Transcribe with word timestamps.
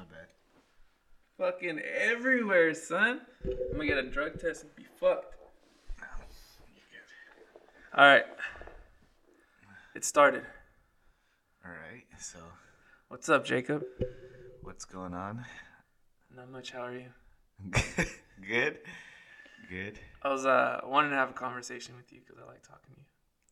My 0.00 0.06
bad. 0.16 0.28
Fucking 1.36 1.78
everywhere, 1.78 2.72
son. 2.72 3.20
I'm 3.44 3.72
gonna 3.72 3.86
get 3.86 3.98
a 3.98 4.02
drug 4.08 4.40
test 4.40 4.62
and 4.62 4.74
be 4.74 4.84
fucked. 4.98 5.34
All 7.94 8.06
right. 8.06 8.24
It 9.94 10.04
started. 10.06 10.42
All 11.66 11.72
right. 11.72 12.04
So, 12.18 12.38
What's 13.08 13.28
up, 13.28 13.44
Jacob? 13.44 13.84
what's 14.62 14.86
going 14.86 15.12
on? 15.12 15.44
Not 16.34 16.50
much. 16.50 16.70
How 16.70 16.84
are 16.84 16.94
you? 16.94 17.10
Good. 18.48 18.78
Good. 19.68 19.98
I 20.22 20.30
was 20.30 20.46
uh 20.46 20.80
wanting 20.86 21.10
to 21.10 21.16
have 21.16 21.28
a 21.28 21.34
conversation 21.34 21.94
with 21.96 22.10
you 22.10 22.20
because 22.26 22.42
I 22.42 22.46
like 22.50 22.62
talking 22.62 22.94
to 22.94 23.00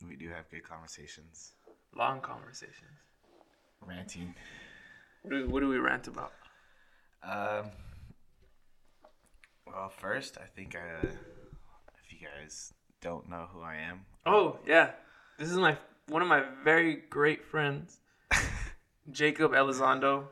you. 0.00 0.08
We 0.08 0.16
do 0.16 0.30
have 0.30 0.48
good 0.50 0.62
conversations. 0.62 1.52
Long 1.94 2.22
conversations. 2.22 2.96
Ranting. 3.86 4.34
What 5.22 5.30
do, 5.30 5.48
what 5.48 5.60
do 5.60 5.68
we 5.68 5.78
rant 5.78 6.06
about? 6.06 6.32
Um. 7.22 7.70
Well, 9.66 9.90
first, 9.90 10.38
I 10.38 10.46
think 10.46 10.74
uh, 10.74 11.06
if 12.02 12.12
you 12.12 12.18
guys 12.26 12.72
don't 13.00 13.28
know 13.28 13.46
who 13.52 13.60
I 13.60 13.76
am, 13.76 14.06
Oh 14.24 14.58
yeah, 14.66 14.92
this 15.38 15.50
is 15.50 15.58
my 15.58 15.76
one 16.08 16.22
of 16.22 16.28
my 16.28 16.42
very 16.64 17.02
great 17.10 17.44
friends, 17.44 17.98
Jacob 19.10 19.52
Elizondo, 19.52 20.24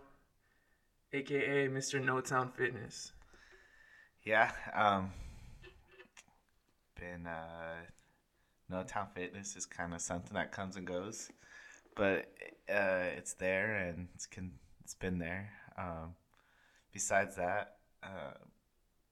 aka 1.12 1.68
Mr. 1.68 2.02
No 2.02 2.20
Town 2.20 2.50
Fitness. 2.56 3.12
yeah, 4.24 4.50
um, 4.74 5.12
been 6.98 7.26
uh, 7.26 7.76
no 8.70 8.82
town 8.82 9.08
fitness 9.14 9.54
is 9.54 9.66
kind 9.66 9.92
of 9.94 10.00
something 10.00 10.34
that 10.34 10.50
comes 10.50 10.76
and 10.76 10.86
goes, 10.86 11.30
but 11.94 12.26
uh, 12.70 13.04
it's 13.16 13.34
there 13.34 13.76
and 13.76 14.08
it's 14.14 14.26
can 14.26 14.52
it's 14.82 14.94
been 14.94 15.18
there. 15.18 15.50
Um, 15.78 16.14
besides 16.96 17.36
that, 17.36 17.76
uh, 18.02 18.32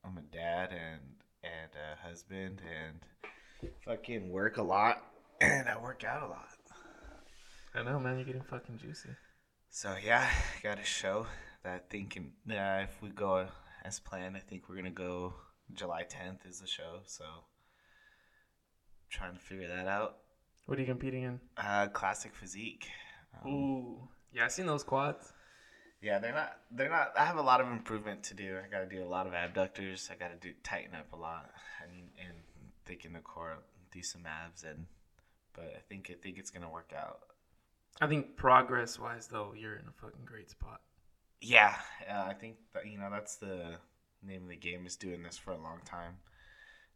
I'm 0.03 0.17
a 0.17 0.23
dad 0.35 0.71
and 0.71 1.03
and 1.43 1.71
a 1.77 2.09
husband 2.09 2.63
and 2.65 3.71
fucking 3.85 4.31
work 4.31 4.57
a 4.57 4.63
lot 4.63 5.03
and 5.43 5.69
I 5.69 5.77
work 5.79 6.03
out 6.03 6.23
a 6.23 6.27
lot. 6.27 6.49
I 7.75 7.83
know, 7.83 8.01
man. 8.01 8.17
You're 8.17 8.25
getting 8.25 8.41
fucking 8.41 8.79
juicy. 8.79 9.11
So 9.69 9.97
yeah, 10.03 10.27
got 10.63 10.79
a 10.79 10.83
show 10.83 11.27
that 11.63 11.91
thinking 11.91 12.33
yeah, 12.47 12.85
if 12.85 13.03
we 13.03 13.11
go 13.11 13.49
as 13.85 14.01
planned, 14.01 14.35
I 14.35 14.41
think 14.41 14.67
we're 14.67 14.77
gonna 14.77 14.91
go 14.91 15.35
July 15.75 16.05
10th 16.05 16.49
is 16.49 16.61
the 16.61 16.67
show. 16.67 17.01
So 17.05 17.25
trying 19.11 19.35
to 19.35 19.41
figure 19.41 19.69
that 19.69 19.87
out. 19.87 20.17
What 20.65 20.79
are 20.79 20.81
you 20.81 20.87
competing 20.87 21.25
in? 21.25 21.41
Uh, 21.59 21.89
classic 21.89 22.35
physique. 22.35 22.89
Um, 23.45 23.53
Ooh, 23.53 24.09
yeah. 24.33 24.47
I 24.47 24.49
seen 24.49 24.65
those 24.65 24.85
quads. 24.85 25.35
Yeah, 26.05 26.19
they're 26.19 26.35
not. 26.35 26.59
They're 26.71 26.91
not. 26.91 27.13
I 27.19 27.25
have 27.25 27.39
a 27.39 27.43
lot 27.43 27.63
of 27.63 27.69
improvement 27.69 28.23
to 28.25 28.35
do. 28.35 28.59
I 28.63 28.71
got 28.71 28.89
to 28.89 28.95
do 28.95 29.03
a 29.03 29.09
lot 29.09 29.27
of 29.27 29.33
abductors. 29.33 30.11
I 30.13 30.17
got 30.17 30.39
to 30.39 30.49
do 30.49 30.55
tighten 30.63 30.95
up 30.95 31.11
a 31.15 31.17
lot 31.17 31.51
and 31.83 32.11
and 32.23 32.37
thicken 32.85 33.15
the 33.15 33.21
core, 33.21 33.57
do 33.91 34.03
some 34.03 34.27
abs, 34.27 34.65
and 34.65 34.85
but 35.55 35.73
I 35.75 35.81
think 35.89 36.11
I 36.11 36.15
think 36.23 36.37
it's 36.39 36.51
gonna 36.51 36.71
work 36.71 36.93
out. 36.95 37.21
I 38.03 38.07
think 38.07 38.37
progress 38.37 38.99
wise 38.99 39.29
though, 39.29 39.55
you're 39.57 39.77
in 39.77 39.87
a 39.89 39.93
fucking 39.93 40.27
great 40.27 40.51
spot. 40.51 40.83
Yeah, 41.41 41.75
uh, 42.07 42.25
I 42.29 42.35
think 42.35 42.57
that 42.75 42.87
you 42.87 42.99
know 42.99 43.09
that's 43.11 43.37
the 43.37 43.77
name 44.23 44.43
of 44.43 44.49
the 44.51 44.57
game 44.57 44.87
is 44.87 44.97
doing 44.97 45.23
this 45.23 45.39
for 45.39 45.53
a 45.53 45.59
long 45.59 45.81
time, 45.87 46.19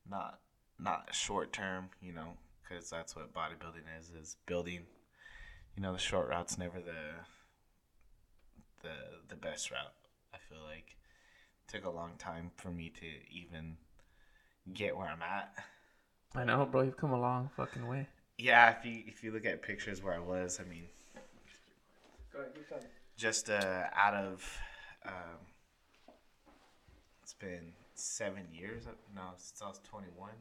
not 0.07 0.41
not 0.79 1.15
short 1.15 1.55
term. 1.55 1.89
You 2.03 2.13
know, 2.13 2.35
because 2.63 2.91
that's 2.91 3.17
what 3.17 3.33
bodybuilding 3.33 3.89
is 3.99 4.11
is 4.11 4.37
building. 4.45 4.83
You 5.77 5.83
know, 5.83 5.95
the 5.95 5.99
short 5.99 6.29
route's 6.29 6.59
never 6.59 6.79
the 6.79 7.25
the 8.83 8.95
the 9.29 9.37
best 9.37 9.71
route. 9.71 9.93
I 10.35 10.39
feel 10.39 10.63
like 10.65 10.97
it 11.67 11.73
took 11.73 11.85
a 11.85 11.91
long 11.91 12.13
time 12.19 12.51
for 12.57 12.71
me 12.71 12.91
to 13.01 13.07
even 13.31 13.77
get 14.75 14.97
where 14.97 15.09
I'm 15.09 15.23
at. 15.23 15.53
I 16.35 16.45
know, 16.45 16.67
bro. 16.67 16.83
You've 16.83 16.97
come 16.97 17.13
a 17.13 17.21
long 17.21 17.51
fucking 17.57 17.87
way. 17.87 18.07
Yeah, 18.37 18.75
if 18.79 18.85
you 18.85 19.03
if 19.07 19.25
you 19.25 19.33
look 19.33 19.47
at 19.47 19.63
pictures 19.63 20.03
where 20.03 20.15
I 20.15 20.19
was, 20.21 20.61
I 20.61 20.69
mean, 20.69 20.85
Go 22.33 22.41
ahead, 22.41 22.87
just 23.17 23.51
uh, 23.51 23.85
out 23.97 24.15
of 24.15 24.59
um, 25.07 25.41
it's 27.23 27.33
been 27.33 27.73
seven 27.95 28.45
years 28.53 28.85
no 29.15 29.23
since 29.39 29.61
i 29.61 29.67
was 29.67 29.81
21 29.91 30.31
No, 30.31 30.33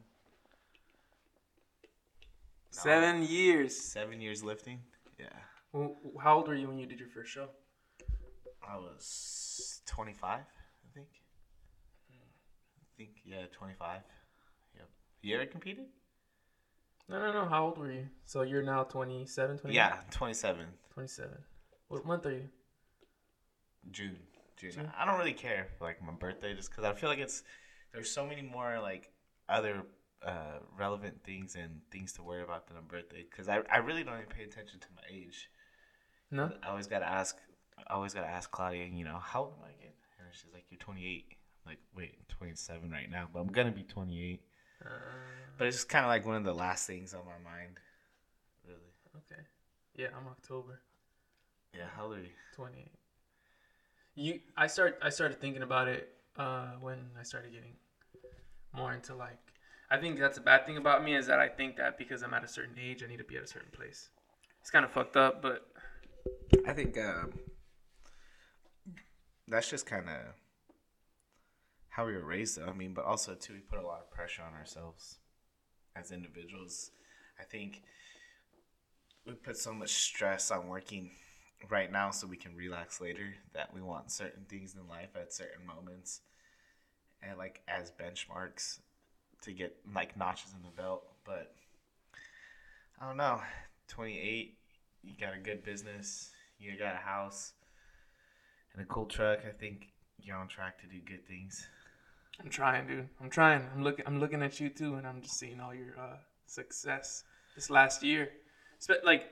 Seven 2.70 3.22
years. 3.24 3.76
seven 3.76 4.20
years 4.20 4.42
lifting 4.44 4.80
yeah 5.18 5.26
Well, 5.72 5.96
How 6.22 6.36
old 6.36 6.46
were 6.48 6.54
you 6.54 6.68
when 6.68 6.78
you 6.78 6.86
did 6.86 7.00
your 7.00 7.08
first 7.08 7.32
show? 7.32 7.48
I 8.68 8.76
was 8.76 9.80
25 9.86 10.30
i 10.40 10.94
think 10.94 11.08
i 12.12 12.84
think 12.96 13.10
yeah 13.24 13.44
25 13.52 14.00
yep 14.76 14.88
you 15.22 15.34
ever 15.36 15.46
competed 15.46 15.86
No, 17.08 17.18
no, 17.18 17.32
no. 17.32 17.48
How 17.48 17.64
old 17.64 17.78
were 17.78 17.90
you? 17.90 18.06
So 18.24 18.42
you're 18.42 18.62
now 18.62 18.82
27, 18.84 19.58
28? 19.58 19.74
yeah 19.74 19.96
27 20.10 20.66
27. 20.92 21.30
What 21.88 22.04
month 22.04 22.26
are 22.26 22.32
you? 22.32 22.48
June. 23.90 24.18
June. 24.58 24.72
June? 24.72 24.90
I 24.98 25.06
don't 25.06 25.18
really 25.18 25.32
care 25.32 25.68
for 25.78 25.84
like 25.84 26.02
my 26.02 26.12
birthday 26.12 26.54
just 26.54 26.70
because 26.70 26.84
I 26.84 26.92
feel 26.92 27.08
like 27.08 27.18
it's 27.18 27.42
there's 27.94 28.10
so 28.10 28.26
many 28.26 28.42
more 28.42 28.78
like 28.82 29.10
other 29.48 29.82
uh, 30.22 30.58
relevant 30.76 31.24
things 31.24 31.54
and 31.56 31.80
things 31.90 32.12
to 32.14 32.22
worry 32.22 32.42
about 32.42 32.66
than 32.68 32.76
a 32.76 32.82
birthday 32.82 33.24
because 33.30 33.48
I, 33.48 33.60
I 33.72 33.78
really 33.78 34.04
don't 34.04 34.16
even 34.16 34.26
pay 34.28 34.42
attention 34.42 34.78
to 34.80 34.86
my 34.94 35.02
age. 35.10 35.48
No? 36.30 36.52
I 36.62 36.68
always 36.68 36.86
gotta 36.86 37.08
ask. 37.08 37.36
I 37.86 37.94
always 37.94 38.14
gotta 38.14 38.26
ask 38.28 38.50
Claudia. 38.50 38.86
You 38.86 39.04
know, 39.04 39.18
how 39.22 39.42
old 39.44 39.54
am 39.58 39.64
I 39.64 39.70
again? 39.78 39.92
And 40.18 40.28
she's 40.32 40.52
like, 40.52 40.64
"You're 40.70 40.78
28." 40.78 41.24
I'm 41.64 41.72
like, 41.72 41.78
wait, 41.94 42.28
27 42.28 42.90
right 42.90 43.10
now, 43.10 43.28
but 43.32 43.40
I'm 43.40 43.48
gonna 43.48 43.70
be 43.70 43.82
28. 43.82 44.40
Uh, 44.84 44.88
But 45.56 45.66
it's 45.66 45.76
just 45.76 45.88
kind 45.88 46.04
of 46.04 46.08
like 46.08 46.24
one 46.24 46.36
of 46.36 46.44
the 46.44 46.54
last 46.54 46.86
things 46.86 47.14
on 47.14 47.22
my 47.24 47.50
mind. 47.50 47.78
Really. 48.66 48.92
okay. 49.16 49.42
Yeah, 49.94 50.08
I'm 50.16 50.28
October 50.28 50.80
Yeah. 51.74 51.88
How 51.96 52.04
old 52.04 52.16
are 52.16 52.20
you? 52.20 52.30
28. 52.54 52.90
You, 54.14 54.40
I 54.56 54.66
start. 54.66 54.98
I 55.02 55.10
started 55.10 55.40
thinking 55.40 55.62
about 55.62 55.88
it 55.88 56.12
uh, 56.36 56.72
when 56.80 56.98
I 57.18 57.22
started 57.22 57.52
getting 57.52 57.74
more 58.72 58.92
into 58.92 59.14
like. 59.14 59.38
I 59.90 59.96
think 59.96 60.18
that's 60.18 60.36
a 60.38 60.42
bad 60.42 60.66
thing 60.66 60.76
about 60.76 61.02
me 61.02 61.14
is 61.16 61.26
that 61.28 61.38
I 61.38 61.48
think 61.48 61.76
that 61.76 61.96
because 61.96 62.22
I'm 62.22 62.34
at 62.34 62.44
a 62.44 62.48
certain 62.48 62.76
age, 62.78 63.02
I 63.02 63.06
need 63.06 63.18
to 63.18 63.24
be 63.24 63.36
at 63.36 63.42
a 63.42 63.46
certain 63.46 63.70
place. 63.72 64.10
It's 64.60 64.70
kind 64.70 64.84
of 64.84 64.90
fucked 64.90 65.16
up, 65.16 65.40
but 65.40 65.66
I 66.66 66.72
think 66.74 66.98
um, 66.98 67.32
that's 69.50 69.70
just 69.70 69.86
kind 69.86 70.08
of 70.08 70.34
how 71.88 72.06
we 72.06 72.12
were 72.12 72.24
raised, 72.24 72.58
though. 72.58 72.66
I 72.66 72.72
mean, 72.72 72.94
but 72.94 73.04
also 73.04 73.34
too, 73.34 73.54
we 73.54 73.60
put 73.60 73.78
a 73.78 73.86
lot 73.86 74.00
of 74.00 74.10
pressure 74.10 74.42
on 74.42 74.54
ourselves 74.54 75.18
as 75.96 76.12
individuals. 76.12 76.90
I 77.40 77.44
think 77.44 77.82
we 79.26 79.34
put 79.34 79.56
so 79.56 79.72
much 79.72 79.90
stress 79.90 80.50
on 80.50 80.68
working 80.68 81.10
right 81.68 81.90
now 81.90 82.10
so 82.10 82.26
we 82.26 82.36
can 82.36 82.54
relax 82.54 83.00
later 83.00 83.34
that 83.52 83.74
we 83.74 83.82
want 83.82 84.10
certain 84.10 84.44
things 84.48 84.74
in 84.74 84.88
life 84.88 85.10
at 85.16 85.32
certain 85.32 85.66
moments 85.66 86.20
and 87.22 87.36
like 87.36 87.60
as 87.68 87.90
benchmarks 87.90 88.78
to 89.42 89.52
get 89.52 89.76
like 89.92 90.16
notches 90.16 90.52
in 90.54 90.62
the 90.62 90.82
belt 90.82 91.02
but 91.24 91.52
i 93.00 93.06
don't 93.06 93.16
know 93.16 93.40
28 93.88 94.56
you 95.02 95.14
got 95.20 95.34
a 95.34 95.38
good 95.38 95.64
business 95.64 96.30
you 96.58 96.78
got 96.78 96.94
a 96.94 96.98
house 96.98 97.54
and 98.72 98.82
a 98.82 98.84
cool 98.86 99.06
truck 99.06 99.40
i 99.46 99.52
think 99.52 99.88
you're 100.20 100.36
on 100.36 100.48
track 100.48 100.80
to 100.80 100.86
do 100.86 100.98
good 101.06 101.26
things 101.26 101.68
I'm 102.40 102.50
trying, 102.50 102.86
dude. 102.86 103.08
I'm 103.20 103.30
trying. 103.30 103.68
I'm 103.74 103.82
looking. 103.82 104.06
I'm 104.06 104.20
looking 104.20 104.42
at 104.42 104.60
you 104.60 104.68
too, 104.68 104.94
and 104.94 105.06
I'm 105.06 105.22
just 105.22 105.38
seeing 105.38 105.60
all 105.60 105.74
your 105.74 105.98
uh, 105.98 106.16
success 106.46 107.24
this 107.54 107.68
last 107.68 108.02
year. 108.02 108.30
Spe- 108.78 109.04
like, 109.04 109.24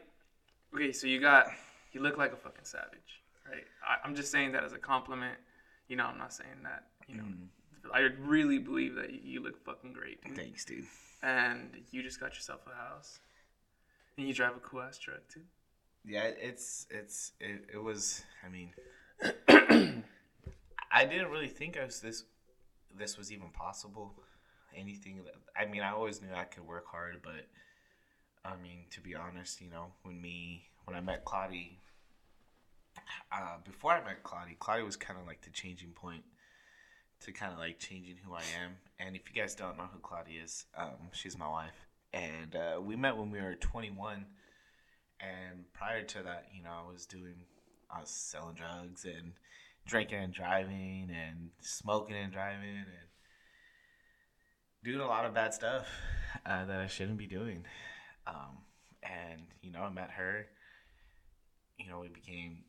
okay, 0.74 0.92
so 0.92 1.06
you 1.06 1.20
got. 1.20 1.46
You 1.92 2.02
look 2.02 2.18
like 2.18 2.32
a 2.32 2.36
fucking 2.36 2.64
savage, 2.64 3.22
right? 3.48 3.64
I, 3.86 4.04
I'm 4.04 4.14
just 4.14 4.30
saying 4.30 4.52
that 4.52 4.64
as 4.64 4.72
a 4.72 4.78
compliment. 4.78 5.38
You 5.88 5.96
know, 5.96 6.04
I'm 6.04 6.18
not 6.18 6.32
saying 6.32 6.64
that. 6.64 6.86
You 7.06 7.18
know, 7.18 7.24
I 7.94 8.00
really 8.18 8.58
believe 8.58 8.96
that 8.96 9.12
you, 9.12 9.20
you 9.22 9.42
look 9.42 9.64
fucking 9.64 9.92
great, 9.92 10.22
dude. 10.24 10.36
thanks 10.36 10.64
dude 10.64 10.84
And 11.22 11.70
you 11.92 12.02
just 12.02 12.18
got 12.18 12.34
yourself 12.34 12.62
a 12.66 12.74
house, 12.74 13.20
and 14.18 14.26
you 14.26 14.34
drive 14.34 14.56
a 14.56 14.60
cool 14.60 14.82
ass 14.82 14.98
truck 14.98 15.28
too. 15.32 15.42
Yeah, 16.04 16.24
it's 16.24 16.88
it's 16.90 17.32
it, 17.38 17.66
it 17.72 17.78
was. 17.78 18.24
I 18.44 18.48
mean, 18.48 18.72
I 19.22 21.04
didn't 21.04 21.30
really 21.30 21.48
think 21.48 21.76
I 21.76 21.84
was 21.84 22.00
this. 22.00 22.24
This 22.96 23.18
was 23.18 23.32
even 23.32 23.48
possible. 23.50 24.14
Anything 24.74 25.22
that 25.24 25.34
I 25.58 25.70
mean, 25.70 25.82
I 25.82 25.90
always 25.90 26.20
knew 26.20 26.28
I 26.34 26.44
could 26.44 26.66
work 26.66 26.86
hard, 26.86 27.20
but 27.22 27.46
I 28.44 28.56
mean, 28.62 28.84
to 28.90 29.00
be 29.00 29.14
honest, 29.14 29.60
you 29.60 29.70
know, 29.70 29.92
when 30.02 30.20
me 30.20 30.64
when 30.84 30.96
I 30.96 31.00
met 31.00 31.24
Claudie, 31.24 31.80
uh, 33.32 33.58
before 33.64 33.92
I 33.92 34.04
met 34.04 34.22
Claudie, 34.22 34.56
Claudie 34.58 34.82
was 34.82 34.96
kind 34.96 35.18
of 35.18 35.26
like 35.26 35.42
the 35.42 35.50
changing 35.50 35.90
point 35.90 36.22
to 37.20 37.32
kind 37.32 37.52
of 37.52 37.58
like 37.58 37.78
changing 37.78 38.16
who 38.24 38.34
I 38.34 38.42
am. 38.62 38.76
And 38.98 39.16
if 39.16 39.22
you 39.28 39.40
guys 39.40 39.54
don't 39.54 39.76
know 39.76 39.88
who 39.92 39.98
Claudie 40.00 40.36
is, 40.42 40.66
um, 40.76 41.10
she's 41.12 41.38
my 41.38 41.48
wife, 41.48 41.86
and 42.12 42.54
uh, 42.54 42.80
we 42.80 42.96
met 42.96 43.16
when 43.16 43.30
we 43.30 43.40
were 43.40 43.54
21 43.54 44.26
and 45.20 45.72
prior 45.72 46.02
to 46.02 46.22
that, 46.22 46.48
you 46.54 46.62
know, 46.62 46.70
I 46.86 46.90
was 46.90 47.06
doing, 47.06 47.34
I 47.90 48.00
was 48.00 48.10
selling 48.10 48.54
drugs 48.54 49.04
and 49.04 49.32
drinking 49.86 50.18
and 50.18 50.34
driving 50.34 51.10
and 51.10 51.50
smoking 51.60 52.16
and 52.16 52.32
driving 52.32 52.76
and 52.76 52.86
doing 54.84 55.00
a 55.00 55.06
lot 55.06 55.24
of 55.24 55.34
bad 55.34 55.54
stuff 55.54 55.86
uh, 56.44 56.64
that 56.64 56.80
I 56.80 56.86
shouldn't 56.86 57.18
be 57.18 57.26
doing. 57.26 57.64
Um, 58.26 58.58
and 59.02 59.42
you 59.62 59.72
know, 59.72 59.82
I 59.82 59.90
met 59.90 60.10
her. 60.10 60.46
You 61.78 61.88
know, 61.88 62.00
we 62.00 62.08
became 62.08 62.64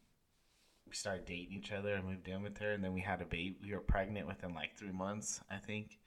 we 0.87 0.93
started 0.95 1.25
dating 1.25 1.57
each 1.57 1.71
other. 1.71 1.95
I 1.95 2.01
moved 2.01 2.27
in 2.27 2.43
with 2.43 2.57
her, 2.59 2.71
and 2.71 2.83
then 2.83 2.93
we 2.93 3.01
had 3.01 3.21
a 3.21 3.25
baby. 3.25 3.57
We 3.61 3.73
were 3.73 3.81
pregnant 3.81 4.27
within 4.27 4.53
like 4.53 4.77
three 4.77 4.91
months, 4.91 5.41
I 5.49 5.57
think. 5.57 5.97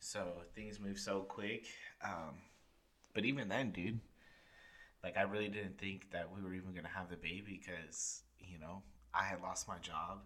So 0.00 0.42
things 0.54 0.80
moved 0.80 1.00
so 1.00 1.22
quick. 1.22 1.66
Um, 2.04 2.36
but 3.14 3.24
even 3.24 3.48
then, 3.48 3.72
dude, 3.72 4.00
like 5.02 5.16
I 5.16 5.22
really 5.22 5.48
didn't 5.48 5.78
think 5.78 6.10
that 6.12 6.28
we 6.34 6.42
were 6.42 6.54
even 6.54 6.74
gonna 6.74 6.88
have 6.88 7.10
the 7.10 7.16
baby 7.16 7.60
because 7.64 8.22
you 8.40 8.58
know 8.58 8.82
I 9.14 9.24
had 9.24 9.40
lost 9.42 9.68
my 9.68 9.78
job. 9.78 10.20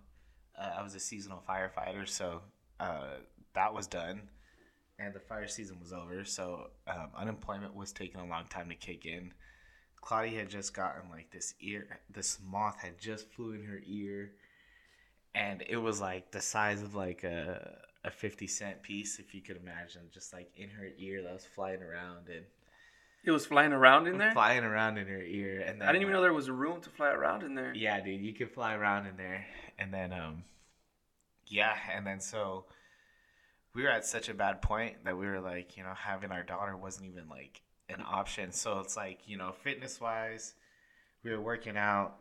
Uh, 0.58 0.70
I 0.78 0.82
was 0.82 0.94
a 0.94 1.00
seasonal 1.00 1.42
firefighter, 1.48 2.06
so 2.08 2.42
uh, 2.80 3.16
that 3.54 3.72
was 3.72 3.86
done, 3.86 4.22
and 4.98 5.14
the 5.14 5.20
fire 5.20 5.48
season 5.48 5.78
was 5.80 5.92
over. 5.92 6.24
So 6.24 6.70
um, 6.86 7.08
unemployment 7.16 7.74
was 7.74 7.92
taking 7.92 8.20
a 8.20 8.26
long 8.26 8.44
time 8.46 8.68
to 8.68 8.74
kick 8.74 9.06
in. 9.06 9.32
Claudia 10.00 10.40
had 10.40 10.50
just 10.50 10.74
gotten 10.74 11.08
like 11.10 11.30
this 11.30 11.54
ear, 11.60 12.00
this 12.10 12.38
moth 12.44 12.80
had 12.80 12.98
just 12.98 13.30
flew 13.32 13.52
in 13.52 13.64
her 13.64 13.80
ear, 13.86 14.32
and 15.34 15.62
it 15.68 15.76
was 15.76 16.00
like 16.00 16.30
the 16.32 16.40
size 16.40 16.82
of 16.82 16.94
like 16.94 17.24
a 17.24 17.78
a 18.04 18.10
fifty 18.10 18.48
cent 18.48 18.82
piece, 18.82 19.18
if 19.18 19.32
you 19.34 19.40
could 19.40 19.56
imagine, 19.56 20.02
just 20.12 20.32
like 20.32 20.50
in 20.56 20.68
her 20.70 20.88
ear 20.98 21.22
that 21.22 21.32
was 21.32 21.46
flying 21.46 21.82
around 21.82 22.28
and 22.28 22.44
It 23.24 23.30
was 23.30 23.46
flying 23.46 23.72
around 23.72 24.08
in 24.08 24.18
there. 24.18 24.32
flying 24.32 24.64
around 24.64 24.98
in 24.98 25.06
her 25.06 25.22
ear. 25.22 25.60
And 25.60 25.80
then 25.80 25.88
I 25.88 25.92
didn't 25.92 26.02
even 26.02 26.12
know 26.12 26.22
there 26.22 26.32
was 26.32 26.48
a 26.48 26.52
room 26.52 26.80
to 26.80 26.90
fly 26.90 27.10
around 27.10 27.44
in 27.44 27.54
there. 27.54 27.72
Yeah, 27.74 28.00
dude, 28.00 28.20
you 28.20 28.34
could 28.34 28.50
fly 28.50 28.74
around 28.74 29.06
in 29.06 29.16
there, 29.16 29.46
and 29.78 29.94
then 29.94 30.12
um, 30.12 30.44
yeah, 31.46 31.74
and 31.94 32.06
then 32.06 32.20
so 32.20 32.64
we 33.74 33.82
were 33.82 33.90
at 33.90 34.04
such 34.04 34.28
a 34.28 34.34
bad 34.34 34.60
point 34.60 35.04
that 35.04 35.16
we 35.16 35.26
were 35.26 35.40
like, 35.40 35.76
you 35.76 35.84
know, 35.84 35.94
having 35.96 36.32
our 36.32 36.42
daughter 36.42 36.76
wasn't 36.76 37.06
even 37.06 37.28
like 37.28 37.62
an 37.88 38.02
option. 38.06 38.52
So 38.52 38.80
it's 38.80 38.96
like, 38.96 39.20
you 39.26 39.36
know, 39.36 39.52
fitness 39.52 40.00
wise, 40.00 40.54
we 41.24 41.30
were 41.30 41.40
working 41.40 41.76
out, 41.76 42.16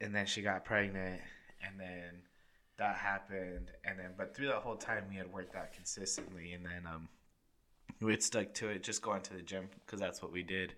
and 0.00 0.14
then 0.14 0.26
she 0.26 0.42
got 0.42 0.64
pregnant, 0.64 1.20
and 1.66 1.78
then 1.78 2.22
that 2.78 2.96
happened, 2.96 3.70
and 3.84 3.98
then 3.98 4.12
but 4.16 4.34
through 4.34 4.46
that 4.48 4.56
whole 4.56 4.76
time 4.76 5.04
we 5.10 5.16
had 5.16 5.30
worked 5.30 5.54
out 5.54 5.72
consistently, 5.72 6.52
and 6.52 6.64
then 6.64 6.86
um, 6.86 7.08
we 8.02 8.12
had 8.12 8.22
stuck 8.22 8.52
to 8.54 8.68
it, 8.68 8.82
just 8.82 9.02
going 9.02 9.22
to 9.22 9.34
the 9.34 9.42
gym 9.42 9.68
because 9.84 10.00
that's 10.00 10.22
what 10.22 10.32
we 10.32 10.42
did, 10.42 10.74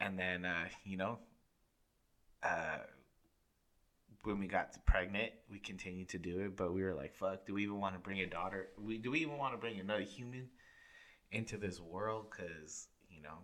and 0.00 0.18
then 0.18 0.44
uh, 0.44 0.64
you 0.84 0.96
know, 0.96 1.18
uh, 2.42 2.78
when 4.24 4.38
we 4.38 4.46
got 4.46 4.74
pregnant, 4.86 5.32
we 5.50 5.58
continued 5.58 6.08
to 6.10 6.18
do 6.18 6.40
it, 6.40 6.56
but 6.56 6.72
we 6.72 6.82
were 6.82 6.94
like, 6.94 7.14
"Fuck, 7.14 7.46
do 7.46 7.54
we 7.54 7.64
even 7.64 7.80
want 7.80 7.94
to 7.94 7.98
bring 7.98 8.20
a 8.20 8.26
daughter? 8.26 8.68
We 8.78 8.98
do 8.98 9.10
we 9.10 9.20
even 9.20 9.38
want 9.38 9.54
to 9.54 9.58
bring 9.58 9.80
another 9.80 10.02
human 10.02 10.48
into 11.30 11.56
this 11.56 11.80
world? 11.80 12.26
Because 12.30 12.88
you 13.10 13.22
know, 13.22 13.38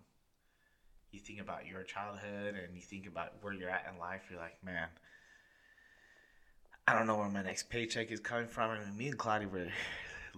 you 1.11 1.19
think 1.19 1.41
about 1.41 1.65
your 1.67 1.83
childhood 1.83 2.55
and 2.55 2.75
you 2.75 2.81
think 2.81 3.07
about 3.07 3.33
where 3.41 3.53
you're 3.53 3.69
at 3.69 3.85
in 3.91 3.99
life. 3.99 4.23
You're 4.29 4.39
like, 4.39 4.63
man, 4.63 4.87
I 6.87 6.93
don't 6.93 7.07
know 7.07 7.17
where 7.17 7.29
my 7.29 7.43
next 7.43 7.69
paycheck 7.69 8.11
is 8.11 8.19
coming 8.19 8.47
from. 8.47 8.71
I 8.71 8.79
mean, 8.79 8.97
me 8.97 9.07
and 9.07 9.17
Claudia 9.17 9.47
were 9.47 9.67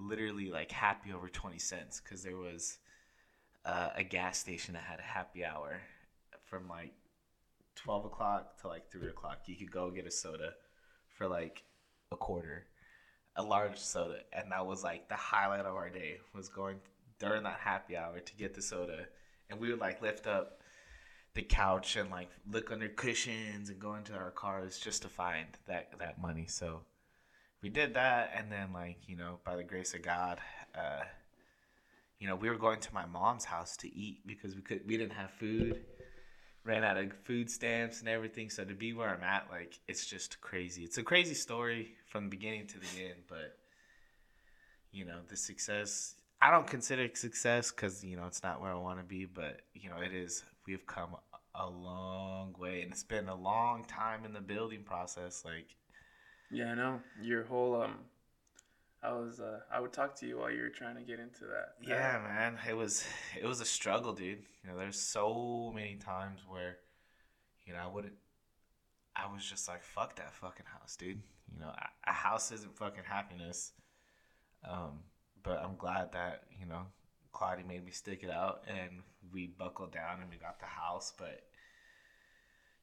literally 0.07 0.49
like 0.49 0.71
happy 0.71 1.13
over 1.13 1.29
twenty 1.29 1.59
cents 1.59 2.01
because 2.01 2.23
there 2.23 2.37
was 2.37 2.77
uh, 3.65 3.89
a 3.95 4.03
gas 4.03 4.37
station 4.37 4.73
that 4.73 4.83
had 4.83 4.99
a 4.99 5.03
happy 5.03 5.45
hour 5.45 5.81
from 6.45 6.67
like 6.67 6.93
12 7.75 8.05
o'clock 8.05 8.59
to 8.59 8.67
like 8.67 8.91
3 8.91 9.07
o'clock. 9.07 9.39
You 9.45 9.55
could 9.55 9.71
go 9.71 9.91
get 9.91 10.05
a 10.05 10.11
soda 10.11 10.53
for 11.15 11.27
like 11.27 11.63
a 12.11 12.17
quarter 12.17 12.65
a 13.35 13.43
large 13.43 13.77
soda. 13.77 14.19
And 14.33 14.51
that 14.51 14.65
was 14.65 14.83
like 14.83 15.09
the 15.09 15.15
highlight 15.15 15.61
of 15.61 15.75
our 15.75 15.89
day 15.89 16.17
was 16.33 16.49
going 16.49 16.77
during 17.19 17.43
that 17.43 17.59
happy 17.59 17.95
hour 17.95 18.19
to 18.19 18.35
get 18.35 18.53
the 18.53 18.61
soda. 18.61 19.05
And 19.49 19.59
we 19.59 19.69
would 19.69 19.79
like 19.79 20.01
lift 20.01 20.27
up 20.27 20.59
the 21.33 21.41
couch 21.41 21.95
and 21.95 22.09
like 22.09 22.29
look 22.49 22.71
under 22.71 22.89
cushions 22.89 23.69
and 23.69 23.79
go 23.79 23.95
into 23.95 24.13
our 24.13 24.31
cars 24.31 24.79
just 24.79 25.01
to 25.03 25.07
find 25.07 25.47
that 25.67 25.89
that 25.99 26.21
money. 26.21 26.45
So 26.47 26.81
we 27.61 27.69
did 27.69 27.93
that 27.93 28.31
and 28.35 28.51
then 28.51 28.73
like 28.73 28.97
you 29.07 29.15
know 29.15 29.39
by 29.45 29.55
the 29.55 29.63
grace 29.63 29.93
of 29.93 30.01
god 30.01 30.39
uh 30.75 31.03
you 32.19 32.27
know 32.27 32.35
we 32.35 32.49
were 32.49 32.57
going 32.57 32.79
to 32.79 32.93
my 32.93 33.05
mom's 33.05 33.45
house 33.45 33.77
to 33.77 33.93
eat 33.95 34.25
because 34.25 34.55
we 34.55 34.61
could 34.61 34.81
we 34.87 34.97
didn't 34.97 35.13
have 35.13 35.31
food 35.31 35.81
ran 36.63 36.83
out 36.83 36.97
of 36.97 37.11
food 37.23 37.49
stamps 37.49 37.99
and 37.99 38.09
everything. 38.09 38.49
So 38.49 38.63
to 38.63 38.73
be 38.73 38.93
where 38.93 39.09
I'm 39.09 39.23
at, 39.23 39.47
like 39.49 39.79
it's 39.87 40.05
just 40.05 40.41
crazy. 40.41 40.83
It's 40.83 40.97
a 40.97 41.03
crazy 41.03 41.33
story 41.33 41.93
from 42.07 42.25
the 42.25 42.29
beginning 42.29 42.67
to 42.67 42.79
the 42.79 43.03
end, 43.05 43.23
but 43.27 43.57
you 44.91 45.05
know 45.05 45.19
the 45.27 45.35
success. 45.37 46.15
I 46.41 46.49
don't 46.49 46.67
consider 46.67 47.03
it 47.03 47.17
success 47.17 47.71
because 47.71 48.03
you 48.03 48.17
know 48.17 48.25
it's 48.25 48.43
not 48.43 48.61
where 48.61 48.71
I 48.71 48.75
want 48.75 48.99
to 48.99 49.05
be, 49.05 49.25
but 49.25 49.61
you 49.73 49.89
know 49.89 49.97
it 49.97 50.13
is. 50.13 50.43
We've 50.67 50.85
come 50.85 51.15
a 51.55 51.67
long 51.67 52.53
way, 52.57 52.81
and 52.83 52.91
it's 52.91 53.03
been 53.03 53.27
a 53.27 53.35
long 53.35 53.83
time 53.85 54.25
in 54.25 54.33
the 54.33 54.41
building 54.41 54.83
process. 54.83 55.43
Like 55.43 55.75
Yeah, 56.51 56.71
I 56.71 56.75
know 56.75 56.99
your 57.21 57.43
whole 57.43 57.81
um. 57.81 57.95
I 59.03 59.13
was 59.13 59.39
uh, 59.39 59.61
I 59.73 59.79
would 59.79 59.93
talk 59.93 60.15
to 60.17 60.27
you 60.27 60.37
while 60.37 60.51
you 60.51 60.61
were 60.61 60.69
trying 60.69 60.95
to 60.95 61.01
get 61.01 61.19
into 61.19 61.45
that. 61.45 61.73
Yeah, 61.81 62.21
man, 62.23 62.59
it 62.69 62.77
was 62.77 63.03
it 63.39 63.45
was 63.45 63.59
a 63.59 63.65
struggle, 63.65 64.13
dude. 64.13 64.43
You 64.63 64.69
know, 64.69 64.77
there's 64.77 64.99
so 64.99 65.71
many 65.73 65.95
times 65.95 66.41
where, 66.47 66.77
you 67.65 67.73
know, 67.73 67.79
I 67.83 67.87
wouldn't. 67.87 68.13
I 69.15 69.31
was 69.33 69.43
just 69.43 69.67
like, 69.67 69.81
fuck 69.81 70.17
that 70.17 70.33
fucking 70.33 70.67
house, 70.67 70.95
dude. 70.95 71.21
You 71.51 71.59
know, 71.59 71.69
a, 71.69 72.09
a 72.09 72.13
house 72.13 72.51
isn't 72.51 72.77
fucking 72.77 73.03
happiness. 73.05 73.71
Um, 74.69 74.99
but 75.41 75.59
I'm 75.63 75.77
glad 75.77 76.11
that 76.11 76.43
you 76.59 76.67
know, 76.67 76.83
Claudia 77.31 77.65
made 77.65 77.83
me 77.83 77.91
stick 77.91 78.21
it 78.21 78.29
out, 78.29 78.65
and 78.67 79.01
we 79.33 79.47
buckled 79.47 79.93
down 79.93 80.21
and 80.21 80.29
we 80.29 80.37
got 80.37 80.59
the 80.59 80.67
house. 80.67 81.11
But 81.17 81.41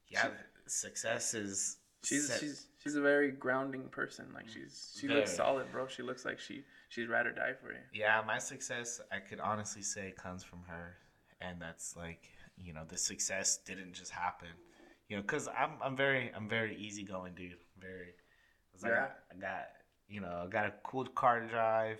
yeah, 0.09 0.29
success 0.65 1.33
is. 1.33 1.77
She's 2.03 2.27
set- 2.27 2.39
she's 2.39 2.65
she's 2.83 2.95
a 2.95 3.01
very 3.01 3.31
grounding 3.31 3.89
person. 3.89 4.27
Like 4.33 4.47
she's 4.47 4.95
she 4.99 5.07
looks 5.07 5.35
solid, 5.35 5.71
bro. 5.71 5.87
She 5.87 6.01
looks 6.01 6.25
like 6.25 6.39
she 6.39 6.63
she's 6.89 7.07
ride 7.07 7.27
or 7.27 7.31
die 7.31 7.53
for 7.61 7.71
you. 7.71 7.79
Yeah, 7.93 8.21
my 8.25 8.37
success, 8.37 9.01
I 9.11 9.19
could 9.19 9.39
honestly 9.39 9.81
say, 9.81 10.13
comes 10.17 10.43
from 10.43 10.59
her, 10.67 10.95
and 11.41 11.61
that's 11.61 11.95
like, 11.95 12.29
you 12.57 12.73
know, 12.73 12.83
the 12.87 12.97
success 12.97 13.57
didn't 13.65 13.93
just 13.93 14.11
happen, 14.11 14.49
you 15.07 15.17
know, 15.17 15.21
because 15.21 15.47
I'm 15.47 15.71
I'm 15.83 15.95
very 15.95 16.31
I'm 16.35 16.47
very 16.47 16.75
easygoing 16.75 17.33
dude, 17.35 17.57
very. 17.79 18.13
'cause 18.71 18.83
I 18.83 18.89
Yeah. 18.89 18.95
got 18.95 19.19
I 19.31 19.35
got 19.39 19.67
you 20.07 20.21
know 20.21 20.43
I 20.45 20.47
got 20.47 20.65
a 20.67 20.73
cool 20.83 21.05
car 21.07 21.39
to 21.41 21.47
drive. 21.47 21.99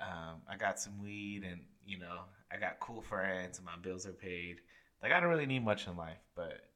Um, 0.00 0.42
I 0.48 0.56
got 0.56 0.78
some 0.78 0.98
weed, 1.02 1.42
and 1.44 1.60
you 1.84 1.98
know 1.98 2.20
I 2.52 2.56
got 2.56 2.78
cool 2.80 3.02
friends, 3.02 3.58
and 3.58 3.66
my 3.66 3.76
bills 3.82 4.06
are 4.06 4.12
paid. 4.12 4.60
Like 5.02 5.12
I 5.12 5.20
don't 5.20 5.28
really 5.28 5.46
need 5.46 5.64
much 5.64 5.86
in 5.86 5.96
life, 5.96 6.20
but 6.36 6.67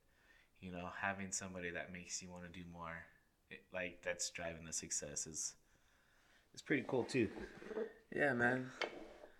you 0.63 0.71
know 0.71 0.89
having 1.01 1.33
somebody 1.33 1.71
that 1.71 1.93
makes 1.93 2.23
you 2.23 2.31
want 2.31 2.45
to 2.45 2.49
do 2.49 2.65
more, 2.73 3.05
it, 3.51 3.63
like 3.75 4.01
that's 4.03 4.31
driving 4.31 4.65
the 4.65 4.73
success 4.73 5.27
is 5.27 5.55
is 6.55 6.63
pretty 6.63 6.85
cool 6.87 7.05
too. 7.05 7.29
Yeah, 8.15 8.33
man. 8.33 8.71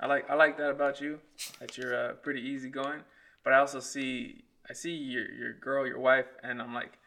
I 0.01 0.07
like 0.07 0.29
I 0.29 0.35
like 0.35 0.59
that 0.59 0.71
about 0.71 1.01
you. 1.01 1.21
That 1.61 1.79
you're 1.79 1.95
uh, 1.95 2.13
pretty 2.15 2.41
easygoing. 2.41 3.01
But 3.45 3.53
I 3.53 3.59
also 3.59 3.81
see 3.81 4.45
I 4.69 4.73
see 4.73 4.91
your 4.91 5.31
your 5.33 5.53
girl, 5.55 5.87
your 5.87 6.01
wife, 6.01 6.27
and 6.43 6.61
I'm 6.61 6.75
like, 6.75 6.99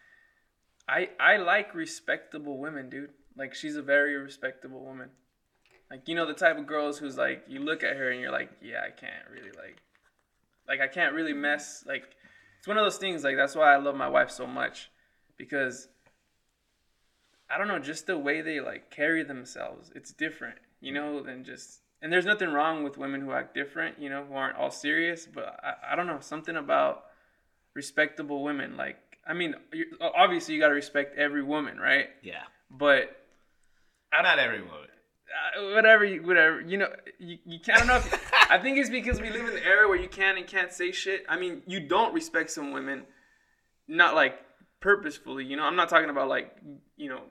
I 0.87 1.09
I 1.19 1.37
like 1.37 1.75
respectable 1.75 2.57
women, 2.57 2.89
dude. 2.89 3.11
Like 3.37 3.53
she's 3.53 3.75
a 3.75 3.81
very 3.81 4.15
respectable 4.15 4.79
woman. 4.83 5.09
Like 5.91 6.07
you 6.07 6.15
know 6.15 6.25
the 6.25 6.33
type 6.33 6.57
of 6.57 6.67
girls 6.67 6.97
who's 6.97 7.17
like 7.17 7.43
you 7.47 7.59
look 7.59 7.83
at 7.83 7.97
her 7.97 8.09
and 8.09 8.21
you're 8.21 8.31
like, 8.31 8.51
yeah, 8.61 8.81
I 8.85 8.91
can't 8.91 9.29
really 9.31 9.51
like, 9.51 9.81
like 10.67 10.81
I 10.81 10.87
can't 10.87 11.13
really 11.13 11.33
mess. 11.33 11.83
Like 11.85 12.15
it's 12.65 12.67
one 12.67 12.79
of 12.79 12.83
those 12.83 12.97
things. 12.97 13.23
Like 13.23 13.35
that's 13.35 13.53
why 13.55 13.71
I 13.71 13.77
love 13.77 13.95
my 13.95 14.07
wife 14.09 14.31
so 14.31 14.47
much, 14.47 14.89
because 15.37 15.87
I 17.47 17.59
don't 17.59 17.67
know, 17.67 17.77
just 17.77 18.07
the 18.07 18.17
way 18.17 18.41
they 18.41 18.59
like 18.59 18.89
carry 18.89 19.21
themselves, 19.21 19.91
it's 19.93 20.11
different, 20.11 20.57
you 20.81 20.91
know, 20.91 21.21
than 21.21 21.43
just. 21.43 21.81
And 22.01 22.11
there's 22.11 22.25
nothing 22.25 22.49
wrong 22.49 22.83
with 22.83 22.97
women 22.97 23.21
who 23.21 23.33
act 23.33 23.53
different, 23.53 23.99
you 23.99 24.09
know, 24.09 24.25
who 24.27 24.33
aren't 24.33 24.57
all 24.57 24.71
serious. 24.71 25.27
But 25.31 25.59
I, 25.63 25.93
I 25.93 25.95
don't 25.95 26.07
know, 26.07 26.17
something 26.21 26.55
about 26.55 27.03
respectable 27.75 28.43
women. 28.43 28.77
Like, 28.77 28.97
I 29.27 29.35
mean, 29.35 29.53
obviously 30.01 30.55
you 30.55 30.59
gotta 30.59 30.73
respect 30.73 31.19
every 31.19 31.43
woman, 31.43 31.77
right? 31.77 32.07
Yeah. 32.23 32.45
But 32.71 33.15
I 34.11 34.23
Not 34.23 34.39
everyone. 34.39 34.71
uh, 34.71 35.75
whatever, 35.75 36.03
you, 36.03 36.23
whatever, 36.23 36.61
you 36.61 36.77
know, 36.77 36.89
you, 37.19 37.37
you 37.45 37.59
can't. 37.59 37.77
I 37.77 37.85
don't 37.85 37.87
know. 37.89 37.97
If, 37.97 38.31
I 38.49 38.57
think 38.57 38.77
it's 38.77 38.89
because 38.89 39.19
we 39.21 39.29
live 39.29 39.47
in 39.47 39.53
the 39.55 39.65
era 39.65 39.87
where 39.87 39.97
you 39.99 40.07
can 40.07 40.37
and 40.37 40.45
can't 40.47 40.71
say 40.71 40.91
shit. 40.91 41.25
I 41.27 41.37
mean, 41.37 41.61
you 41.67 41.79
don't 41.79 42.13
respect 42.13 42.51
some 42.51 42.71
women, 42.71 43.03
not 43.87 44.15
like 44.15 44.39
purposefully. 44.79 45.45
You 45.45 45.57
know, 45.57 45.63
I'm 45.63 45.75
not 45.75 45.89
talking 45.89 46.09
about 46.09 46.27
like 46.29 46.55
you 46.97 47.09
know, 47.09 47.21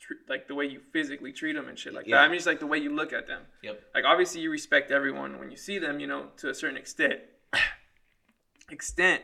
tr- 0.00 0.14
like 0.28 0.48
the 0.48 0.54
way 0.54 0.66
you 0.66 0.80
physically 0.92 1.32
treat 1.32 1.54
them 1.54 1.68
and 1.68 1.78
shit 1.78 1.92
like 1.94 2.06
Yeah. 2.06 2.16
that. 2.16 2.24
I 2.24 2.28
mean, 2.28 2.36
just 2.36 2.46
like 2.46 2.60
the 2.60 2.66
way 2.66 2.78
you 2.78 2.94
look 2.94 3.12
at 3.12 3.26
them. 3.26 3.42
Yep. 3.62 3.82
Like 3.94 4.04
obviously 4.04 4.40
you 4.40 4.50
respect 4.50 4.90
everyone 4.90 5.38
when 5.38 5.50
you 5.50 5.56
see 5.56 5.78
them, 5.78 6.00
you 6.00 6.06
know, 6.06 6.28
to 6.38 6.48
a 6.50 6.54
certain 6.54 6.76
extent. 6.76 7.20
extent, 8.70 9.22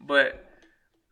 but 0.00 0.44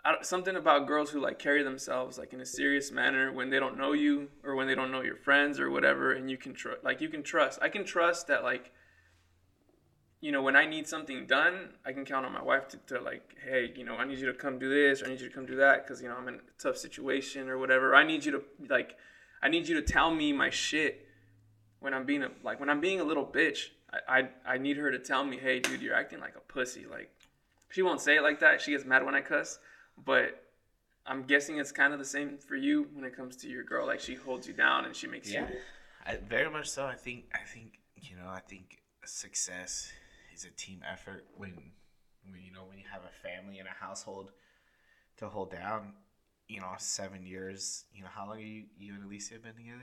I, 0.05 0.23
something 0.23 0.55
about 0.55 0.87
girls 0.87 1.11
who 1.11 1.21
like 1.21 1.39
carry 1.39 1.63
themselves 1.65 2.17
like 2.19 2.33
in 2.33 2.41
a 2.41 2.47
serious 2.47 2.93
manner 2.93 3.33
when 3.33 3.51
they 3.51 3.59
don't 3.59 3.77
know 3.77 3.93
you 3.93 4.29
or 4.45 4.55
when 4.55 4.69
they 4.69 4.75
don't 4.77 4.93
know 4.93 5.01
your 5.03 5.17
friends 5.17 5.59
or 5.59 5.71
whatever, 5.71 6.13
and 6.13 6.31
you 6.31 6.37
can 6.37 6.55
trust. 6.55 6.85
Like 6.85 7.01
you 7.01 7.09
can 7.09 7.23
trust. 7.23 7.59
I 7.63 7.69
can 7.69 7.85
trust 7.85 8.29
that 8.29 8.43
like. 8.45 8.73
You 10.27 10.33
know, 10.33 10.43
when 10.43 10.57
I 10.57 10.67
need 10.67 10.89
something 10.89 11.25
done, 11.27 11.55
I 11.85 11.93
can 11.93 12.05
count 12.05 12.27
on 12.27 12.33
my 12.33 12.43
wife 12.43 12.67
to, 12.71 12.77
to 12.89 13.01
like, 13.01 13.37
hey, 13.49 13.73
you 13.77 13.85
know, 13.85 13.95
I 13.95 14.05
need 14.05 14.19
you 14.19 14.27
to 14.27 14.33
come 14.35 14.59
do 14.59 14.69
this, 14.69 15.01
or 15.01 15.07
I 15.07 15.09
need 15.11 15.21
you 15.21 15.29
to 15.29 15.35
come 15.35 15.47
do 15.47 15.55
that, 15.65 15.85
because 15.85 16.03
you 16.03 16.09
know 16.09 16.17
I'm 16.17 16.27
in 16.27 16.35
a 16.35 16.39
tough 16.59 16.77
situation 16.77 17.49
or 17.49 17.59
whatever. 17.59 17.95
I 17.95 18.05
need 18.05 18.25
you 18.25 18.33
to 18.33 18.43
like, 18.69 18.97
I 19.41 19.49
need 19.49 19.69
you 19.69 19.77
to 19.81 19.83
tell 19.83 20.11
me 20.11 20.33
my 20.33 20.51
shit 20.51 21.07
when 21.79 21.95
I'm 21.95 22.05
being 22.07 22.25
a 22.25 22.31
like 22.43 22.59
when 22.59 22.69
I'm 22.69 22.81
being 22.81 23.01
a 23.01 23.05
little 23.05 23.25
bitch. 23.25 23.61
I 23.93 23.99
I, 24.17 24.55
I 24.55 24.59
need 24.59 24.77
her 24.79 24.91
to 24.91 24.99
tell 24.99 25.25
me, 25.25 25.37
hey, 25.37 25.61
dude, 25.61 25.81
you're 25.81 25.95
acting 25.95 26.19
like 26.19 26.35
a 26.35 26.41
pussy. 26.41 26.87
Like, 26.91 27.09
she 27.71 27.83
won't 27.83 28.01
say 28.01 28.17
it 28.17 28.23
like 28.23 28.41
that. 28.41 28.61
She 28.61 28.73
gets 28.73 28.85
mad 28.85 29.05
when 29.07 29.15
I 29.15 29.21
cuss, 29.21 29.61
but 30.05 30.43
I'm 31.07 31.23
guessing 31.23 31.59
it's 31.59 31.71
kind 31.71 31.93
of 31.93 32.01
the 32.01 32.11
same 32.17 32.39
for 32.39 32.57
you 32.57 32.89
when 32.95 33.05
it 33.05 33.17
comes 33.17 33.37
to 33.43 33.49
your 33.49 33.63
girl. 33.63 33.87
Like 33.87 34.01
she 34.01 34.15
holds 34.17 34.49
you 34.49 34.55
down 34.55 34.87
and 34.87 34.97
she 34.97 35.07
makes 35.07 35.31
Yeah, 35.31 35.49
you. 35.49 35.57
I, 36.05 36.17
very 36.17 36.51
much 36.51 36.69
so. 36.69 36.85
I 36.85 36.97
think. 36.97 37.27
I 37.33 37.45
think 37.47 37.79
you 37.95 38.17
know. 38.17 38.29
I 38.29 38.41
think 38.41 38.83
success 39.05 39.93
is 40.37 40.45
a 40.45 40.51
team 40.51 40.81
effort. 40.91 41.25
When, 41.37 41.53
when 42.31 42.43
you 42.43 42.53
know, 42.53 42.65
when 42.69 42.79
you 42.79 42.85
have 42.93 43.03
a 43.05 43.29
family 43.29 43.59
and 43.59 43.69
a 43.69 43.85
household 43.85 44.31
to 45.19 45.29
hold 45.29 45.51
down. 45.51 45.93
You 46.49 46.61
know, 46.61 46.75
seven 46.79 47.27
years. 47.27 47.85
You 47.93 48.03
know, 48.03 48.09
how 48.15 48.27
long 48.29 48.37
are 48.37 48.41
you 48.41 48.65
you 48.79 48.95
and 48.95 49.05
Alicia 49.05 49.35
have 49.35 49.43
been 49.43 49.55
together? 49.55 49.83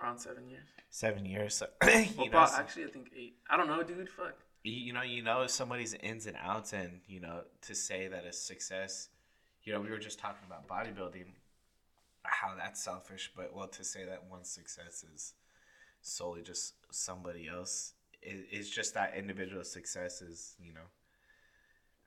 Around 0.00 0.18
seven 0.20 0.48
years. 0.48 0.62
Seven 0.90 1.24
years. 1.26 1.54
So, 1.56 1.66
Well, 1.82 2.04
know, 2.16 2.24
about, 2.26 2.50
so- 2.50 2.58
actually, 2.58 2.84
I 2.84 2.88
think 2.88 3.10
eight. 3.16 3.34
I 3.50 3.56
don't 3.56 3.66
know, 3.66 3.82
dude. 3.82 4.08
Fuck. 4.08 4.36
you, 4.62 4.72
you 4.72 4.92
know 4.92 5.02
you 5.02 5.22
know 5.22 5.46
somebody's 5.48 5.94
ins 5.94 6.26
and 6.26 6.36
outs 6.40 6.72
and 6.72 7.00
you 7.08 7.18
know 7.20 7.40
to 7.62 7.74
say 7.74 8.06
that 8.08 8.24
a 8.24 8.32
success 8.32 9.08
you 9.64 9.72
know 9.72 9.80
we 9.80 9.88
were 9.90 9.98
just 9.98 10.18
talking 10.18 10.44
about 10.46 10.66
bodybuilding 10.68 11.26
how 12.24 12.54
that's 12.56 12.82
selfish 12.82 13.30
but 13.36 13.54
well 13.54 13.68
to 13.68 13.82
say 13.84 14.04
that 14.04 14.22
one 14.28 14.44
success 14.44 15.04
is 15.14 15.34
solely 16.02 16.42
just 16.42 16.74
somebody 16.90 17.48
else 17.48 17.94
it, 18.22 18.46
it's 18.50 18.70
just 18.70 18.94
that 18.94 19.14
individual 19.16 19.64
success 19.64 20.20
is 20.22 20.54
you 20.60 20.72
know 20.72 20.88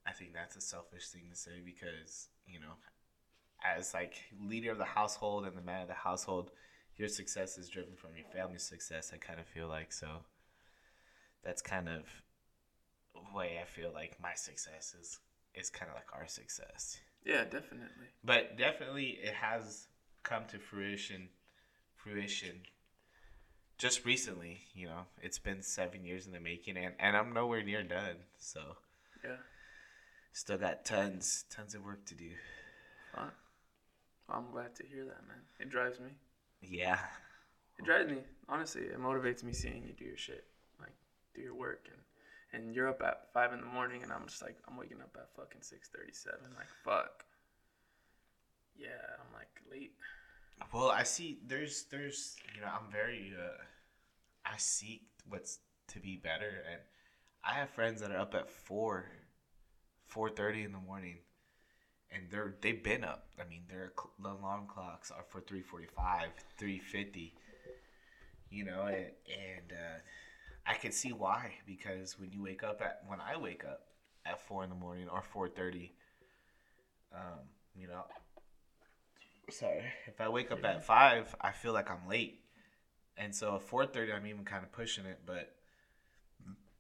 i 0.05 0.11
think 0.11 0.33
that's 0.33 0.55
a 0.55 0.61
selfish 0.61 1.07
thing 1.09 1.23
to 1.29 1.35
say 1.35 1.61
because 1.63 2.27
you 2.45 2.59
know 2.59 2.73
as 3.63 3.93
like 3.93 4.15
leader 4.41 4.71
of 4.71 4.77
the 4.77 4.85
household 4.85 5.45
and 5.45 5.55
the 5.55 5.61
man 5.61 5.81
of 5.81 5.87
the 5.87 5.93
household 5.93 6.51
your 6.97 7.07
success 7.07 7.57
is 7.57 7.69
driven 7.69 7.95
from 7.95 8.11
your 8.15 8.25
family's 8.33 8.63
success 8.63 9.11
i 9.13 9.17
kind 9.17 9.39
of 9.39 9.45
feel 9.45 9.67
like 9.67 9.91
so 9.91 10.07
that's 11.43 11.61
kind 11.61 11.89
of 11.89 12.03
way 13.33 13.59
I 13.61 13.65
feel 13.65 13.91
like 13.93 14.17
my 14.21 14.33
success 14.35 14.95
is 14.99 15.19
is 15.53 15.69
kind 15.69 15.89
of 15.89 15.95
like 15.95 16.07
our 16.13 16.27
success. 16.27 16.97
Yeah, 17.25 17.43
definitely. 17.43 18.07
But 18.23 18.57
definitely 18.57 19.19
it 19.21 19.33
has 19.33 19.87
come 20.23 20.45
to 20.47 20.59
fruition 20.59 21.29
fruition 21.95 22.61
just 23.81 24.05
recently, 24.05 24.61
you 24.75 24.85
know. 24.85 25.07
It's 25.23 25.39
been 25.39 25.63
7 25.63 26.05
years 26.05 26.27
in 26.27 26.33
the 26.33 26.39
making 26.39 26.77
and 26.77 26.93
and 26.99 27.17
I'm 27.17 27.33
nowhere 27.33 27.63
near 27.63 27.81
done. 27.81 28.17
So 28.37 28.77
Yeah. 29.23 29.37
still 30.33 30.59
got 30.59 30.85
tons 30.85 31.45
tons 31.49 31.73
of 31.73 31.83
work 31.83 32.05
to 32.05 32.15
do. 32.15 32.31
I'm 34.29 34.49
glad 34.51 34.75
to 34.75 34.85
hear 34.85 35.03
that, 35.05 35.27
man. 35.27 35.41
It 35.59 35.69
drives 35.69 35.99
me. 35.99 36.11
Yeah. 36.61 36.99
It 37.77 37.83
drives 37.85 38.09
me. 38.09 38.23
Honestly, 38.47 38.83
it 38.83 38.97
motivates 38.99 39.43
me 39.43 39.51
seeing 39.51 39.83
you 39.83 39.93
do 39.93 40.05
your 40.05 40.15
shit, 40.15 40.45
like 40.79 40.95
do 41.33 41.41
your 41.41 41.55
work, 41.55 41.89
and 41.91 42.01
and 42.53 42.75
you're 42.75 42.87
up 42.87 43.01
at 43.01 43.33
five 43.33 43.51
in 43.51 43.59
the 43.59 43.65
morning, 43.65 44.03
and 44.03 44.11
I'm 44.13 44.27
just 44.27 44.41
like 44.41 44.57
I'm 44.67 44.77
waking 44.77 45.01
up 45.01 45.17
at 45.19 45.35
fucking 45.35 45.63
six 45.63 45.89
thirty-seven. 45.89 46.53
Like 46.55 46.69
fuck. 46.85 47.25
Yeah, 48.77 49.03
I'm 49.19 49.33
like 49.33 49.49
late. 49.69 49.95
Well, 50.73 50.89
I 50.89 51.03
see 51.03 51.39
there's 51.47 51.85
there's 51.91 52.35
you 52.55 52.61
know, 52.61 52.67
I'm 52.67 52.91
very 52.91 53.33
uh 53.37 53.61
I 54.45 54.57
seek 54.57 55.03
what's 55.27 55.59
to 55.89 55.99
be 55.99 56.17
better 56.17 56.63
and 56.71 56.81
I 57.43 57.53
have 57.55 57.69
friends 57.69 58.01
that 58.01 58.11
are 58.11 58.19
up 58.19 58.35
at 58.35 58.49
4 58.49 59.05
4:30 60.13 60.65
in 60.65 60.71
the 60.71 60.79
morning 60.79 61.17
and 62.11 62.23
they're 62.29 62.55
they've 62.61 62.83
been 62.83 63.03
up. 63.03 63.27
I 63.39 63.47
mean, 63.49 63.63
their 63.69 63.93
alarm 64.23 64.67
clocks 64.67 65.11
are 65.11 65.23
for 65.29 65.41
3:45, 65.41 66.29
3:50. 66.59 67.33
You 68.49 68.65
know, 68.65 68.83
and, 68.87 69.11
and 69.27 69.71
uh 69.71 69.99
I 70.67 70.75
can 70.75 70.91
see 70.91 71.13
why 71.13 71.53
because 71.65 72.19
when 72.19 72.31
you 72.31 72.43
wake 72.43 72.63
up 72.63 72.81
at 72.81 73.01
when 73.07 73.19
I 73.21 73.37
wake 73.37 73.65
up 73.65 73.87
at 74.25 74.39
4 74.47 74.63
in 74.63 74.69
the 74.69 74.75
morning 74.75 75.07
or 75.09 75.21
4:30 75.21 75.91
um, 77.13 77.39
you 77.75 77.87
know, 77.87 78.03
sorry 79.51 79.83
if 80.07 80.19
i 80.21 80.27
wake 80.27 80.51
up 80.51 80.63
at 80.63 80.83
five 80.83 81.35
i 81.41 81.51
feel 81.51 81.73
like 81.73 81.89
i'm 81.89 82.07
late. 82.09 82.39
And 83.17 83.35
so 83.35 83.55
at 83.55 83.69
4.30 83.69 84.15
i'm 84.15 84.25
even 84.25 84.45
kind 84.45 84.63
of 84.63 84.71
pushing 84.71 85.05
it 85.05 85.19
but 85.25 85.53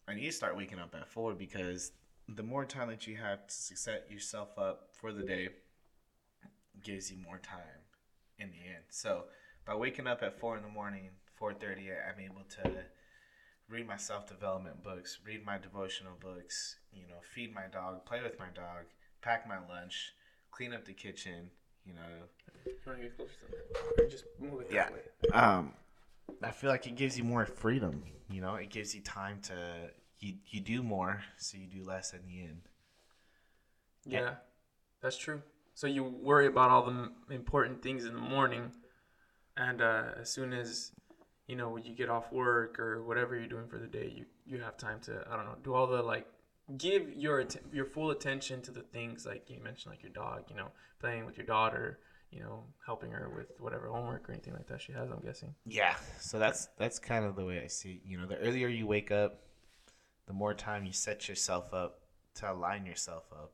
i 0.07 0.13
need 0.15 0.25
to 0.25 0.31
start 0.31 0.57
waking 0.57 0.79
up 0.79 0.95
at 0.95 1.07
4 1.07 1.33
because 1.33 1.91
the 2.27 2.43
more 2.43 2.65
time 2.65 2.89
that 2.89 3.07
you 3.07 3.17
have 3.17 3.45
to 3.47 3.53
set 3.53 4.09
yourself 4.09 4.57
up 4.57 4.89
for 4.93 5.11
the 5.11 5.23
day 5.23 5.49
gives 6.83 7.11
you 7.11 7.17
more 7.17 7.37
time 7.37 7.59
in 8.39 8.49
the 8.49 8.69
end. 8.69 8.85
So 8.89 9.25
by 9.65 9.75
waking 9.75 10.07
up 10.07 10.23
at 10.23 10.39
4 10.39 10.57
in 10.57 10.63
the 10.63 10.69
morning 10.69 11.09
4.30 11.39 11.89
i'm 12.07 12.19
able 12.19 12.43
to 12.61 12.83
read 13.69 13.87
my 13.87 13.97
self-development 13.97 14.83
books 14.83 15.19
read 15.25 15.45
my 15.45 15.57
devotional 15.57 16.13
books 16.19 16.77
you 16.93 17.07
know 17.07 17.21
feed 17.33 17.53
my 17.53 17.63
dog 17.71 18.05
play 18.05 18.21
with 18.21 18.37
my 18.39 18.49
dog 18.53 18.85
pack 19.21 19.47
my 19.47 19.57
lunch 19.67 20.13
clean 20.51 20.73
up 20.73 20.85
the 20.85 20.93
kitchen 20.93 21.49
you 21.85 21.93
know 21.93 22.01
You 22.65 22.73
want 22.85 22.99
to 22.99 23.03
get 23.07 23.17
closer 23.17 23.31
to 23.45 23.51
that? 23.51 24.03
Or 24.03 24.09
just 24.09 24.25
move 24.39 24.61
it 24.61 24.69
that 24.69 24.75
Yeah. 24.75 24.89
way. 24.91 25.29
um 25.33 25.73
i 26.43 26.51
feel 26.51 26.69
like 26.69 26.87
it 26.87 26.95
gives 26.95 27.17
you 27.17 27.23
more 27.23 27.45
freedom 27.45 28.03
you 28.29 28.41
know 28.41 28.55
it 28.55 28.69
gives 28.69 28.95
you 28.95 29.01
time 29.01 29.39
to 29.43 29.53
you, 30.19 30.35
you 30.47 30.61
do 30.61 30.81
more 30.83 31.23
so 31.37 31.57
you 31.57 31.67
do 31.67 31.83
less 31.83 32.13
in 32.13 32.19
the 32.25 32.41
end 32.43 32.61
Yeah, 34.05 34.35
that's 35.01 35.17
true. 35.17 35.41
So 35.73 35.87
you 35.87 36.03
worry 36.03 36.47
about 36.47 36.69
all 36.69 36.83
the 36.83 36.91
m- 36.91 37.11
important 37.29 37.81
things 37.83 38.05
in 38.05 38.13
the 38.13 38.19
morning, 38.19 38.71
and 39.57 39.81
uh, 39.81 40.03
as 40.19 40.29
soon 40.29 40.53
as 40.53 40.91
you 41.47 41.55
know 41.55 41.77
you 41.77 41.93
get 41.95 42.09
off 42.09 42.31
work 42.31 42.79
or 42.79 43.03
whatever 43.03 43.35
you're 43.35 43.47
doing 43.47 43.67
for 43.67 43.77
the 43.77 43.87
day, 43.87 44.11
you 44.15 44.25
you 44.45 44.59
have 44.61 44.77
time 44.77 44.99
to 45.01 45.23
I 45.29 45.35
don't 45.35 45.45
know 45.45 45.55
do 45.63 45.73
all 45.73 45.87
the 45.87 46.01
like 46.01 46.27
give 46.77 47.13
your 47.15 47.45
your 47.71 47.85
full 47.85 48.11
attention 48.11 48.61
to 48.63 48.71
the 48.71 48.81
things 48.81 49.25
like 49.25 49.49
you 49.49 49.59
mentioned 49.63 49.91
like 49.93 50.03
your 50.03 50.11
dog, 50.11 50.43
you 50.49 50.55
know, 50.55 50.67
playing 50.99 51.25
with 51.25 51.37
your 51.37 51.45
daughter, 51.45 51.99
you 52.31 52.39
know, 52.39 52.63
helping 52.85 53.11
her 53.11 53.29
with 53.35 53.59
whatever 53.59 53.87
homework 53.87 54.27
or 54.29 54.31
anything 54.33 54.53
like 54.53 54.67
that 54.67 54.81
she 54.81 54.93
has. 54.93 55.09
I'm 55.09 55.19
guessing. 55.19 55.53
yeah 55.65 55.95
so 56.19 56.39
that's 56.39 56.69
that's 56.77 56.99
kind 56.99 57.25
of 57.25 57.35
the 57.35 57.45
way 57.45 57.61
i 57.63 57.67
see 57.67 57.93
it 57.93 58.01
you 58.05 58.17
know 58.17 58.25
the 58.25 58.37
earlier 58.37 58.67
you 58.67 58.87
wake 58.87 59.11
up 59.11 59.41
the 60.27 60.33
more 60.33 60.53
time 60.53 60.85
you 60.85 60.93
set 60.93 61.27
yourself 61.27 61.73
up 61.73 61.99
to 62.35 62.51
align 62.51 62.85
yourself 62.85 63.25
up 63.33 63.53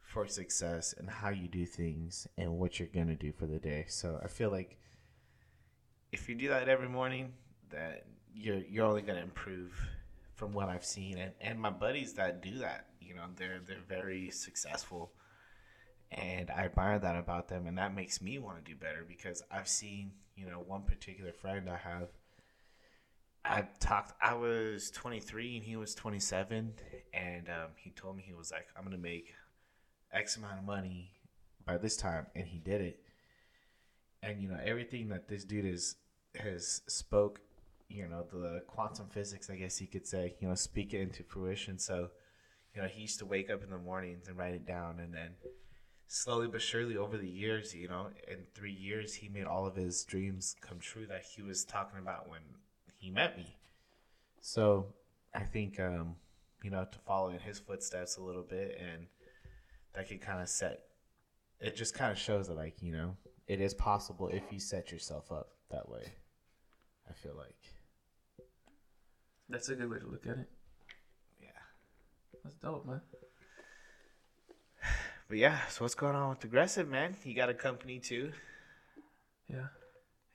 for 0.00 0.26
success 0.26 0.94
and 0.98 1.08
how 1.08 1.30
you 1.30 1.48
do 1.48 1.64
things 1.66 2.26
and 2.36 2.58
what 2.58 2.78
you're 2.78 2.88
to 3.08 3.14
do 3.14 3.32
for 3.32 3.46
the 3.46 3.58
day 3.58 3.84
so 3.88 4.18
i 4.22 4.28
feel 4.28 4.50
like 4.50 4.78
if 6.12 6.28
you 6.28 6.34
do 6.34 6.48
that 6.48 6.68
every 6.68 6.88
morning 6.88 7.32
that 7.70 8.06
you're 8.34 8.62
you're 8.68 8.86
only 8.86 9.02
to 9.16 9.22
improve 9.22 9.72
from 10.42 10.54
what 10.54 10.68
i've 10.68 10.84
seen 10.84 11.18
and, 11.18 11.30
and 11.40 11.56
my 11.56 11.70
buddies 11.70 12.14
that 12.14 12.42
do 12.42 12.58
that 12.58 12.86
you 13.00 13.14
know 13.14 13.26
they're 13.36 13.60
they're 13.64 13.76
very 13.88 14.28
successful 14.28 15.12
and 16.10 16.50
i 16.50 16.64
admire 16.64 16.98
that 16.98 17.14
about 17.14 17.46
them 17.46 17.68
and 17.68 17.78
that 17.78 17.94
makes 17.94 18.20
me 18.20 18.40
want 18.40 18.56
to 18.56 18.68
do 18.68 18.76
better 18.76 19.04
because 19.06 19.40
i've 19.52 19.68
seen 19.68 20.10
you 20.34 20.44
know 20.44 20.58
one 20.66 20.82
particular 20.82 21.32
friend 21.32 21.70
i 21.70 21.76
have 21.76 22.08
I 23.44 23.66
talked. 23.80 24.12
I 24.22 24.34
was 24.34 24.92
23 24.92 25.56
and 25.56 25.64
he 25.64 25.74
was 25.74 25.96
27, 25.96 26.74
and 27.12 27.48
um, 27.48 27.70
he 27.74 27.90
told 27.90 28.16
me 28.16 28.22
he 28.24 28.34
was 28.34 28.52
like, 28.52 28.68
"I'm 28.76 28.84
gonna 28.84 28.98
make 28.98 29.34
X 30.12 30.36
amount 30.36 30.60
of 30.60 30.64
money 30.64 31.10
by 31.66 31.76
this 31.76 31.96
time," 31.96 32.28
and 32.36 32.46
he 32.46 32.58
did 32.58 32.80
it. 32.80 33.00
And 34.22 34.40
you 34.40 34.48
know 34.48 34.60
everything 34.64 35.08
that 35.08 35.26
this 35.26 35.44
dude 35.44 35.64
is 35.64 35.96
has 36.36 36.82
spoke, 36.86 37.40
you 37.92 38.08
know 38.08 38.24
the 38.32 38.62
quantum 38.66 39.06
physics, 39.08 39.50
I 39.50 39.56
guess 39.56 39.80
you 39.80 39.86
could 39.86 40.06
say, 40.06 40.34
you 40.40 40.48
know, 40.48 40.54
speak 40.54 40.94
it 40.94 41.00
into 41.00 41.22
fruition. 41.22 41.78
So, 41.78 42.08
you 42.74 42.82
know, 42.82 42.88
he 42.88 43.02
used 43.02 43.18
to 43.18 43.26
wake 43.26 43.50
up 43.50 43.62
in 43.62 43.70
the 43.70 43.78
mornings 43.78 44.28
and 44.28 44.36
write 44.36 44.54
it 44.54 44.66
down, 44.66 44.98
and 44.98 45.12
then 45.12 45.34
slowly 46.06 46.48
but 46.48 46.60
surely 46.60 46.96
over 46.96 47.16
the 47.16 47.28
years, 47.28 47.74
you 47.74 47.88
know, 47.88 48.08
in 48.28 48.38
three 48.54 48.72
years, 48.72 49.14
he 49.14 49.28
made 49.28 49.44
all 49.44 49.66
of 49.66 49.76
his 49.76 50.04
dreams 50.04 50.56
come 50.60 50.78
true 50.78 51.06
that 51.06 51.22
he 51.22 51.42
was 51.42 51.64
talking 51.64 51.98
about 51.98 52.28
when 52.28 52.40
he 52.98 53.10
met 53.10 53.36
me. 53.36 53.56
So 54.40 54.86
I 55.34 55.40
think, 55.40 55.78
um, 55.80 56.16
you 56.62 56.70
know, 56.70 56.86
to 56.90 56.98
follow 57.00 57.30
in 57.30 57.38
his 57.38 57.58
footsteps 57.58 58.16
a 58.16 58.22
little 58.22 58.42
bit, 58.42 58.78
and 58.80 59.06
that 59.94 60.08
could 60.08 60.20
kind 60.20 60.40
of 60.40 60.48
set. 60.48 60.84
It 61.60 61.76
just 61.76 61.94
kind 61.94 62.10
of 62.10 62.18
shows 62.18 62.48
that, 62.48 62.56
like, 62.56 62.82
you 62.82 62.92
know, 62.92 63.16
it 63.46 63.60
is 63.60 63.74
possible 63.74 64.28
if 64.28 64.42
you 64.50 64.58
set 64.58 64.90
yourself 64.90 65.30
up 65.30 65.50
that 65.70 65.88
way. 65.88 66.04
I 67.08 67.12
feel 67.12 67.34
like, 67.36 67.56
That's 69.52 69.68
a 69.68 69.74
good 69.74 69.90
way 69.90 69.98
to 69.98 70.06
look 70.06 70.26
at 70.26 70.38
it. 70.38 70.48
yeah. 71.42 71.48
That's 72.42 72.56
dope, 72.56 72.86
man. 72.86 73.02
But 75.28 75.38
yeah, 75.38 75.66
so 75.68 75.84
what's 75.84 75.94
going 75.94 76.14
on 76.14 76.30
with 76.30 76.44
aggressive 76.44 76.88
man? 76.88 77.16
You 77.22 77.34
got 77.34 77.48
a 77.48 77.54
company 77.54 77.98
too? 77.98 78.32
Yeah. 79.48 79.66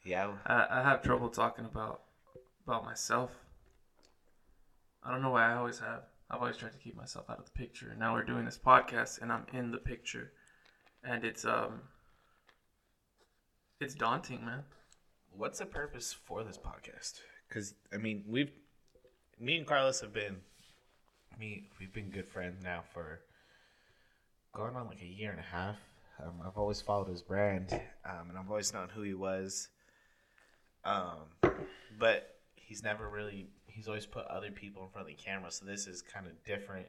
Yeah. 0.04 0.32
I, 0.46 0.68
I 0.70 0.84
have 0.84 1.02
trouble 1.02 1.30
talking 1.30 1.66
about 1.66 2.02
about 2.66 2.86
myself. 2.86 3.32
I 5.04 5.12
don't 5.12 5.22
know 5.22 5.32
why 5.32 5.52
I 5.52 5.56
always 5.56 5.80
have. 5.80 6.04
I've 6.30 6.40
always 6.40 6.58
tried 6.58 6.74
to 6.74 6.78
keep 6.78 6.96
myself 6.96 7.30
out 7.30 7.40
of 7.40 7.46
the 7.46 7.52
picture. 7.52 7.90
And 7.90 8.00
now 8.00 8.14
we're 8.14 8.24
doing 8.24 8.46
this 8.46 8.60
podcast 8.64 9.22
and 9.22 9.32
I'm 9.32 9.46
in 9.54 9.72
the 9.72 9.78
picture. 9.78 10.32
And 11.04 11.24
it's 11.24 11.44
um 11.44 11.82
it's 13.80 13.96
daunting, 13.96 14.46
man. 14.46 14.64
What's 15.32 15.60
the 15.60 15.66
purpose 15.66 16.14
for 16.14 16.44
this 16.44 16.58
podcast? 16.58 17.20
Because 17.48 17.74
I 17.94 17.98
mean, 17.98 18.24
we've 18.28 18.52
me 19.40 19.58
and 19.58 19.68
Carlos 19.68 20.02
have 20.02 20.14
been 20.14 20.38
me 21.40 21.70
we've 21.80 21.94
been 21.94 22.10
good 22.10 22.28
friends 22.28 22.64
now 22.64 22.84
for 22.94 23.20
going 24.54 24.76
on 24.76 24.88
like 24.88 25.02
a 25.02 25.06
year 25.06 25.32
and 25.32 25.40
a 25.40 25.44
half. 25.44 25.78
Um, 26.24 26.42
I've 26.46 26.58
always 26.58 26.82
followed 26.82 27.10
his 27.10 27.22
brand, 27.22 27.72
um, 28.04 28.30
and 28.30 28.38
I've 28.38 28.50
always 28.50 28.74
known 28.74 28.90
who 28.90 29.04
he 29.04 29.14
was. 29.14 29.70
Um, 30.84 31.52
but 32.00 32.38
he's 32.56 32.82
never 32.82 33.08
really 33.08 33.48
he's 33.68 33.88
always 33.88 34.08
put 34.08 34.26
other 34.26 34.50
people 34.50 34.84
in 34.84 34.90
front 34.90 35.08
of 35.08 35.16
the 35.16 35.22
camera, 35.22 35.52
so 35.52 35.66
this 35.66 35.86
is 35.86 36.02
kind 36.02 36.26
of 36.26 36.32
different. 36.44 36.88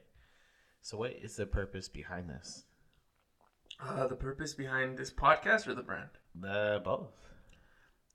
So, 0.81 0.97
what 0.97 1.13
is 1.13 1.37
the 1.37 1.47
purpose 1.47 1.89
behind 1.89 2.31
this? 2.31 2.65
Uh, 3.81 4.07
the 4.07 4.17
purpose 4.17 4.55
behind 4.55 4.97
this 4.97 5.13
podcast 5.13 5.67
or 5.67 5.75
the 5.75 5.83
brand? 5.83 6.09
The 6.35 6.81
both. 6.83 7.13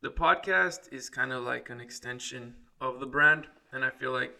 The 0.02 0.10
podcast 0.10 0.92
is 0.92 1.10
kind 1.10 1.32
of 1.32 1.44
like 1.44 1.70
an 1.70 1.80
extension 1.80 2.56
of 2.82 3.00
the 3.00 3.06
brand, 3.06 3.48
and 3.74 3.84
I 3.84 3.89
feel 3.89 4.12
like 4.12 4.39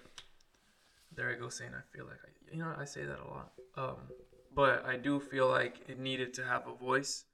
there 1.15 1.29
I 1.29 1.35
go 1.35 1.49
saying 1.49 1.71
I 1.75 1.95
feel 1.95 2.05
like 2.05 2.19
I, 2.23 2.29
you 2.51 2.59
know 2.59 2.73
I 2.77 2.85
say 2.85 3.03
that 3.03 3.19
a 3.19 3.27
lot. 3.27 3.51
Um, 3.75 3.97
but 4.55 4.85
I 4.85 4.97
do 4.97 5.19
feel 5.19 5.47
like 5.49 5.77
it 5.87 5.99
needed 5.99 6.33
to 6.35 6.43
have 6.45 6.67
a 6.67 6.75
voice, 6.75 7.25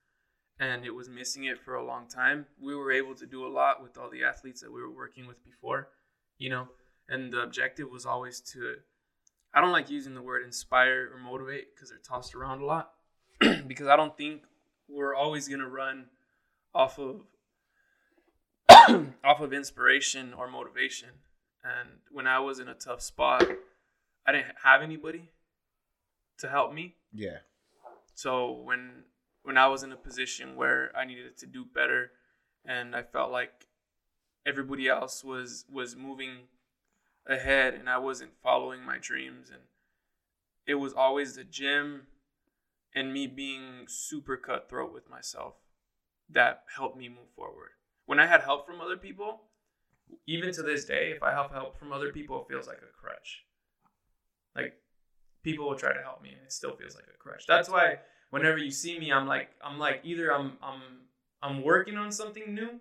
and 0.59 0.85
it 0.85 0.93
was 0.93 1.09
missing 1.09 1.45
it 1.45 1.59
for 1.59 1.75
a 1.75 1.85
long 1.85 2.07
time. 2.07 2.45
We 2.61 2.75
were 2.75 2.91
able 2.91 3.15
to 3.15 3.25
do 3.25 3.45
a 3.45 3.51
lot 3.51 3.83
with 3.83 3.97
all 3.97 4.09
the 4.09 4.23
athletes 4.23 4.61
that 4.61 4.71
we 4.71 4.81
were 4.81 4.93
working 4.93 5.27
with 5.27 5.43
before, 5.43 5.89
you 6.37 6.49
know, 6.49 6.69
and 7.09 7.31
the 7.31 7.41
objective 7.41 7.89
was 7.89 8.05
always 8.05 8.39
to. 8.53 8.75
I 9.53 9.61
don't 9.61 9.71
like 9.71 9.89
using 9.89 10.13
the 10.13 10.21
word 10.21 10.45
inspire 10.45 11.09
or 11.13 11.19
motivate 11.19 11.75
because 11.75 11.89
they're 11.89 11.99
tossed 11.99 12.35
around 12.35 12.61
a 12.61 12.65
lot, 12.65 12.91
because 13.67 13.87
I 13.87 13.95
don't 13.95 14.15
think 14.15 14.43
we're 14.87 15.15
always 15.15 15.47
gonna 15.47 15.67
run 15.67 16.05
off 16.73 16.99
of 16.99 17.21
off 19.23 19.41
of 19.41 19.51
inspiration 19.51 20.33
or 20.33 20.47
motivation. 20.47 21.09
And 21.63 21.99
when 22.11 22.27
I 22.27 22.39
was 22.39 22.59
in 22.59 22.67
a 22.67 22.73
tough 22.73 23.01
spot, 23.01 23.45
I 24.25 24.31
didn't 24.31 24.55
have 24.63 24.81
anybody 24.81 25.29
to 26.39 26.49
help 26.49 26.73
me. 26.73 26.95
Yeah. 27.13 27.39
So 28.13 28.51
when 28.51 29.03
when 29.43 29.57
I 29.57 29.67
was 29.67 29.83
in 29.83 29.91
a 29.91 29.97
position 29.97 30.55
where 30.55 30.91
I 30.95 31.05
needed 31.05 31.37
to 31.37 31.45
do 31.45 31.65
better 31.65 32.11
and 32.65 32.95
I 32.95 33.03
felt 33.03 33.31
like 33.31 33.67
everybody 34.45 34.87
else 34.87 35.23
was 35.23 35.65
was 35.71 35.95
moving 35.95 36.47
ahead 37.27 37.73
and 37.73 37.89
I 37.89 37.97
wasn't 37.97 38.31
following 38.41 38.83
my 38.83 38.97
dreams 38.97 39.49
and 39.49 39.61
it 40.65 40.75
was 40.75 40.93
always 40.93 41.35
the 41.35 41.43
gym 41.43 42.03
and 42.93 43.13
me 43.13 43.27
being 43.27 43.85
super 43.87 44.37
cutthroat 44.37 44.93
with 44.93 45.09
myself 45.09 45.55
that 46.29 46.63
helped 46.75 46.97
me 46.97 47.09
move 47.09 47.29
forward. 47.35 47.69
When 48.05 48.19
I 48.19 48.27
had 48.27 48.41
help 48.41 48.65
from 48.65 48.81
other 48.81 48.97
people, 48.97 49.41
even 50.27 50.53
to 50.53 50.63
this 50.63 50.85
day, 50.85 51.11
if 51.15 51.23
I 51.23 51.31
have 51.31 51.51
help 51.51 51.77
from 51.77 51.91
other 51.91 52.11
people, 52.11 52.41
it 52.41 52.47
feels 52.51 52.67
like 52.67 52.77
a 52.77 52.93
crutch. 53.01 53.43
Like 54.55 54.73
people 55.43 55.67
will 55.67 55.77
try 55.77 55.93
to 55.93 56.01
help 56.01 56.21
me 56.21 56.29
and 56.29 56.41
it 56.45 56.51
still 56.51 56.75
feels 56.75 56.95
like 56.95 57.05
a 57.13 57.17
crutch. 57.17 57.45
That's 57.47 57.69
why 57.69 57.99
whenever 58.29 58.57
you 58.57 58.71
see 58.71 58.99
me, 58.99 59.11
I'm 59.11 59.27
like 59.27 59.49
I'm 59.63 59.79
like 59.79 60.01
either 60.03 60.33
I'm 60.33 60.53
I'm 60.61 60.81
I'm 61.41 61.63
working 61.63 61.97
on 61.97 62.11
something 62.11 62.53
new 62.53 62.79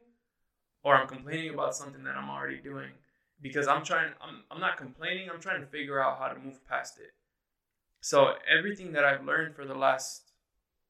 or 0.82 0.94
I'm 0.94 1.08
complaining 1.08 1.54
about 1.54 1.74
something 1.74 2.04
that 2.04 2.16
I'm 2.16 2.30
already 2.30 2.58
doing. 2.58 2.90
Because 3.40 3.68
I'm 3.68 3.84
trying 3.84 4.12
I'm 4.20 4.42
I'm 4.50 4.60
not 4.60 4.76
complaining, 4.76 5.28
I'm 5.30 5.40
trying 5.40 5.60
to 5.60 5.66
figure 5.66 6.02
out 6.02 6.18
how 6.18 6.28
to 6.28 6.38
move 6.38 6.66
past 6.68 6.98
it. 6.98 7.12
So 8.00 8.34
everything 8.48 8.92
that 8.92 9.04
I've 9.04 9.24
learned 9.24 9.54
for 9.54 9.64
the 9.64 9.74
last 9.74 10.28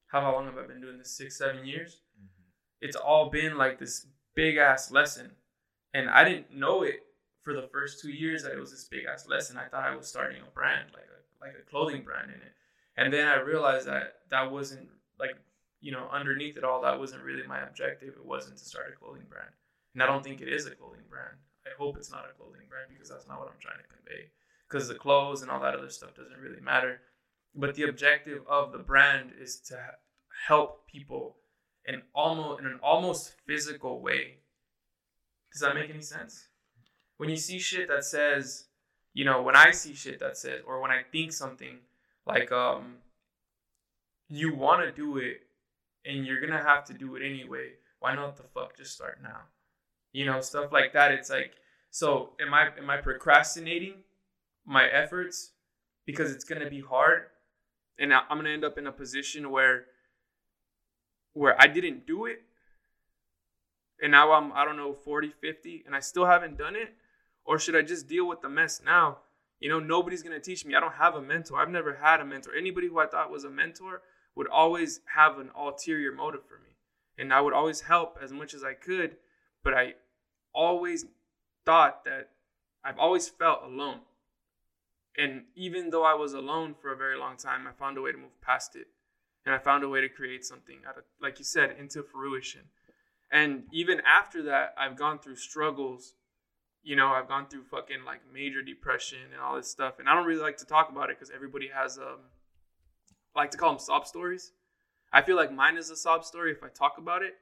how 0.09 0.33
long 0.33 0.47
have 0.47 0.57
I 0.57 0.67
been 0.67 0.81
doing 0.81 0.99
this? 0.99 1.17
Six, 1.17 1.37
seven 1.37 1.67
years? 1.67 2.01
Mm-hmm. 2.19 2.43
It's 2.81 2.97
all 2.97 3.31
been 3.31 3.59
like 3.59 3.79
this 3.79 4.07
big 4.35 4.57
ass 4.57 4.91
lesson. 4.91 5.33
And 5.95 6.09
I 6.11 6.25
didn't 6.25 6.53
know 6.53 6.83
it 6.83 7.01
for 7.43 7.55
the 7.55 7.69
first 7.73 8.01
two 8.01 8.11
years 8.11 8.43
that 8.43 8.53
it 8.53 8.61
was 8.61 8.71
this 8.71 8.85
big 8.85 9.05
ass 9.07 9.27
lesson. 9.29 9.57
I 9.57 9.69
thought 9.69 9.85
I 9.85 9.97
was 9.97 10.07
starting 10.07 10.43
a 10.43 10.51
brand, 10.51 10.91
like 10.93 11.05
a 11.05 11.19
like 11.45 11.55
a 11.59 11.71
clothing 11.71 12.03
brand 12.03 12.31
in 12.31 12.41
it. 12.41 12.53
And 12.97 13.13
then 13.13 13.29
I 13.29 13.41
realized 13.41 13.87
that 13.87 14.15
that 14.31 14.51
wasn't 14.51 14.89
like 15.19 15.37
you 15.81 15.93
know 15.93 16.09
underneath 16.13 16.57
it 16.57 16.65
all 16.65 16.83
that 16.83 16.99
wasn't 16.99 17.23
really 17.23 17.47
my 17.47 17.61
objective. 17.61 18.15
It 18.17 18.27
wasn't 18.27 18.59
to 18.59 18.65
start 18.65 18.93
a 18.93 18.97
clothing 18.97 19.27
brand, 19.29 19.51
and 19.95 20.03
I 20.03 20.07
don't 20.07 20.23
think 20.23 20.41
it 20.41 20.49
is 20.49 20.67
a 20.67 20.75
clothing 20.75 21.07
brand. 21.09 21.37
I 21.67 21.71
hope 21.79 21.97
it's 21.97 22.11
not 22.11 22.27
a 22.29 22.37
clothing 22.37 22.67
brand 22.69 22.89
because 22.91 23.09
that's 23.09 23.29
not 23.29 23.39
what 23.39 23.49
I'm 23.49 23.61
trying 23.61 23.79
to 23.79 23.95
convey. 23.95 24.31
Because 24.69 24.89
the 24.89 24.95
clothes 24.95 25.43
and 25.43 25.51
all 25.51 25.61
that 25.61 25.75
other 25.75 25.91
stuff 25.91 26.15
doesn't 26.15 26.39
really 26.39 26.61
matter. 26.61 27.01
But 27.55 27.75
the 27.75 27.85
objective 27.85 28.43
of 28.49 28.73
the 28.73 28.79
brand 28.79 29.33
is 29.41 29.61
to 29.69 29.79
help 30.47 30.87
people 30.87 31.37
in 31.87 32.03
almost 32.15 32.61
in 32.61 32.67
an 32.67 32.81
almost 32.83 33.35
physical 33.47 34.01
way. 34.01 34.39
Does 35.53 35.63
that 35.63 35.75
make 35.75 35.91
any 35.91 36.03
sense? 36.03 36.49
When 37.17 37.29
you 37.29 37.37
see 37.37 37.59
shit 37.59 37.89
that 37.89 38.05
says, 38.05 38.67
you 39.15 39.25
know, 39.25 39.43
when 39.43 39.57
I 39.57 39.71
see 39.73 39.95
shit 39.95 40.21
that 40.21 40.37
says, 40.37 40.61
or 40.67 40.81
when 40.81 40.91
I 40.91 41.03
think 41.11 41.33
something 41.33 41.79
like, 42.27 42.53
um, 42.53 42.97
you 44.29 44.55
want 44.55 44.83
to 44.83 44.93
do 44.93 45.17
it 45.17 45.41
and 46.05 46.27
you're 46.27 46.41
gonna 46.41 46.63
have 46.63 46.85
to 46.87 46.95
do 46.95 47.17
it 47.17 47.23
anyway. 47.25 47.73
Why 48.01 48.15
not 48.15 48.37
the 48.37 48.45
fuck 48.45 48.77
just 48.77 48.95
start 48.95 49.19
now? 49.23 49.41
You 50.13 50.27
know, 50.27 50.41
stuff 50.41 50.73
like 50.73 50.93
that. 50.93 51.13
It's 51.13 51.31
like, 51.31 51.53
so 51.91 52.31
am 52.41 52.55
I 52.55 52.69
am 52.79 52.89
I 52.91 52.99
procrastinating 52.99 53.95
my 54.65 54.87
efforts 54.87 55.53
because 56.07 56.33
it's 56.33 56.45
gonna 56.45 56.71
be 56.71 56.81
hard, 56.81 57.25
and 57.99 58.13
I'm 58.13 58.39
gonna 58.39 58.51
end 58.51 58.65
up 58.65 58.79
in 58.79 58.87
a 58.87 58.93
position 58.93 59.51
where 59.51 59.87
where 61.33 61.61
I 61.61 61.67
didn't 61.67 62.07
do 62.07 62.27
it 62.27 62.43
and 64.03 64.13
now 64.13 64.33
I'm 64.33 64.53
I 64.53 64.65
don't 64.65 64.77
know 64.77 64.93
40, 64.93 65.33
50 65.41 65.85
and 65.87 65.95
I 65.95 66.01
still 66.01 66.27
haven't 66.27 66.59
done 66.59 66.77
it 66.77 66.95
or 67.45 67.59
should 67.59 67.77
I 67.77 67.83
just 67.83 68.07
deal 68.07 68.29
with 68.29 68.43
the 68.43 68.49
mess 68.49 68.83
now? 68.85 69.19
You 69.61 69.69
know, 69.69 69.81
nobody's 69.81 70.23
going 70.23 70.39
to 70.39 70.41
teach 70.41 70.65
me. 70.65 70.75
I 70.75 70.81
don't 70.81 70.95
have 70.95 71.15
a 71.15 71.23
mentor. 71.23 71.59
I've 71.59 71.71
never 71.71 71.95
had 71.95 72.21
a 72.21 72.25
mentor. 72.25 72.55
Anybody 72.55 72.89
who 72.89 73.01
I 73.01 73.07
thought 73.07 73.31
was 73.31 73.45
a 73.45 73.51
mentor 73.51 74.03
would 74.37 74.47
always 74.49 75.01
have 75.17 75.39
an 75.39 75.51
ulterior 75.59 76.13
motive 76.13 76.45
for 76.45 76.59
me. 76.59 76.77
And 77.19 77.33
I 77.33 77.41
would 77.41 77.55
always 77.55 77.81
help 77.81 78.19
as 78.23 78.33
much 78.33 78.55
as 78.55 78.63
I 78.63 78.75
could, 78.75 79.17
but 79.65 79.75
I 79.75 79.95
always 80.55 81.07
thought 81.65 82.05
that 82.05 82.31
I've 82.85 82.99
always 82.99 83.29
felt 83.29 83.65
alone. 83.65 84.01
And 85.17 85.43
even 85.57 85.91
though 85.91 86.05
I 86.05 86.15
was 86.15 86.35
alone 86.35 86.75
for 86.81 86.93
a 86.93 86.97
very 86.97 87.19
long 87.19 87.37
time, 87.37 87.67
I 87.67 87.73
found 87.73 87.99
a 87.99 88.03
way 88.03 88.13
to 88.13 88.19
move 88.19 88.41
past 88.41 88.77
it. 88.77 88.87
And 89.45 89.55
I 89.55 89.59
found 89.59 89.83
a 89.83 89.89
way 89.89 90.01
to 90.01 90.09
create 90.09 90.45
something 90.45 90.81
out 90.89 90.99
of, 90.99 91.05
like 91.21 91.39
you 91.39 91.45
said, 91.45 91.75
into 91.79 92.03
fruition. 92.03 92.63
And 93.31 93.65
even 93.73 94.01
after 94.07 94.43
that, 94.45 94.75
I've 94.79 94.97
gone 94.97 95.19
through 95.19 95.37
struggles. 95.37 96.15
You 96.83 96.97
know, 96.97 97.09
I've 97.09 97.29
gone 97.29 97.49
through 97.49 97.65
fucking 97.65 98.05
like 98.07 98.21
major 98.33 98.63
depression 98.63 99.19
and 99.33 99.41
all 99.41 99.57
this 99.57 99.71
stuff. 99.71 99.99
And 99.99 100.09
I 100.09 100.15
don't 100.15 100.27
really 100.27 100.43
like 100.43 100.57
to 100.59 100.67
talk 100.67 100.91
about 100.91 101.11
it 101.11 101.19
because 101.19 101.33
everybody 101.35 101.69
has 101.75 101.99
um, 101.99 102.21
I 103.35 103.41
like 103.41 103.51
to 103.53 103.59
call 103.59 103.71
them 103.71 103.79
sob 103.79 104.07
stories. 104.07 104.53
I 105.13 105.23
feel 105.23 105.37
like 105.37 105.53
mine 105.53 105.77
is 105.77 105.91
a 105.91 105.97
sob 105.97 106.25
story 106.25 106.53
if 106.53 106.63
I 106.63 106.69
talk 106.69 106.97
about 106.99 107.23
it, 107.23 107.35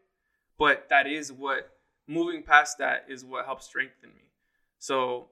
but 0.58 0.88
that 0.90 1.06
is 1.06 1.32
what 1.32 1.70
moving 2.06 2.42
past 2.42 2.78
that 2.78 3.06
is 3.08 3.24
what 3.24 3.46
helps 3.46 3.66
strengthen 3.66 4.10
me. 4.10 4.30
So, 4.78 5.28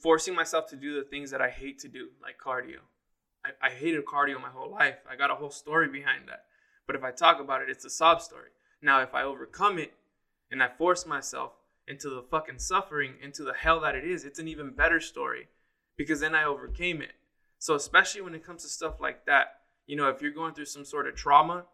forcing 0.00 0.34
myself 0.34 0.68
to 0.68 0.76
do 0.76 0.94
the 0.94 1.02
things 1.02 1.30
that 1.30 1.42
I 1.42 1.50
hate 1.50 1.80
to 1.80 1.88
do, 1.88 2.08
like 2.22 2.36
cardio. 2.38 2.78
I, 3.44 3.66
I 3.66 3.70
hated 3.70 4.04
cardio 4.04 4.40
my 4.40 4.48
whole 4.48 4.70
life. 4.70 4.98
I 5.10 5.16
got 5.16 5.30
a 5.30 5.34
whole 5.34 5.50
story 5.50 5.88
behind 5.88 6.28
that. 6.28 6.44
But 6.86 6.96
if 6.96 7.04
I 7.04 7.10
talk 7.10 7.40
about 7.40 7.62
it, 7.62 7.68
it's 7.68 7.84
a 7.84 7.90
sob 7.90 8.22
story. 8.22 8.50
Now, 8.80 9.02
if 9.02 9.14
I 9.14 9.22
overcome 9.22 9.78
it 9.78 9.92
and 10.50 10.62
I 10.62 10.68
force 10.68 11.06
myself 11.06 11.52
into 11.86 12.10
the 12.10 12.22
fucking 12.22 12.58
suffering, 12.58 13.14
into 13.22 13.42
the 13.42 13.54
hell 13.54 13.80
that 13.80 13.94
it 13.94 14.04
is, 14.04 14.24
it's 14.24 14.38
an 14.38 14.48
even 14.48 14.70
better 14.70 15.00
story 15.00 15.48
because 15.96 16.20
then 16.20 16.34
I 16.34 16.44
overcame 16.44 17.02
it. 17.02 17.12
So, 17.58 17.74
especially 17.74 18.20
when 18.20 18.34
it 18.34 18.44
comes 18.44 18.62
to 18.62 18.68
stuff 18.68 19.00
like 19.00 19.26
that, 19.26 19.60
you 19.86 19.96
know, 19.96 20.08
if 20.08 20.22
you're 20.22 20.30
going 20.30 20.54
through 20.54 20.66
some 20.66 20.84
sort 20.84 21.08
of 21.08 21.16
trauma 21.16 21.64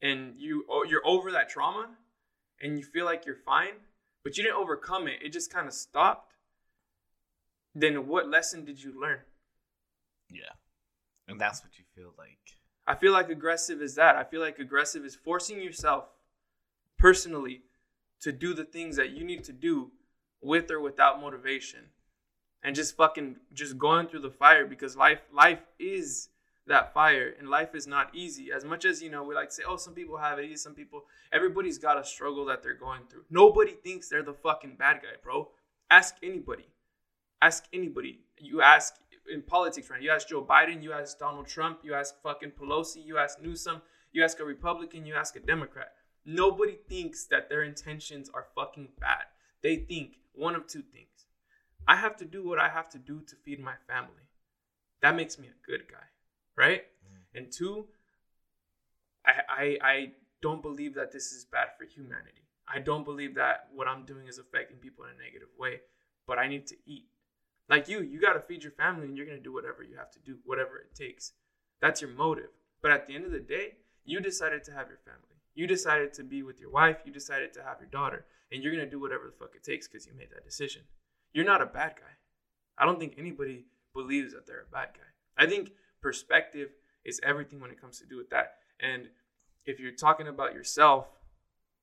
and 0.00 0.34
you 0.38 0.64
you're 0.88 1.06
over 1.06 1.32
that 1.32 1.48
trauma 1.48 1.88
and 2.60 2.78
you 2.78 2.84
feel 2.84 3.06
like 3.06 3.26
you're 3.26 3.34
fine, 3.34 3.74
but 4.22 4.36
you 4.36 4.44
didn't 4.44 4.56
overcome 4.56 5.08
it, 5.08 5.18
it 5.22 5.32
just 5.32 5.52
kind 5.52 5.66
of 5.66 5.74
stopped. 5.74 6.34
Then 7.74 8.06
what 8.06 8.28
lesson 8.28 8.64
did 8.64 8.82
you 8.82 9.00
learn? 9.00 9.20
Yeah. 10.30 10.52
And 11.26 11.40
that's 11.40 11.62
what 11.62 11.78
you 11.78 11.84
feel 11.94 12.12
like. 12.18 12.38
I 12.86 12.94
feel 12.94 13.12
like 13.12 13.30
aggressive 13.30 13.80
is 13.80 13.94
that. 13.94 14.16
I 14.16 14.24
feel 14.24 14.40
like 14.40 14.58
aggressive 14.58 15.04
is 15.04 15.14
forcing 15.14 15.62
yourself 15.62 16.04
personally 17.00 17.62
to 18.20 18.30
do 18.30 18.52
the 18.52 18.64
things 18.64 18.96
that 18.96 19.10
you 19.10 19.24
need 19.24 19.42
to 19.44 19.52
do 19.52 19.90
with 20.42 20.70
or 20.70 20.80
without 20.80 21.20
motivation. 21.20 21.80
And 22.62 22.76
just 22.76 22.94
fucking 22.96 23.36
just 23.54 23.78
going 23.78 24.06
through 24.06 24.20
the 24.20 24.30
fire 24.30 24.66
because 24.66 24.94
life 24.94 25.20
life 25.32 25.60
is 25.78 26.28
that 26.66 26.92
fire 26.92 27.34
and 27.38 27.48
life 27.48 27.74
is 27.74 27.86
not 27.86 28.14
easy. 28.14 28.52
As 28.54 28.66
much 28.66 28.84
as 28.84 29.02
you 29.02 29.10
know 29.10 29.24
we 29.24 29.34
like 29.34 29.48
to 29.48 29.54
say 29.54 29.62
oh 29.66 29.78
some 29.78 29.94
people 29.94 30.18
have 30.18 30.38
it 30.38 30.44
easy 30.44 30.56
some 30.56 30.74
people 30.74 31.04
everybody's 31.32 31.78
got 31.78 31.98
a 31.98 32.04
struggle 32.04 32.44
that 32.46 32.62
they're 32.62 32.74
going 32.74 33.00
through. 33.08 33.24
Nobody 33.30 33.72
thinks 33.72 34.08
they're 34.08 34.22
the 34.22 34.34
fucking 34.34 34.76
bad 34.78 35.00
guy 35.02 35.16
bro. 35.24 35.48
Ask 35.90 36.16
anybody. 36.22 36.66
Ask 37.40 37.64
anybody. 37.72 38.20
You 38.38 38.60
ask 38.60 38.94
in 39.32 39.42
politics 39.42 39.88
right 39.90 40.02
you 40.02 40.10
ask 40.10 40.28
joe 40.28 40.42
biden 40.42 40.82
you 40.82 40.92
ask 40.92 41.18
donald 41.18 41.46
trump 41.46 41.78
you 41.84 41.94
ask 41.94 42.20
fucking 42.22 42.50
pelosi 42.50 43.04
you 43.04 43.16
ask 43.16 43.40
newsom 43.40 43.80
you 44.12 44.24
ask 44.24 44.40
a 44.40 44.44
republican 44.44 45.06
you 45.06 45.14
ask 45.14 45.36
a 45.36 45.40
democrat 45.40 45.92
nobody 46.24 46.76
thinks 46.88 47.26
that 47.26 47.48
their 47.48 47.62
intentions 47.62 48.30
are 48.32 48.46
fucking 48.54 48.88
bad 49.00 49.24
they 49.62 49.76
think 49.76 50.16
one 50.34 50.54
of 50.54 50.66
two 50.66 50.82
things 50.82 51.26
i 51.88 51.96
have 51.96 52.16
to 52.16 52.24
do 52.24 52.46
what 52.46 52.58
i 52.58 52.68
have 52.68 52.88
to 52.88 52.98
do 52.98 53.20
to 53.20 53.36
feed 53.44 53.60
my 53.60 53.74
family 53.88 54.28
that 55.02 55.16
makes 55.16 55.38
me 55.38 55.48
a 55.48 55.66
good 55.66 55.82
guy 55.90 56.06
right? 56.60 56.82
Mm. 56.82 57.38
And 57.38 57.52
two, 57.52 57.86
I, 59.26 59.32
I 59.48 59.78
I 59.82 60.12
don't 60.42 60.62
believe 60.62 60.94
that 60.94 61.12
this 61.12 61.32
is 61.32 61.44
bad 61.44 61.68
for 61.78 61.84
humanity. 61.84 62.44
I 62.72 62.78
don't 62.78 63.04
believe 63.04 63.34
that 63.34 63.68
what 63.74 63.88
I'm 63.88 64.04
doing 64.04 64.28
is 64.28 64.38
affecting 64.38 64.76
people 64.76 65.04
in 65.04 65.10
a 65.10 65.24
negative 65.24 65.48
way. 65.58 65.80
But 66.26 66.38
I 66.38 66.46
need 66.46 66.66
to 66.68 66.76
eat. 66.86 67.06
Like 67.68 67.88
you, 67.88 68.02
you 68.02 68.20
got 68.20 68.34
to 68.34 68.40
feed 68.40 68.62
your 68.62 68.72
family, 68.72 69.06
and 69.06 69.16
you're 69.16 69.26
gonna 69.26 69.40
do 69.40 69.52
whatever 69.52 69.82
you 69.82 69.96
have 69.96 70.10
to 70.12 70.18
do, 70.20 70.38
whatever 70.44 70.78
it 70.78 70.94
takes. 70.94 71.32
That's 71.80 72.00
your 72.00 72.10
motive. 72.10 72.50
But 72.82 72.92
at 72.92 73.06
the 73.06 73.14
end 73.14 73.24
of 73.24 73.32
the 73.32 73.40
day, 73.40 73.74
you 74.04 74.20
decided 74.20 74.64
to 74.64 74.72
have 74.72 74.88
your 74.88 75.00
family. 75.04 75.29
You 75.60 75.66
decided 75.66 76.14
to 76.14 76.24
be 76.24 76.42
with 76.42 76.58
your 76.58 76.70
wife. 76.70 77.02
You 77.04 77.12
decided 77.12 77.52
to 77.52 77.62
have 77.62 77.80
your 77.80 77.90
daughter, 77.90 78.24
and 78.50 78.62
you're 78.62 78.72
gonna 78.72 78.88
do 78.88 78.98
whatever 78.98 79.26
the 79.26 79.36
fuck 79.38 79.54
it 79.54 79.62
takes 79.62 79.86
because 79.86 80.06
you 80.06 80.14
made 80.16 80.30
that 80.30 80.42
decision. 80.42 80.80
You're 81.34 81.44
not 81.44 81.60
a 81.60 81.66
bad 81.66 81.96
guy. 81.96 82.14
I 82.78 82.86
don't 82.86 82.98
think 82.98 83.16
anybody 83.18 83.66
believes 83.94 84.32
that 84.32 84.46
they're 84.46 84.62
a 84.62 84.72
bad 84.72 84.94
guy. 84.94 85.10
I 85.36 85.46
think 85.46 85.72
perspective 86.00 86.70
is 87.04 87.20
everything 87.22 87.60
when 87.60 87.70
it 87.70 87.78
comes 87.78 87.98
to 87.98 88.06
do 88.06 88.16
with 88.16 88.30
that. 88.30 88.54
And 88.80 89.10
if 89.66 89.78
you're 89.78 89.92
talking 89.92 90.28
about 90.28 90.54
yourself, 90.54 91.08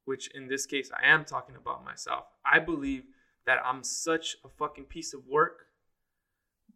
which 0.05 0.27
in 0.33 0.47
this 0.47 0.65
case 0.65 0.89
I 0.91 1.05
am 1.05 1.23
talking 1.23 1.55
about 1.55 1.85
myself, 1.85 2.25
I 2.43 2.57
believe 2.57 3.03
that 3.45 3.59
I'm 3.63 3.83
such 3.83 4.37
a 4.43 4.49
fucking 4.49 4.85
piece 4.85 5.13
of 5.13 5.27
work 5.27 5.67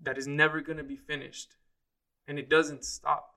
that 0.04 0.20
is 0.20 0.28
never 0.28 0.62
going 0.62 0.78
to 0.78 0.84
be 0.84 0.98
finished 0.98 1.56
and 2.28 2.38
it 2.38 2.48
doesn't 2.48 2.86
stop. 2.86 3.31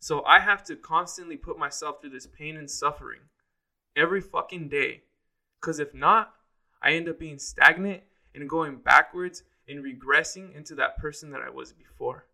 So 0.00 0.24
I 0.24 0.40
have 0.40 0.62
to 0.64 0.76
constantly 0.76 1.36
put 1.36 1.58
myself 1.58 2.00
through 2.00 2.10
this 2.10 2.26
pain 2.26 2.56
and 2.56 2.70
suffering 2.70 3.20
every 3.96 4.20
fucking 4.20 4.68
day. 4.68 5.02
Because 5.60 5.80
if 5.80 5.92
not, 5.92 6.34
I 6.80 6.92
end 6.92 7.08
up 7.08 7.18
being 7.18 7.38
stagnant 7.38 8.02
and 8.34 8.48
going 8.48 8.76
backwards 8.76 9.42
and 9.68 9.84
regressing 9.84 10.54
into 10.56 10.74
that 10.76 10.98
person 10.98 11.30
that 11.30 11.42
I 11.42 11.50
was 11.50 11.72
before. 11.72 12.26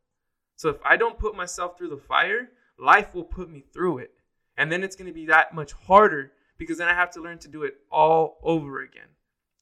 So 0.57 0.69
if 0.69 0.77
I 0.85 0.97
don't 0.97 1.19
put 1.19 1.35
myself 1.35 1.77
through 1.77 1.89
the 1.89 1.97
fire, 1.97 2.51
life 2.79 3.15
will 3.15 3.25
put 3.25 3.51
me 3.51 3.65
through 3.73 3.99
it. 3.99 4.13
And 4.57 4.71
then 4.71 4.85
it's 4.85 4.95
going 4.95 5.09
to 5.09 5.13
be 5.13 5.27
that 5.27 5.55
much 5.55 5.73
harder 5.73 6.33
because 6.59 6.79
then 6.79 6.89
I 6.89 6.95
have 6.95 7.11
to 7.13 7.23
learn 7.23 7.39
to 7.39 7.49
do 7.49 7.65
it 7.65 7.77
all 7.91 8.39
over 8.43 8.83
again. 8.83 9.09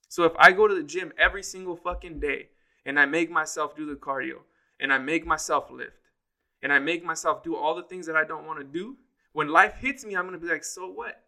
So 0.09 0.25
if 0.25 0.33
I 0.39 0.53
go 0.53 0.69
to 0.69 0.75
the 0.75 0.83
gym 0.83 1.13
every 1.17 1.43
single 1.43 1.77
fucking 1.77 2.21
day 2.21 2.49
and 2.85 3.01
I 3.01 3.07
make 3.07 3.31
myself 3.31 3.75
do 3.75 3.87
the 3.87 3.95
cardio 3.95 4.41
and 4.79 4.93
I 4.93 4.99
make 4.99 5.25
myself 5.25 5.71
lift 5.71 5.97
and 6.63 6.73
I 6.73 6.79
make 6.79 7.05
myself 7.05 7.43
do 7.43 7.57
all 7.57 7.75
the 7.75 7.83
things 7.83 8.07
that 8.07 8.17
I 8.17 8.25
don't 8.25 8.47
want 8.47 8.61
to 8.61 8.65
do, 8.65 8.97
when 9.33 9.49
life 9.49 9.77
hits 9.81 10.05
me, 10.05 10.15
I'm 10.15 10.27
going 10.27 10.39
to 10.39 10.45
be 10.45 10.53
like, 10.53 10.65
so 10.65 10.89
what? 10.89 11.23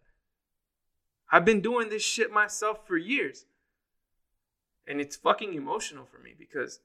I've 1.30 1.44
been 1.44 1.60
doing 1.60 1.88
this 1.88 2.02
shit 2.02 2.30
myself 2.32 2.86
for 2.86 2.96
years. 2.96 3.46
And 4.86 5.00
it's 5.00 5.16
fucking 5.16 5.54
emotional 5.54 6.04
for 6.04 6.18
me 6.18 6.34
because 6.38 6.80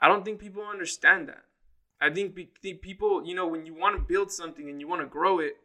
I 0.00 0.08
don't 0.08 0.24
think 0.24 0.40
people 0.40 0.64
understand 0.64 1.28
that. 1.28 1.44
I 2.00 2.10
think 2.10 2.36
people, 2.60 3.24
you 3.24 3.36
know, 3.36 3.46
when 3.46 3.64
you 3.64 3.74
want 3.74 3.96
to 3.96 4.02
build 4.02 4.32
something 4.32 4.68
and 4.68 4.80
you 4.80 4.88
want 4.88 5.00
to 5.00 5.06
grow 5.06 5.38
it, 5.38 5.56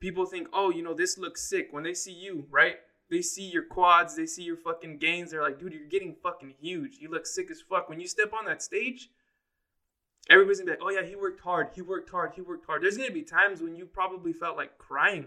people 0.00 0.26
think, 0.26 0.48
oh, 0.52 0.70
you 0.70 0.82
know, 0.82 0.92
this 0.92 1.16
looks 1.16 1.48
sick. 1.48 1.68
When 1.70 1.82
they 1.82 1.94
see 1.94 2.12
you, 2.12 2.46
right? 2.50 2.76
They 3.10 3.22
see 3.22 3.44
your 3.44 3.64
quads, 3.64 4.14
they 4.14 4.26
see 4.26 4.42
your 4.42 4.58
fucking 4.58 4.98
gains. 4.98 5.30
They're 5.30 5.42
like, 5.42 5.58
dude, 5.58 5.72
you're 5.72 5.88
getting 5.88 6.16
fucking 6.22 6.54
huge. 6.60 6.98
You 6.98 7.10
look 7.10 7.26
sick 7.26 7.50
as 7.50 7.62
fuck. 7.62 7.88
When 7.88 8.00
you 8.00 8.06
step 8.06 8.34
on 8.34 8.44
that 8.44 8.62
stage, 8.62 9.08
everybody's 10.28 10.60
gonna 10.60 10.72
be 10.72 10.78
like, 10.78 10.84
oh 10.84 10.90
yeah, 10.90 11.06
he 11.06 11.16
worked 11.16 11.40
hard. 11.40 11.68
He 11.74 11.82
worked 11.82 12.10
hard. 12.10 12.32
He 12.34 12.40
worked 12.40 12.66
hard. 12.66 12.82
There's 12.82 12.96
gonna 12.96 13.10
be 13.10 13.22
times 13.22 13.60
when 13.60 13.76
you 13.76 13.86
probably 13.86 14.32
felt 14.32 14.56
like 14.56 14.78
crying 14.78 15.26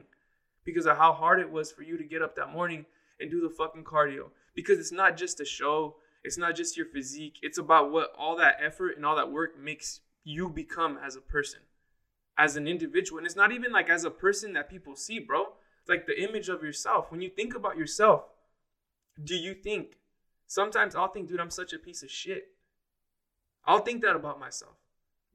because 0.64 0.86
of 0.86 0.98
how 0.98 1.14
hard 1.14 1.40
it 1.40 1.52
was 1.52 1.72
for 1.72 1.84
you 1.84 1.98
to 1.98 2.04
get 2.04 2.22
up 2.22 2.36
that 2.36 2.52
morning 2.52 2.86
and 3.20 3.30
do 3.30 3.42
the 3.42 3.50
fucking 3.50 3.84
cardio. 3.84 4.30
Because 4.56 4.80
it's 4.80 4.92
not 4.92 5.18
just 5.18 5.40
a 5.40 5.46
show. 5.46 5.98
It's 6.24 6.38
not 6.38 6.56
just 6.56 6.76
your 6.76 6.88
physique. 6.88 7.38
It's 7.42 7.58
about 7.58 7.92
what 7.92 8.14
all 8.18 8.36
that 8.38 8.58
effort 8.60 8.96
and 8.96 9.06
all 9.06 9.16
that 9.16 9.32
work 9.32 9.60
makes 9.60 10.02
you 10.24 10.50
become 10.50 10.98
as 11.06 11.16
a 11.16 11.22
person, 11.22 11.60
as 12.38 12.56
an 12.56 12.68
individual. 12.68 13.20
And 13.20 13.28
it's 13.28 13.36
not 13.36 13.52
even 13.52 13.72
like 13.72 13.90
as 13.90 14.06
a 14.06 14.12
person 14.12 14.54
that 14.54 14.70
people 14.70 14.96
see, 14.96 15.20
bro. 15.20 15.44
It's 15.82 15.90
like 15.90 16.08
the 16.08 16.20
image 16.24 16.50
of 16.50 16.64
yourself. 16.64 17.12
When 17.12 17.22
you 17.22 17.30
think 17.30 17.54
about 17.54 17.78
yourself, 17.78 18.24
do 19.24 19.36
you 19.36 19.54
think? 19.54 19.98
Sometimes 20.48 20.96
I'll 20.96 21.10
think, 21.10 21.28
dude, 21.28 21.40
I'm 21.40 21.52
such 21.52 21.74
a 21.74 21.80
piece 21.80 22.02
of 22.02 22.10
shit. 22.10 22.48
I'll 23.66 23.80
think 23.80 24.02
that 24.02 24.16
about 24.16 24.40
myself 24.40 24.76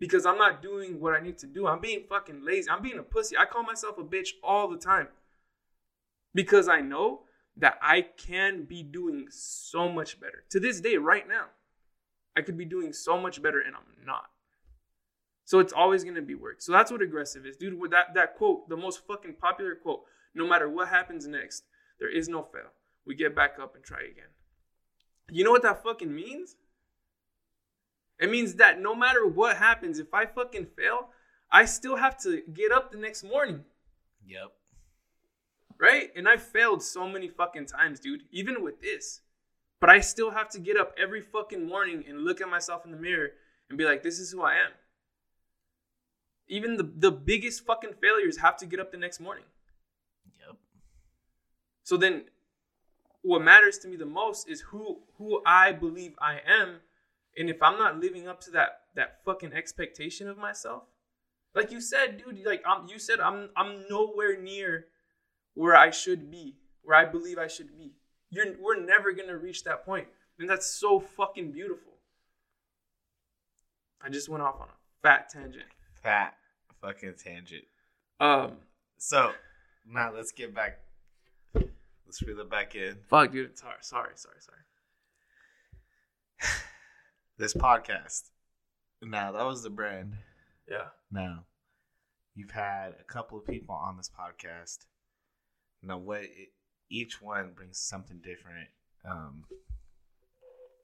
because 0.01 0.25
I'm 0.25 0.39
not 0.39 0.63
doing 0.63 0.99
what 0.99 1.15
I 1.15 1.21
need 1.21 1.39
to 1.39 1.47
do. 1.47 1.67
I'm 1.67 1.81
being 1.81 2.05
fucking 2.09 2.43
lazy. 2.45 2.69
I'm 2.71 2.83
being 2.83 2.99
a 2.99 3.03
pussy. 3.03 3.37
I 3.37 3.45
call 3.45 3.63
myself 3.63 3.99
a 3.99 4.03
bitch 4.03 4.31
all 4.43 4.67
the 4.69 4.79
time 4.79 5.09
because 6.35 6.69
I 6.69 6.81
know 6.81 7.21
that 7.57 7.79
I 7.83 8.01
can 8.17 8.65
be 8.65 8.83
doing 8.83 9.27
so 9.31 9.89
much 9.89 10.19
better. 10.19 10.45
To 10.51 10.59
this 10.59 10.81
day, 10.81 10.97
right 10.97 11.29
now, 11.29 11.47
I 12.37 12.41
could 12.41 12.57
be 12.57 12.65
doing 12.65 12.93
so 12.93 13.21
much 13.21 13.43
better 13.43 13.61
and 13.61 13.77
I'm 13.77 14.07
not. 14.07 14.31
So 15.45 15.59
it's 15.59 15.73
always 15.73 16.03
gonna 16.05 16.23
be 16.23 16.35
work. 16.35 16.63
So 16.63 16.73
that's 16.73 16.91
what 16.91 17.03
aggressive 17.03 17.45
is, 17.45 17.57
dude. 17.57 17.79
With 17.79 17.91
that 17.91 18.15
that 18.15 18.37
quote, 18.37 18.69
the 18.69 18.77
most 18.77 19.07
fucking 19.07 19.35
popular 19.35 19.75
quote. 19.75 20.05
No 20.35 20.47
matter 20.49 20.69
what 20.69 20.89
happens 20.89 21.27
next, 21.27 21.65
there 21.99 22.09
is 22.09 22.29
no 22.29 22.43
fail. 22.43 22.71
We 23.05 23.17
get 23.17 23.35
back 23.35 23.57
up 23.61 23.75
and 23.75 23.85
try 23.85 23.99
again. 23.99 24.31
You 25.29 25.45
know 25.45 25.51
what 25.51 25.63
that 25.63 25.83
fucking 25.83 26.15
means? 26.15 26.55
It 28.21 28.31
means 28.31 28.55
that 28.55 28.81
no 28.81 28.95
matter 28.95 29.27
what 29.27 29.57
happens, 29.57 29.99
if 29.99 30.13
I 30.13 30.27
fucking 30.27 30.67
fail, 30.77 31.09
I 31.51 31.65
still 31.65 31.97
have 31.97 32.19
to 32.23 32.43
get 32.53 32.71
up 32.71 32.93
the 32.93 32.99
next 32.99 33.25
morning. 33.25 33.65
Yep. 34.27 34.53
Right? 35.79 36.11
And 36.15 36.29
I 36.29 36.37
failed 36.37 36.83
so 36.83 37.09
many 37.09 37.29
fucking 37.29 37.67
times, 37.67 37.99
dude, 37.99 38.23
even 38.31 38.63
with 38.63 38.81
this. 38.81 39.23
But 39.81 39.89
I 39.89 40.01
still 40.01 40.31
have 40.31 40.51
to 40.51 40.59
get 40.59 40.77
up 40.77 40.95
every 40.99 41.23
fucking 41.23 41.67
morning 41.67 42.05
and 42.07 42.21
look 42.21 42.43
at 42.43 42.49
myself 42.49 42.85
in 42.85 42.91
the 42.91 42.99
mirror 42.99 43.31
and 43.71 43.79
be 43.79 43.85
like, 43.85 44.03
this 44.03 44.19
is 44.19 44.31
who 44.31 44.43
I 44.43 44.53
am 44.55 44.73
even 46.51 46.77
the, 46.77 46.83
the 46.83 47.13
biggest 47.13 47.65
fucking 47.65 47.95
failures 48.03 48.37
have 48.39 48.57
to 48.59 48.67
get 48.67 48.81
up 48.81 48.91
the 48.91 48.99
next 48.99 49.21
morning. 49.21 49.45
Yep. 50.45 50.57
So 51.85 51.97
then 51.97 52.25
what 53.23 53.43
matters 53.43 53.79
to 53.79 53.89
me 53.89 53.97
the 53.97 54.05
most 54.05 54.49
is 54.49 54.61
who 54.61 54.99
who 55.17 55.41
I 55.47 55.73
believe 55.73 56.15
I 56.21 56.41
am. 56.47 56.81
And 57.37 57.49
if 57.49 57.63
I'm 57.63 57.79
not 57.79 57.99
living 57.99 58.29
up 58.29 58.41
to 58.43 58.51
that 58.53 58.81
that 58.97 59.25
fucking 59.25 59.53
expectation 59.53 60.29
of 60.29 60.37
myself, 60.37 60.85
like 61.55 61.71
you 61.71 61.81
said, 61.81 62.19
dude, 62.19 62.45
like 62.45 62.63
I'm 62.67 62.89
you 62.89 62.99
said 62.99 63.21
I'm 63.21 63.51
I'm 63.57 63.85
nowhere 63.89 64.41
near 64.41 64.87
where 65.55 65.77
I 65.77 65.91
should 65.91 66.31
be, 66.31 66.57
where 66.83 66.97
I 66.97 67.05
believe 67.05 67.39
I 67.39 67.47
should 67.47 67.77
be. 67.77 67.93
You're 68.31 68.57
we're 68.61 68.81
never 68.81 69.13
gonna 69.13 69.37
reach 69.37 69.65
that. 69.65 69.85
And 69.87 70.49
that's 70.49 70.67
so 70.67 71.01
fucking 71.01 71.53
beautiful. 71.53 71.93
I 74.03 74.09
just 74.09 74.29
went 74.29 74.43
off 74.43 74.61
on 74.61 74.69
a 74.69 75.03
fat 75.03 75.29
tangent. 75.29 75.65
Fat 76.03 76.35
fucking 76.81 77.15
tangent. 77.23 77.65
Um. 78.19 78.57
So 78.99 79.33
now 79.87 80.13
let's 80.15 80.33
get 80.33 80.55
back. 80.55 80.81
Let's 81.55 82.23
reel 82.23 82.41
it 82.41 82.51
back 82.51 82.75
in. 82.75 82.97
Fuck, 83.09 83.33
dude. 83.33 83.57
Sorry, 83.57 83.77
sorry, 83.81 84.11
sorry, 84.17 84.37
sorry. 84.41 84.59
this 87.41 87.55
podcast. 87.55 88.25
Now 89.03 89.33
that 89.33 89.47
was 89.47 89.63
the 89.63 89.71
brand. 89.71 90.13
Yeah. 90.69 90.89
Now, 91.11 91.47
you've 92.35 92.51
had 92.51 92.93
a 93.01 93.05
couple 93.05 93.39
of 93.39 93.47
people 93.47 93.75
on 93.75 93.97
this 93.97 94.11
podcast. 94.11 94.81
Now, 95.83 95.97
what 95.97 96.21
it, 96.21 96.53
each 96.91 97.23
one 97.23 97.53
brings 97.57 97.79
something 97.79 98.19
different. 98.23 98.69
Um, 99.09 99.45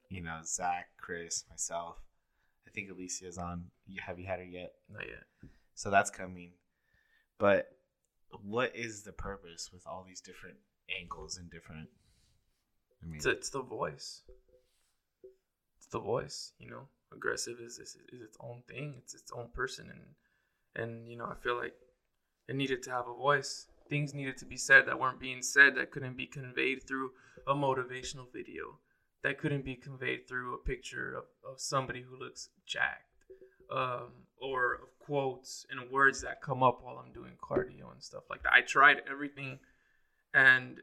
you 0.08 0.22
know, 0.22 0.38
Zach, 0.44 0.88
Chris, 0.96 1.44
myself. 1.50 1.98
I 2.66 2.70
think 2.70 2.90
Alicia's 2.90 3.36
on. 3.36 3.64
Have 4.00 4.18
you 4.18 4.26
had 4.26 4.38
her 4.38 4.44
yet? 4.44 4.72
Not 4.90 5.06
yet. 5.06 5.50
So 5.74 5.90
that's 5.90 6.10
coming. 6.10 6.52
But 7.38 7.68
what 8.42 8.74
is 8.74 9.02
the 9.02 9.12
purpose 9.12 9.70
with 9.74 9.86
all 9.86 10.06
these 10.08 10.22
different 10.22 10.56
angles 10.98 11.36
and 11.36 11.50
different? 11.50 11.90
I 13.02 13.06
mean, 13.06 13.16
it's, 13.16 13.26
it's 13.26 13.50
the 13.50 13.60
voice. 13.60 14.22
The 15.92 16.00
voice. 16.00 16.52
You 16.58 16.70
know, 16.70 16.88
aggressive 17.12 17.58
is, 17.60 17.78
is 17.78 17.96
is 18.12 18.20
its 18.20 18.36
own 18.40 18.62
thing. 18.68 18.94
It's 18.98 19.14
its 19.14 19.30
own 19.32 19.48
person, 19.54 19.90
and 19.90 20.84
and 20.84 21.08
you 21.08 21.16
know, 21.16 21.26
I 21.26 21.34
feel 21.34 21.56
like 21.56 21.74
it 22.48 22.56
needed 22.56 22.82
to 22.84 22.90
have 22.90 23.08
a 23.08 23.14
voice. 23.14 23.66
Things 23.88 24.14
needed 24.14 24.36
to 24.38 24.44
be 24.46 24.56
said 24.56 24.86
that 24.86 24.98
weren't 24.98 25.20
being 25.20 25.42
said 25.42 25.76
that 25.76 25.92
couldn't 25.92 26.16
be 26.16 26.26
conveyed 26.26 26.82
through 26.86 27.12
a 27.46 27.54
motivational 27.54 28.32
video. 28.32 28.78
That 29.22 29.38
couldn't 29.38 29.64
be 29.64 29.76
conveyed 29.76 30.28
through 30.28 30.54
a 30.54 30.58
picture 30.58 31.14
of, 31.14 31.24
of 31.48 31.60
somebody 31.60 32.02
who 32.02 32.18
looks 32.18 32.50
jacked 32.66 33.06
um, 33.70 34.12
or 34.40 34.74
of 34.74 34.98
quotes 34.98 35.66
and 35.70 35.90
words 35.90 36.20
that 36.22 36.42
come 36.42 36.62
up 36.62 36.80
while 36.82 36.98
I'm 36.98 37.12
doing 37.12 37.32
cardio 37.42 37.92
and 37.92 38.02
stuff 38.02 38.24
like 38.30 38.42
that. 38.42 38.52
I 38.52 38.60
tried 38.60 39.02
everything, 39.10 39.58
and 40.34 40.80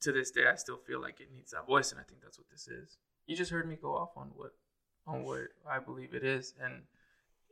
to 0.00 0.12
this 0.12 0.30
day, 0.30 0.46
I 0.50 0.56
still 0.56 0.76
feel 0.76 1.00
like 1.00 1.20
it 1.20 1.32
needs 1.32 1.52
that 1.52 1.66
voice, 1.66 1.90
and 1.92 2.00
I 2.00 2.04
think 2.04 2.20
that's 2.22 2.38
what 2.38 2.50
this 2.50 2.68
is. 2.68 2.98
You 3.26 3.36
just 3.36 3.50
heard 3.50 3.68
me 3.68 3.76
go 3.80 3.94
off 3.96 4.10
on 4.16 4.30
what 4.34 4.52
on 5.06 5.24
what 5.24 5.48
I 5.68 5.78
believe 5.78 6.14
it 6.14 6.24
is, 6.24 6.54
and 6.62 6.82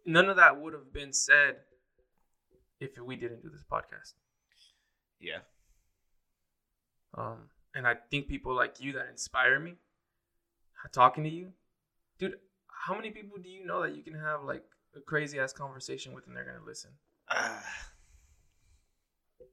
none 0.05 0.29
of 0.29 0.37
that 0.37 0.61
would 0.61 0.73
have 0.73 0.93
been 0.93 1.13
said 1.13 1.57
if 2.81 2.99
we 2.99 3.17
didn't 3.17 3.43
do 3.43 3.49
this 3.51 3.65
podcast. 3.71 4.15
Yeah. 5.21 5.39
Um, 7.17 7.51
and 7.75 7.87
I 7.87 7.95
think 8.11 8.29
people 8.29 8.55
like 8.55 8.81
you 8.81 8.93
that 8.95 9.09
inspire 9.11 9.61
me, 9.61 9.75
talking 10.93 11.25
to 11.25 11.31
you, 11.31 11.53
dude. 12.19 12.37
How 12.69 12.95
many 12.97 13.11
people 13.11 13.39
do 13.41 13.49
you 13.49 13.65
know 13.65 13.83
that 13.83 13.95
you 13.95 14.03
can 14.03 14.15
have 14.15 14.43
like 14.43 14.65
a 14.97 15.01
crazy 15.01 15.39
ass 15.39 15.53
conversation 15.53 16.15
with 16.15 16.27
and 16.27 16.37
they're 16.37 16.45
gonna 16.45 16.67
listen? 16.67 16.91
Uh, 17.29 17.61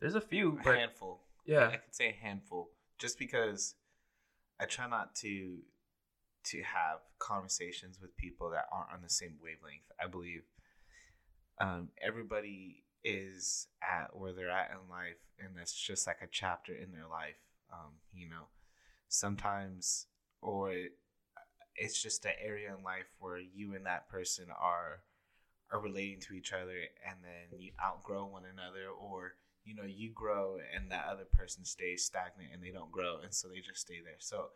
There's 0.00 0.14
a 0.14 0.20
few, 0.20 0.58
a 0.64 0.74
handful. 0.74 1.20
yeah, 1.44 1.68
I 1.68 1.76
could 1.76 1.94
say 1.94 2.08
a 2.08 2.24
handful, 2.24 2.70
just 2.98 3.18
because 3.18 3.74
I 4.60 4.66
try 4.66 4.88
not 4.88 5.14
to 5.16 5.58
to 6.44 6.62
have 6.62 7.00
conversations 7.18 7.98
with 8.00 8.16
people 8.16 8.50
that 8.50 8.66
aren't 8.72 8.92
on 8.92 9.02
the 9.02 9.10
same 9.10 9.34
wavelength. 9.42 9.90
I 10.02 10.06
believe 10.06 10.42
um, 11.60 11.88
everybody 12.00 12.84
is 13.04 13.66
at 13.82 14.16
where 14.16 14.32
they're 14.32 14.50
at 14.50 14.70
in 14.70 14.88
life, 14.88 15.18
and 15.38 15.56
that's 15.56 15.74
just 15.74 16.06
like 16.06 16.18
a 16.22 16.28
chapter 16.30 16.72
in 16.72 16.92
their 16.92 17.08
life. 17.08 17.36
Um, 17.72 17.92
you 18.14 18.28
know, 18.28 18.48
sometimes, 19.08 20.06
or 20.40 20.72
it, 20.72 20.92
it's 21.76 22.02
just 22.02 22.24
an 22.24 22.32
area 22.42 22.74
in 22.76 22.82
life 22.82 23.06
where 23.18 23.38
you 23.38 23.74
and 23.74 23.86
that 23.86 24.08
person 24.08 24.46
are 24.50 25.00
are 25.70 25.80
relating 25.80 26.20
to 26.20 26.34
each 26.34 26.52
other, 26.52 26.78
and 27.06 27.18
then 27.22 27.60
you 27.60 27.72
outgrow 27.84 28.24
one 28.24 28.44
another, 28.44 28.88
or 28.88 29.34
you 29.68 29.74
know 29.74 29.84
you 29.86 30.10
grow 30.12 30.56
and 30.74 30.90
that 30.90 31.06
other 31.10 31.24
person 31.24 31.64
stays 31.64 32.04
stagnant 32.04 32.50
and 32.52 32.62
they 32.62 32.70
don't 32.70 32.90
grow 32.90 33.18
and 33.22 33.34
so 33.34 33.48
they 33.48 33.60
just 33.60 33.80
stay 33.80 34.00
there. 34.02 34.16
So 34.18 34.46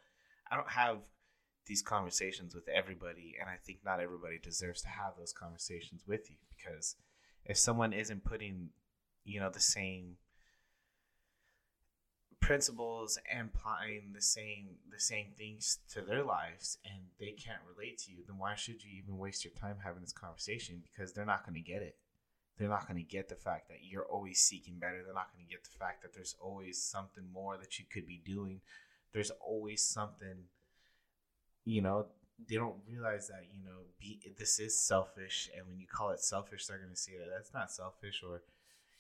i 0.51 0.57
don't 0.57 0.71
have 0.71 0.99
these 1.67 1.83
conversations 1.83 2.55
with 2.55 2.69
everybody 2.69 3.37
and 3.41 3.49
i 3.49 3.57
think 3.65 3.79
not 3.85 4.01
everybody 4.01 4.39
deserves 4.43 4.83
to 4.83 4.89
have 4.89 5.13
those 5.17 5.33
conversations 5.33 6.03
with 6.09 6.31
you 6.31 6.37
because 6.57 6.97
if 7.45 7.57
someone 7.57 7.93
isn't 7.93 8.25
putting 8.25 8.71
you 9.25 9.39
know 9.39 9.51
the 9.51 9.61
same 9.61 10.17
principles 12.43 13.19
and 13.33 13.51
applying 13.55 14.13
the 14.13 14.21
same 14.21 14.71
the 14.91 14.99
same 14.99 15.29
things 15.39 15.79
to 15.89 16.03
their 16.03 16.25
lives 16.25 16.77
and 16.85 17.05
they 17.21 17.31
can't 17.31 17.61
relate 17.75 17.97
to 17.97 18.11
you 18.11 18.19
then 18.27 18.37
why 18.37 18.55
should 18.57 18.83
you 18.83 18.91
even 19.01 19.17
waste 19.17 19.45
your 19.45 19.55
time 19.55 19.77
having 19.83 20.03
this 20.03 20.13
conversation? 20.13 20.83
Because 20.83 21.13
they're 21.13 21.25
not 21.25 21.47
going 21.47 21.55
to 21.55 21.61
get 21.61 21.83
it 21.83 21.97
they're 22.63 22.71
not 22.71 22.87
going 22.87 23.05
to 23.05 23.09
get 23.09 23.29
the 23.29 23.35
fact 23.35 23.69
that 23.69 23.79
you're 23.83 24.05
always 24.05 24.39
seeking 24.39 24.79
better. 24.79 25.03
They're 25.05 25.13
not 25.13 25.33
going 25.35 25.45
to 25.45 25.51
get 25.51 25.65
the 25.65 25.77
fact 25.77 26.03
that 26.03 26.15
there's 26.15 26.37
always 26.41 26.81
something 26.81 27.25
more 27.33 27.57
that 27.57 27.81
you 27.81 27.85
could 27.93 28.07
be 28.07 28.23
doing. 28.25 28.61
There's 29.13 29.33
always 29.45 29.83
something, 29.83 30.45
you 31.65 31.83
know, 31.83 32.07
they 32.49 32.55
don't 32.55 32.77
realize 32.89 33.27
that, 33.29 33.47
you 33.53 33.65
know, 33.65 33.81
be, 33.99 34.21
this 34.39 34.61
is 34.61 34.79
selfish. 34.79 35.51
And 35.57 35.67
when 35.67 35.81
you 35.81 35.87
call 35.87 36.11
it 36.11 36.21
selfish, 36.21 36.67
they're 36.67 36.79
going 36.79 36.91
to 36.91 36.97
see 36.97 37.13
that 37.19 37.29
that's 37.35 37.53
not 37.53 37.73
selfish 37.73 38.23
or, 38.27 38.43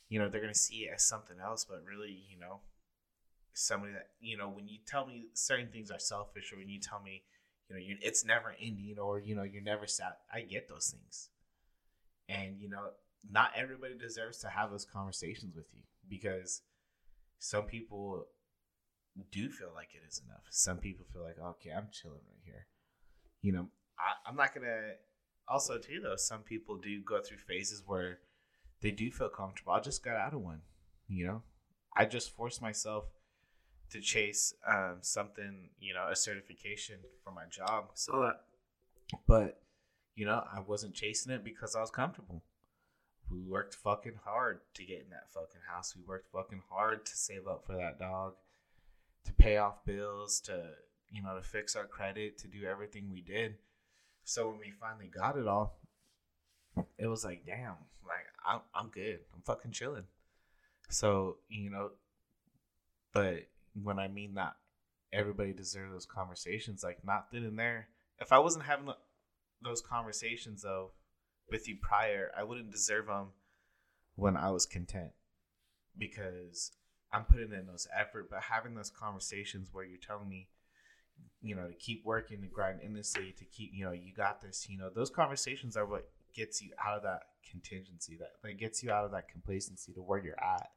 you 0.09 0.19
know, 0.19 0.29
they're 0.29 0.41
going 0.41 0.53
to 0.53 0.59
see 0.59 0.85
it 0.85 0.93
as 0.95 1.05
something 1.05 1.37
else. 1.41 1.65
But 1.65 1.85
really, 1.89 2.25
you 2.29 2.39
know, 2.39 2.61
somebody 3.53 3.93
that, 3.93 4.09
you 4.21 4.37
know, 4.37 4.49
when 4.49 4.67
you 4.67 4.79
tell 4.87 5.07
me 5.07 5.29
certain 5.35 5.69
things 5.69 5.91
are 5.93 6.01
selfish 6.01 6.53
or 6.53 6.57
when 6.57 6.69
you 6.69 6.81
tell 6.81 7.01
me, 7.01 7.23
you 7.69 7.77
know, 7.77 7.97
it's 8.01 8.25
never 8.25 8.57
ending 8.61 8.97
or, 8.99 9.21
you 9.21 9.37
know, 9.37 9.45
you're 9.45 9.63
never 9.63 9.87
sad, 9.87 10.15
I 10.33 10.41
get 10.41 10.69
those 10.69 10.91
things. 10.91 11.29
And, 12.29 12.61
you 12.61 12.69
know, 12.69 12.91
not 13.31 13.53
everybody 13.57 13.95
deserves 13.97 14.39
to 14.39 14.49
have 14.49 14.71
those 14.71 14.85
conversations 14.85 15.55
with 15.55 15.67
you 15.73 15.83
because 16.09 16.63
some 17.39 17.65
people 17.65 18.27
do 19.31 19.51
feel 19.51 19.71
like 19.75 19.91
it 19.95 20.07
is 20.09 20.23
enough. 20.27 20.45
Some 20.51 20.79
people 20.79 21.07
feel 21.13 21.23
like, 21.23 21.39
okay, 21.39 21.71
I'm 21.71 21.89
chilling 21.93 22.21
right 22.27 22.43
here. 22.45 22.67
You 23.43 23.53
know, 23.53 23.69
I, 23.99 24.29
I'm 24.29 24.37
not 24.37 24.55
gonna. 24.55 24.93
Also, 25.49 25.77
too, 25.79 26.01
though, 26.03 26.17
some 26.17 26.41
people 26.41 26.77
do 26.79 27.03
go 27.03 27.21
through 27.21 27.39
phases 27.39 27.83
where 27.85 28.21
they 28.81 28.91
do 28.91 29.11
feel 29.11 29.29
comfortable. 29.29 29.73
I 29.73 29.81
just 29.81 30.05
got 30.05 30.17
out 30.17 30.35
of 30.35 30.41
one. 30.41 30.61
You 31.09 31.27
know, 31.27 31.43
I 31.97 32.05
just 32.05 32.35
forced 32.35 32.63
myself 32.63 33.05
to 33.91 34.01
chase 34.01 34.55
um, 34.67 34.99
something. 35.01 35.71
You 35.81 35.95
know, 35.95 36.09
a 36.11 36.17
certification 36.17 37.01
for 37.25 37.33
my 37.33 37.45
job. 37.51 37.91
saw 37.95 38.21
that. 38.23 38.41
But 39.27 39.61
you 40.15 40.25
know, 40.25 40.45
I 40.55 40.61
wasn't 40.61 40.95
chasing 40.95 41.33
it 41.33 41.45
because 41.45 41.75
I 41.75 41.81
was 41.81 41.91
comfortable 41.91 42.45
we 43.33 43.41
worked 43.41 43.75
fucking 43.75 44.19
hard 44.25 44.61
to 44.75 44.85
get 44.85 45.01
in 45.01 45.11
that 45.11 45.33
fucking 45.33 45.63
house. 45.69 45.97
We 45.97 46.03
worked 46.07 46.31
fucking 46.33 46.63
hard 46.71 47.07
to 47.07 47.17
save 47.17 47.47
up 47.49 47.65
for 47.67 47.77
that 47.77 47.99
dog, 47.99 48.35
to 49.25 49.33
pay 49.33 49.57
off 49.57 49.85
bills, 49.85 50.41
to 50.43 50.71
you 51.11 51.23
know, 51.23 51.37
to 51.37 51.43
fix 51.43 51.77
our 51.77 51.87
credit, 51.87 52.39
to 52.39 52.49
do 52.49 52.65
everything 52.65 53.11
we 53.13 53.21
did. 53.21 53.57
So 54.25 54.49
when 54.49 54.59
we 54.59 54.73
finally 54.81 55.09
got 55.09 55.37
it 55.37 55.47
all, 55.47 55.79
it 56.99 57.07
was 57.07 57.25
like, 57.25 57.45
damn, 57.47 57.77
like 58.07 58.27
I'm 58.47 58.61
I'm 58.75 58.89
good. 58.89 59.21
I'm 59.35 59.43
fucking 59.43 59.73
chilling. 59.73 60.05
So, 60.89 61.39
you 61.49 61.71
know, 61.71 61.91
but 63.13 63.49
when 63.83 63.99
I 63.99 64.09
mean 64.09 64.35
that 64.35 64.57
everybody 65.13 65.53
deserves 65.53 65.93
those 65.93 66.07
conversations, 66.07 66.83
like 66.83 67.05
not 67.05 67.29
then 67.33 67.45
and 67.45 67.59
there. 67.59 67.89
If 68.21 68.33
I 68.33 68.39
wasn't 68.39 68.65
having 68.65 68.89
those 69.63 69.81
conversations 69.81 70.63
though, 70.63 70.93
with 71.53 71.69
you 71.69 71.77
prior, 71.81 72.33
I 72.37 72.43
wouldn't 72.43 72.73
deserve 72.73 73.07
them 73.07 73.29
when 74.17 74.37
I 74.37 74.51
was 74.51 74.67
content 74.67 75.13
because 75.97 76.73
I'm 77.13 77.25
putting 77.25 77.53
in 77.53 77.67
those 77.67 77.87
effort. 77.97 78.29
But 78.31 78.43
having 78.43 78.75
those 78.75 78.91
conversations 78.91 79.69
where 79.71 79.85
you're 79.85 79.99
telling 79.99 80.29
me, 80.29 80.49
you 81.43 81.55
know, 81.55 81.69
to 81.69 81.75
keep 81.75 82.05
working, 82.05 82.41
to 82.41 82.49
grind 82.49 82.81
endlessly, 82.83 83.35
to 83.39 83.45
keep, 83.45 83.71
you 83.75 83.85
know, 83.85 83.93
you 83.93 84.13
got 84.15 84.41
this. 84.41 84.67
You 84.69 84.79
know, 84.79 84.91
those 84.93 85.11
conversations 85.11 85.77
are 85.77 85.87
what 85.87 86.09
gets 86.35 86.63
you 86.63 86.71
out 86.85 86.97
of 86.97 87.03
that 87.03 87.23
contingency, 87.49 88.17
that 88.19 88.33
that 88.43 88.59
gets 88.59 88.83
you 88.83 88.91
out 88.91 89.05
of 89.05 89.13
that 89.13 89.29
complacency 89.29 89.93
to 89.93 90.01
where 90.01 90.25
you're 90.25 90.43
at. 90.43 90.71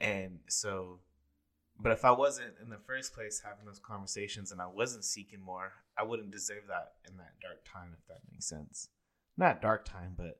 And 0.00 0.38
so, 0.48 1.00
but 1.80 1.90
if 1.90 2.04
I 2.04 2.12
wasn't 2.12 2.54
in 2.62 2.70
the 2.70 2.78
first 2.78 3.12
place 3.12 3.42
having 3.44 3.66
those 3.66 3.80
conversations 3.80 4.52
and 4.52 4.60
I 4.60 4.66
wasn't 4.66 5.04
seeking 5.04 5.40
more, 5.40 5.72
I 5.98 6.04
wouldn't 6.04 6.30
deserve 6.30 6.68
that 6.68 6.92
in 7.08 7.16
that 7.16 7.32
dark 7.42 7.64
time, 7.64 7.90
if 7.98 8.06
that 8.06 8.20
makes 8.30 8.46
sense 8.46 8.88
not 9.36 9.62
dark 9.62 9.84
time, 9.84 10.14
but 10.16 10.38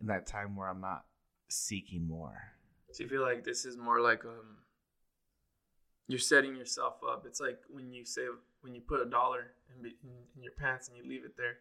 in 0.00 0.06
that 0.08 0.26
time 0.26 0.56
where 0.56 0.68
I'm 0.68 0.80
not 0.80 1.04
seeking 1.48 2.06
more. 2.06 2.36
So 2.92 3.04
you 3.04 3.08
feel 3.08 3.22
like 3.22 3.44
this 3.44 3.64
is 3.64 3.76
more 3.76 4.00
like 4.00 4.24
um 4.24 4.58
you're 6.08 6.18
setting 6.18 6.56
yourself 6.56 6.96
up. 7.08 7.24
It's 7.26 7.40
like 7.40 7.58
when 7.70 7.92
you 7.92 8.04
say 8.04 8.22
when 8.60 8.74
you 8.74 8.80
put 8.80 9.00
a 9.00 9.08
dollar 9.08 9.52
in, 9.74 9.86
in, 9.86 9.92
in 10.36 10.42
your 10.42 10.52
pants 10.52 10.88
and 10.88 10.96
you 10.96 11.08
leave 11.08 11.24
it 11.24 11.36
there, 11.36 11.56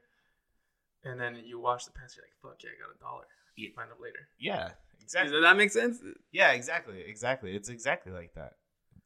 and 1.04 1.20
then 1.20 1.42
you 1.46 1.60
wash 1.60 1.86
the 1.86 1.92
pants. 1.92 2.18
You're 2.18 2.26
like, 2.26 2.36
"Fuck 2.42 2.64
yeah, 2.64 2.72
I 2.72 2.88
got 2.88 2.96
a 2.96 3.00
dollar." 3.00 3.26
You 3.56 3.72
find 3.76 3.90
it 3.92 4.02
later. 4.02 4.28
Yeah, 4.40 4.72
exactly. 5.02 5.32
Does 5.32 5.44
that 5.44 5.58
make 5.58 5.72
sense? 5.72 6.00
Yeah, 6.32 6.52
exactly, 6.52 7.02
exactly. 7.06 7.56
It's 7.56 7.70
exactly 7.70 8.12
like 8.12 8.34
that 8.36 8.54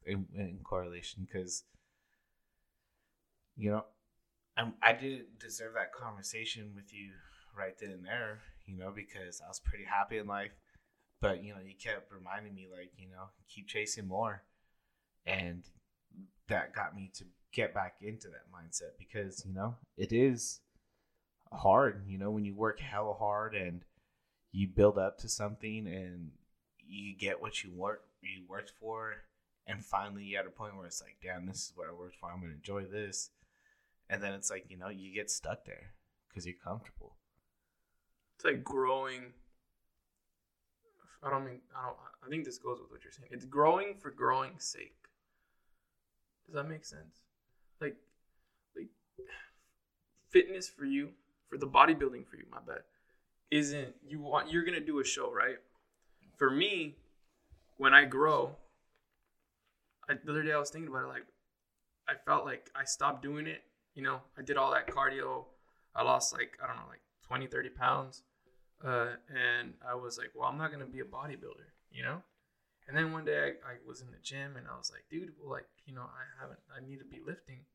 in, 0.06 0.26
in 0.34 0.60
correlation 0.64 1.26
because 1.26 1.64
you 3.56 3.70
know 3.70 3.84
I'm, 4.56 4.74
I 4.82 4.92
didn't 4.92 5.38
deserve 5.38 5.74
that 5.74 5.92
conversation 5.92 6.72
with 6.74 6.92
you 6.92 7.10
right 7.56 7.78
then 7.78 7.90
and 7.90 8.04
there, 8.04 8.40
you 8.66 8.76
know, 8.76 8.92
because 8.94 9.40
I 9.44 9.48
was 9.48 9.60
pretty 9.60 9.84
happy 9.84 10.18
in 10.18 10.26
life. 10.26 10.52
But, 11.20 11.42
you 11.42 11.54
know, 11.54 11.60
you 11.64 11.74
kept 11.74 12.12
reminding 12.12 12.54
me, 12.54 12.68
like, 12.70 12.92
you 12.98 13.08
know, 13.08 13.30
keep 13.48 13.68
chasing 13.68 14.06
more. 14.06 14.42
And 15.24 15.64
that 16.48 16.74
got 16.74 16.94
me 16.94 17.10
to 17.14 17.24
get 17.52 17.74
back 17.74 17.96
into 18.02 18.28
that 18.28 18.52
mindset 18.54 18.98
because, 18.98 19.44
you 19.46 19.54
know, 19.54 19.76
it 19.96 20.12
is 20.12 20.60
hard, 21.52 22.04
you 22.06 22.18
know, 22.18 22.30
when 22.30 22.44
you 22.44 22.54
work 22.54 22.80
hella 22.80 23.14
hard 23.14 23.54
and 23.54 23.82
you 24.52 24.68
build 24.68 24.98
up 24.98 25.18
to 25.18 25.28
something 25.28 25.86
and 25.86 26.30
you 26.78 27.16
get 27.16 27.40
what 27.40 27.64
you 27.64 27.70
work 27.72 28.02
you 28.22 28.44
worked 28.48 28.72
for 28.80 29.14
and 29.66 29.84
finally 29.84 30.24
you're 30.24 30.40
at 30.40 30.46
a 30.46 30.50
point 30.50 30.76
where 30.76 30.86
it's 30.86 31.02
like, 31.02 31.16
damn, 31.22 31.46
this 31.46 31.56
is 31.56 31.72
what 31.74 31.88
I 31.88 31.92
worked 31.92 32.16
for. 32.16 32.30
I'm 32.30 32.40
gonna 32.40 32.52
enjoy 32.54 32.84
this. 32.84 33.30
And 34.08 34.22
then 34.22 34.34
it's 34.34 34.50
like, 34.50 34.66
you 34.68 34.78
know, 34.78 34.88
you 34.88 35.12
get 35.12 35.30
stuck 35.30 35.64
there 35.64 35.94
because 36.28 36.46
you're 36.46 36.54
comfortable 36.62 37.16
like 38.46 38.64
growing. 38.64 39.32
I 41.22 41.30
don't 41.30 41.44
mean 41.44 41.60
I 41.76 41.86
don't. 41.86 41.96
I 42.24 42.28
think 42.28 42.44
this 42.44 42.58
goes 42.58 42.78
with 42.80 42.90
what 42.90 43.04
you're 43.04 43.12
saying. 43.12 43.28
It's 43.30 43.44
growing 43.44 43.94
for 44.00 44.10
growing's 44.10 44.64
sake. 44.64 44.96
Does 46.46 46.54
that 46.54 46.68
make 46.68 46.84
sense? 46.84 47.22
Like, 47.80 47.96
like 48.76 48.88
fitness 50.30 50.68
for 50.68 50.84
you, 50.84 51.10
for 51.48 51.58
the 51.58 51.66
bodybuilding 51.66 52.26
for 52.26 52.36
you. 52.36 52.44
My 52.50 52.58
bad. 52.66 52.82
Isn't 53.50 53.94
you 54.06 54.20
want 54.20 54.50
you're 54.50 54.64
gonna 54.64 54.80
do 54.80 55.00
a 55.00 55.04
show 55.04 55.32
right? 55.32 55.56
For 56.36 56.50
me, 56.50 56.96
when 57.76 57.94
I 57.94 58.04
grow, 58.04 58.56
I, 60.08 60.14
the 60.22 60.30
other 60.30 60.42
day 60.42 60.52
I 60.52 60.58
was 60.58 60.70
thinking 60.70 60.90
about 60.90 61.04
it. 61.04 61.08
Like, 61.08 61.26
I 62.08 62.14
felt 62.24 62.44
like 62.44 62.70
I 62.74 62.84
stopped 62.84 63.22
doing 63.22 63.46
it. 63.46 63.62
You 63.94 64.02
know, 64.02 64.20
I 64.38 64.42
did 64.42 64.56
all 64.56 64.72
that 64.72 64.88
cardio. 64.88 65.44
I 65.94 66.02
lost 66.02 66.32
like 66.32 66.58
I 66.62 66.66
don't 66.66 66.76
know, 66.76 66.88
like 66.88 67.00
20, 67.26 67.46
30 67.46 67.68
pounds. 67.70 68.22
Uh, 68.84 69.16
and 69.32 69.74
I 69.80 69.94
was 69.94 70.18
like, 70.18 70.32
well, 70.34 70.48
I'm 70.48 70.58
not 70.58 70.70
going 70.70 70.84
to 70.84 70.90
be 70.90 71.00
a 71.00 71.08
bodybuilder, 71.08 71.72
you 71.90 72.02
know? 72.02 72.20
And 72.86 72.96
then 72.96 73.10
one 73.10 73.24
day 73.24 73.56
I, 73.66 73.74
I 73.74 73.74
was 73.86 74.00
in 74.00 74.10
the 74.12 74.22
gym 74.22 74.54
and 74.54 74.66
I 74.68 74.76
was 74.78 74.92
like, 74.92 75.08
dude, 75.10 75.32
well, 75.40 75.50
like, 75.50 75.66
you 75.86 75.94
know, 75.94 76.06
I 76.06 76.22
haven't, 76.38 76.60
I 76.70 76.84
need 76.84 77.00
to 77.00 77.08
be 77.08 77.18
lifting. 77.24 77.66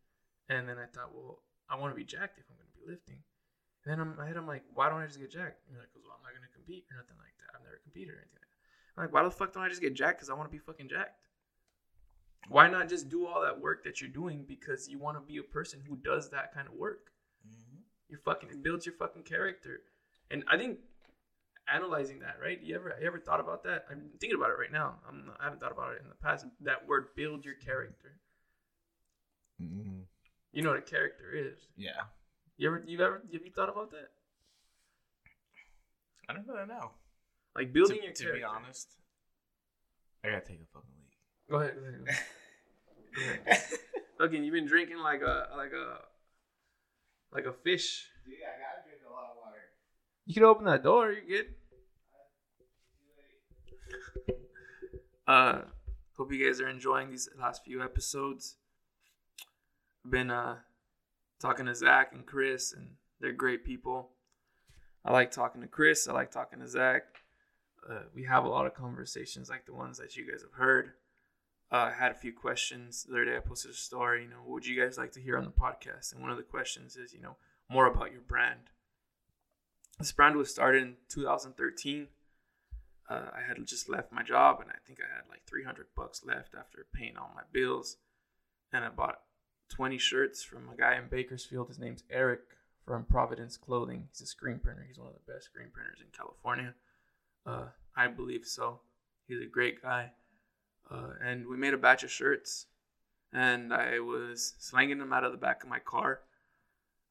And 0.48 0.70
then 0.70 0.78
I 0.78 0.88
thought, 0.88 1.12
well, 1.12 1.44
I 1.68 1.76
want 1.76 1.92
to 1.92 2.00
be 2.00 2.08
jacked 2.08 2.40
if 2.40 2.46
I'm 2.48 2.56
going 2.56 2.72
to 2.72 2.80
be 2.80 2.88
lifting. 2.88 3.20
And 3.84 3.88
then 3.92 4.00
in 4.00 4.16
my 4.16 4.28
head, 4.28 4.38
I'm 4.38 4.48
like, 4.48 4.64
why 4.74 4.88
don't 4.88 5.02
I 5.02 5.08
just 5.08 5.20
get 5.20 5.32
jacked? 5.32 5.66
And 5.66 5.74
you're 5.74 5.84
like, 5.84 5.92
well, 5.98 6.16
I'm 6.16 6.24
not 6.24 6.32
going 6.32 6.46
to 6.48 6.54
compete 6.54 6.86
or 6.94 7.02
nothing 7.02 7.18
like 7.18 7.34
that. 7.42 7.58
I've 7.58 7.66
never 7.66 7.82
competed 7.82 8.14
or 8.14 8.22
anything 8.22 8.40
like 8.40 8.54
that. 8.54 8.62
I'm 8.96 9.02
like, 9.10 9.14
why 9.14 9.24
the 9.26 9.34
fuck 9.34 9.52
don't 9.52 9.66
I 9.66 9.70
just 9.74 9.82
get 9.82 9.98
jacked? 9.98 10.22
Because 10.22 10.30
I 10.30 10.38
want 10.38 10.48
to 10.48 10.54
be 10.54 10.62
fucking 10.62 10.88
jacked. 10.88 11.28
Why 12.48 12.68
not 12.68 12.90
just 12.90 13.10
do 13.10 13.28
all 13.28 13.42
that 13.42 13.60
work 13.60 13.84
that 13.84 14.02
you're 14.02 14.10
doing 14.10 14.46
because 14.48 14.88
you 14.88 15.00
want 15.00 15.18
to 15.18 15.22
be 15.22 15.38
a 15.38 15.44
person 15.44 15.82
who 15.88 15.96
does 15.98 16.30
that 16.32 16.54
kind 16.54 16.68
of 16.68 16.74
work? 16.74 17.12
Mm-hmm. 17.48 17.82
You 18.10 18.18
fucking 18.24 18.50
it 18.50 18.64
builds 18.64 18.86
your 18.86 18.96
fucking 18.96 19.24
character, 19.24 19.82
and 20.30 20.44
I 20.50 20.58
think 20.58 20.80
analyzing 21.68 22.20
that, 22.20 22.38
right? 22.42 22.60
You 22.62 22.76
ever 22.76 22.96
you 23.00 23.08
ever 23.08 23.20
thought 23.20 23.40
about 23.40 23.64
that? 23.64 23.86
I'm 23.90 24.10
thinking 24.20 24.38
about 24.38 24.52
it 24.52 24.60
right 24.60 24.72
now. 24.72 24.96
I'm 25.08 25.26
not, 25.26 25.38
I 25.40 25.46
haven't 25.46 25.60
thought 25.60 25.72
about 25.72 25.94
it 25.94 26.02
in 26.02 26.10
the 26.10 26.16
past. 26.16 26.46
That 26.62 26.88
word 26.88 27.08
build 27.16 27.46
your 27.46 27.56
character. 27.56 28.20
Mm-hmm. 29.62 30.02
You 30.54 30.62
know 30.62 30.70
what 30.70 30.80
a 30.80 30.82
character 30.82 31.32
is. 31.34 31.60
Yeah. 31.78 31.92
You 32.58 32.68
ever 32.68 32.84
you've 32.86 33.02
ever 33.02 33.22
have 33.32 33.46
you 33.46 33.52
thought 33.52 33.70
about 33.70 33.92
that? 33.92 34.10
I 36.30 36.34
don't 36.34 36.48
really 36.48 36.68
know. 36.68 36.92
Like 37.56 37.74
building 37.74 37.98
to, 37.98 38.04
your 38.04 38.14
to 38.14 38.24
character. 38.24 38.42
To 38.42 38.48
be 38.48 38.56
honest, 38.56 38.96
I 40.24 40.30
gotta 40.30 40.42
take 40.42 40.62
a 40.62 40.68
fucking 40.74 40.90
leak. 40.98 41.18
Go 41.50 41.58
ahead. 41.58 41.76
Go 41.76 41.88
ahead. 41.88 43.36
Go 43.46 43.52
ahead. 43.52 43.64
Fucking, 44.18 44.44
you've 44.44 44.54
been 44.54 44.68
drinking 44.68 45.00
like 45.00 45.22
a 45.22 45.48
like 45.58 45.74
a 45.74 45.98
like 47.34 47.46
a 47.46 47.54
fish. 47.54 48.08
Dude, 48.24 48.36
I 48.36 48.54
gotta 48.62 48.88
drink 48.88 49.02
a 49.08 49.12
lot 49.12 49.32
of 49.32 49.38
water. 49.42 49.74
You 50.32 50.36
can 50.36 50.46
open 50.46 50.64
that 50.64 50.82
door. 50.82 51.12
You're 51.12 51.44
good. 51.44 51.56
Uh, 55.28 55.64
hope 56.16 56.32
you 56.32 56.48
guys 56.48 56.62
are 56.62 56.70
enjoying 56.70 57.12
these 57.12 57.28
last 57.38 57.66
few 57.66 57.84
episodes. 57.84 58.56
Been 60.10 60.32
uh 60.32 60.60
talking 61.42 61.66
to 61.66 61.76
Zach 61.76 62.14
and 62.14 62.26
Chris, 62.26 62.72
and 62.72 62.92
they're 63.20 63.34
great 63.34 63.66
people. 63.66 64.12
I 65.04 65.12
like 65.12 65.32
talking 65.32 65.60
to 65.64 65.68
Chris. 65.68 66.08
I 66.08 66.14
like 66.14 66.32
talking 66.32 66.62
to 66.62 66.68
Zach. 66.70 67.04
Uh, 67.90 68.04
we 68.16 68.24
have 68.24 68.46
a 68.46 68.50
lot 68.50 68.66
of 68.66 68.74
conversations 68.74 69.50
like 69.50 69.66
the 69.66 69.74
ones 69.74 69.98
that 69.98 70.16
you 70.16 70.32
guys 70.32 70.44
have 70.44 70.54
heard. 70.54 70.92
Uh, 71.74 71.76
I 71.76 71.92
had 71.92 72.14
a 72.14 72.16
few 72.16 72.32
questions 72.32 73.04
the 73.04 73.16
other 73.16 73.26
day. 73.26 73.36
I 73.36 73.42
posted 73.42 73.72
a 73.72 73.74
story. 73.74 74.24
You 74.24 74.30
know, 74.30 74.44
what 74.46 74.54
would 74.54 74.66
you 74.66 74.82
guys 74.82 74.98
like 74.98 75.12
to 75.12 75.22
hear 75.22 75.38
on 75.38 75.44
the 75.44 75.52
podcast? 75.52 76.14
And 76.14 76.22
one 76.22 76.32
of 76.32 76.38
the 76.38 76.44
questions 76.44 76.96
is, 76.96 77.14
you 77.14 77.22
know, 77.22 77.36
more 77.70 77.88
about 77.88 78.14
your 78.14 78.22
brand. 78.22 78.70
This 80.00 80.12
brand 80.12 80.36
was 80.36 80.50
started 80.50 80.84
in 80.84 80.96
2013. 81.10 82.08
Uh, 83.10 83.14
I 83.34 83.42
had 83.48 83.58
just 83.66 83.90
left 83.90 84.12
my 84.12 84.24
job, 84.24 84.60
and 84.62 84.70
I 84.70 84.78
think 84.86 85.00
I 85.00 85.16
had 85.16 85.30
like 85.30 85.42
300 85.46 85.88
bucks 85.96 86.22
left 86.26 86.56
after 86.58 86.86
paying 86.94 87.18
all 87.18 87.32
my 87.36 87.44
bills. 87.52 87.98
And 88.72 88.86
I 88.86 88.90
bought 88.90 89.20
20 89.70 89.98
shirts 89.98 90.44
from 90.44 90.70
a 90.70 90.78
guy 90.78 90.96
in 90.96 91.10
Bakersfield. 91.10 91.68
His 91.68 91.80
name's 91.80 92.04
Eric 92.10 92.42
from 92.86 93.06
Providence 93.06 93.58
Clothing. 93.58 94.08
He's 94.12 94.22
a 94.22 94.26
screen 94.26 94.60
printer. 94.60 94.86
He's 94.88 94.98
one 94.98 95.10
of 95.10 95.14
the 95.14 95.32
best 95.32 95.46
screen 95.46 95.68
printers 95.74 96.00
in 96.02 96.08
California. 96.18 96.74
Uh, 97.46 97.66
I 97.96 98.08
believe 98.08 98.46
so. 98.46 98.80
He's 99.28 99.42
a 99.42 99.46
great 99.46 99.82
guy. 99.82 100.12
Uh, 100.90 101.14
and 101.24 101.48
we 101.48 101.58
made 101.58 101.74
a 101.74 101.78
batch 101.78 102.04
of 102.04 102.12
shirts, 102.12 102.66
and 103.32 103.74
I 103.74 104.00
was 104.00 104.56
slanging 104.60 105.00
them 105.00 105.14
out 105.14 105.24
of 105.24 105.32
the 105.32 105.38
back 105.38 105.64
of 105.64 105.70
my 105.70 105.80
car. 105.80 106.20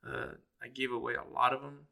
Uh, 0.07 0.33
I 0.63 0.69
gave 0.69 0.93
away 0.93 1.15
a 1.15 1.33
lot 1.35 1.55
of 1.55 1.63
them, 1.63 1.87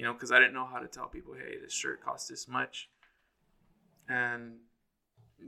you 0.00 0.06
know, 0.06 0.14
because 0.14 0.32
I 0.32 0.38
didn't 0.38 0.54
know 0.54 0.64
how 0.64 0.78
to 0.78 0.86
tell 0.86 1.08
people, 1.08 1.34
hey, 1.34 1.58
this 1.62 1.74
shirt 1.74 2.02
costs 2.02 2.26
this 2.26 2.48
much. 2.48 2.88
And 4.08 4.54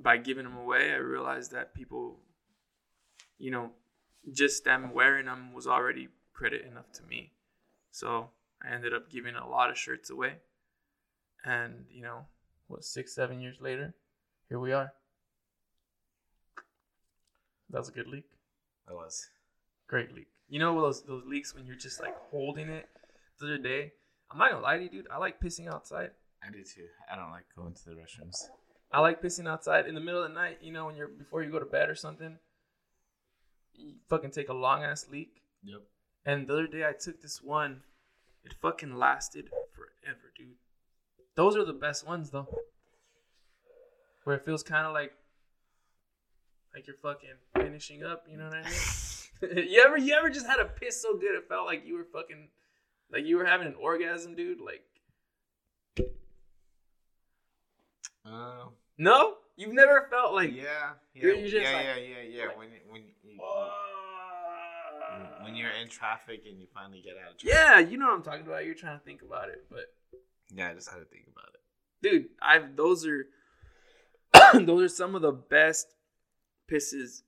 by 0.02 0.18
giving 0.18 0.44
them 0.44 0.58
away, 0.58 0.92
I 0.92 0.96
realized 0.96 1.52
that 1.52 1.72
people, 1.72 2.18
you 3.38 3.50
know, 3.50 3.70
just 4.30 4.62
them 4.64 4.92
wearing 4.92 5.24
them 5.24 5.54
was 5.54 5.66
already 5.66 6.08
credit 6.34 6.66
enough 6.70 6.92
to 6.96 7.02
me. 7.04 7.32
So 7.92 8.28
I 8.62 8.74
ended 8.74 8.92
up 8.92 9.10
giving 9.10 9.36
a 9.36 9.48
lot 9.48 9.70
of 9.70 9.78
shirts 9.78 10.10
away. 10.10 10.34
And, 11.46 11.86
you 11.90 12.02
know, 12.02 12.26
what, 12.68 12.84
six, 12.84 13.14
seven 13.14 13.40
years 13.40 13.56
later, 13.58 13.94
here 14.50 14.58
we 14.58 14.72
are. 14.72 14.92
That 17.70 17.78
was 17.78 17.88
a 17.88 17.92
good 17.92 18.06
leak. 18.06 18.26
That 18.86 18.96
was. 18.96 19.30
Great 19.88 20.14
leak. 20.14 20.28
You 20.50 20.58
know 20.58 20.78
those 20.78 21.04
those 21.04 21.24
leaks 21.24 21.54
when 21.54 21.64
you're 21.64 21.74
just 21.74 22.02
like 22.02 22.14
holding 22.30 22.68
it 22.68 22.86
the 23.40 23.46
other 23.46 23.56
day? 23.56 23.92
I'm 24.32 24.38
not 24.38 24.50
gonna 24.50 24.62
lie 24.62 24.78
to 24.78 24.82
you, 24.82 24.88
dude. 24.88 25.08
I 25.10 25.18
like 25.18 25.40
pissing 25.40 25.72
outside. 25.72 26.10
I 26.42 26.50
do 26.50 26.62
too. 26.62 26.86
I 27.12 27.16
don't 27.16 27.30
like 27.30 27.44
going 27.54 27.74
to 27.74 27.84
the 27.84 27.90
restrooms. 27.92 28.48
I 28.90 29.00
like 29.00 29.22
pissing 29.22 29.46
outside 29.46 29.86
in 29.86 29.94
the 29.94 30.00
middle 30.00 30.22
of 30.22 30.30
the 30.30 30.34
night, 30.34 30.58
you 30.62 30.72
know, 30.72 30.86
when 30.86 30.96
you're 30.96 31.08
before 31.08 31.42
you 31.42 31.50
go 31.50 31.58
to 31.58 31.66
bed 31.66 31.90
or 31.90 31.94
something. 31.94 32.38
You 33.74 33.94
fucking 34.08 34.30
take 34.30 34.48
a 34.48 34.54
long 34.54 34.82
ass 34.82 35.06
leak. 35.10 35.42
Yep. 35.62 35.82
And 36.24 36.46
the 36.46 36.52
other 36.54 36.66
day 36.66 36.84
I 36.84 36.92
took 36.92 37.20
this 37.20 37.42
one. 37.42 37.82
It 38.44 38.54
fucking 38.60 38.96
lasted 38.96 39.50
forever, 39.72 40.32
dude. 40.36 40.56
Those 41.36 41.56
are 41.56 41.64
the 41.64 41.72
best 41.72 42.06
ones 42.06 42.30
though. 42.30 42.48
Where 44.24 44.36
it 44.36 44.44
feels 44.44 44.62
kind 44.62 44.86
of 44.86 44.94
like 44.94 45.12
like 46.74 46.86
you're 46.86 46.96
fucking 46.96 47.36
finishing 47.54 48.02
up, 48.02 48.24
you 48.30 48.38
know 48.38 48.44
what 48.44 48.54
I 48.54 48.62
mean? 48.62 48.72
you 49.56 49.82
ever 49.84 49.96
you 49.96 50.14
ever 50.14 50.30
just 50.30 50.46
had 50.46 50.60
a 50.60 50.64
piss 50.64 51.00
so 51.02 51.16
good 51.16 51.34
it 51.34 51.48
felt 51.48 51.66
like 51.66 51.82
you 51.84 51.94
were 51.94 52.06
fucking 52.12 52.48
like 53.12 53.24
you 53.26 53.36
were 53.36 53.44
having 53.44 53.66
an 53.66 53.74
orgasm, 53.80 54.34
dude? 54.34 54.60
Like 54.60 54.82
Uh, 58.24 58.66
no? 58.98 59.34
You've 59.56 59.74
never 59.74 60.06
felt 60.10 60.32
like 60.32 60.52
yeah. 60.54 60.62
Yeah. 61.14 61.22
You're- 61.22 61.40
you're 61.48 61.60
yeah, 61.62 61.72
like- 61.72 61.84
yeah. 61.84 61.96
Yeah. 61.96 62.22
Yeah. 62.22 62.46
like- 62.46 62.58
when 62.58 62.68
when 62.88 63.02
you, 63.02 63.38
when 65.42 65.54
you're 65.56 65.70
in 65.70 65.88
traffic 65.88 66.42
and 66.48 66.58
you 66.58 66.66
finally 66.72 67.00
get 67.02 67.16
out 67.18 67.32
of 67.32 67.38
traffic. 67.38 67.54
Yeah, 67.58 67.78
you 67.80 67.98
know 67.98 68.06
what 68.08 68.14
I'm 68.14 68.22
talking 68.22 68.46
about. 68.46 68.64
You're 68.64 68.74
trying 68.74 68.98
to 68.98 69.04
think 69.04 69.22
about 69.22 69.48
it, 69.48 69.66
but 69.70 69.92
Yeah. 70.50 70.70
I 70.70 70.74
just 70.74 70.88
had 70.90 70.98
to 70.98 71.04
think 71.04 71.26
about 71.26 71.48
it. 71.54 71.60
dude, 72.02 72.28
I've 72.40 72.76
those 72.76 73.06
are 73.06 73.26
those 74.54 74.82
are 74.82 74.88
some 74.88 75.14
of 75.14 75.22
the 75.22 75.32
best 75.32 75.88
pisses 76.70 77.22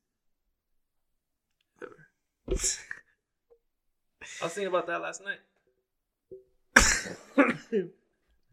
ever. 1.83 2.09
I 2.49 2.53
was 4.45 4.55
thinking 4.55 4.67
about 4.69 4.87
that 4.87 5.01
last 5.03 5.23
night. 5.23 5.41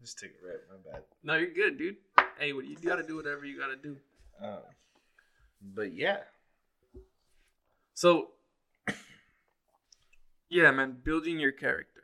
Just 0.00 0.18
took 0.18 0.30
it 0.30 0.40
right. 0.44 0.58
My 0.70 0.92
bad. 0.92 1.02
No, 1.22 1.36
you're 1.36 1.52
good, 1.52 1.78
dude. 1.78 1.96
Hey, 2.38 2.52
what 2.52 2.64
you 2.64 2.76
gotta 2.76 3.02
do 3.02 3.16
whatever 3.16 3.44
you 3.44 3.58
gotta 3.58 3.76
do. 3.76 3.96
Um, 4.42 4.58
but 5.74 5.92
yeah. 5.94 6.18
So, 7.94 8.28
yeah, 10.48 10.70
man, 10.72 10.96
building 11.04 11.38
your 11.38 11.52
character. 11.52 12.02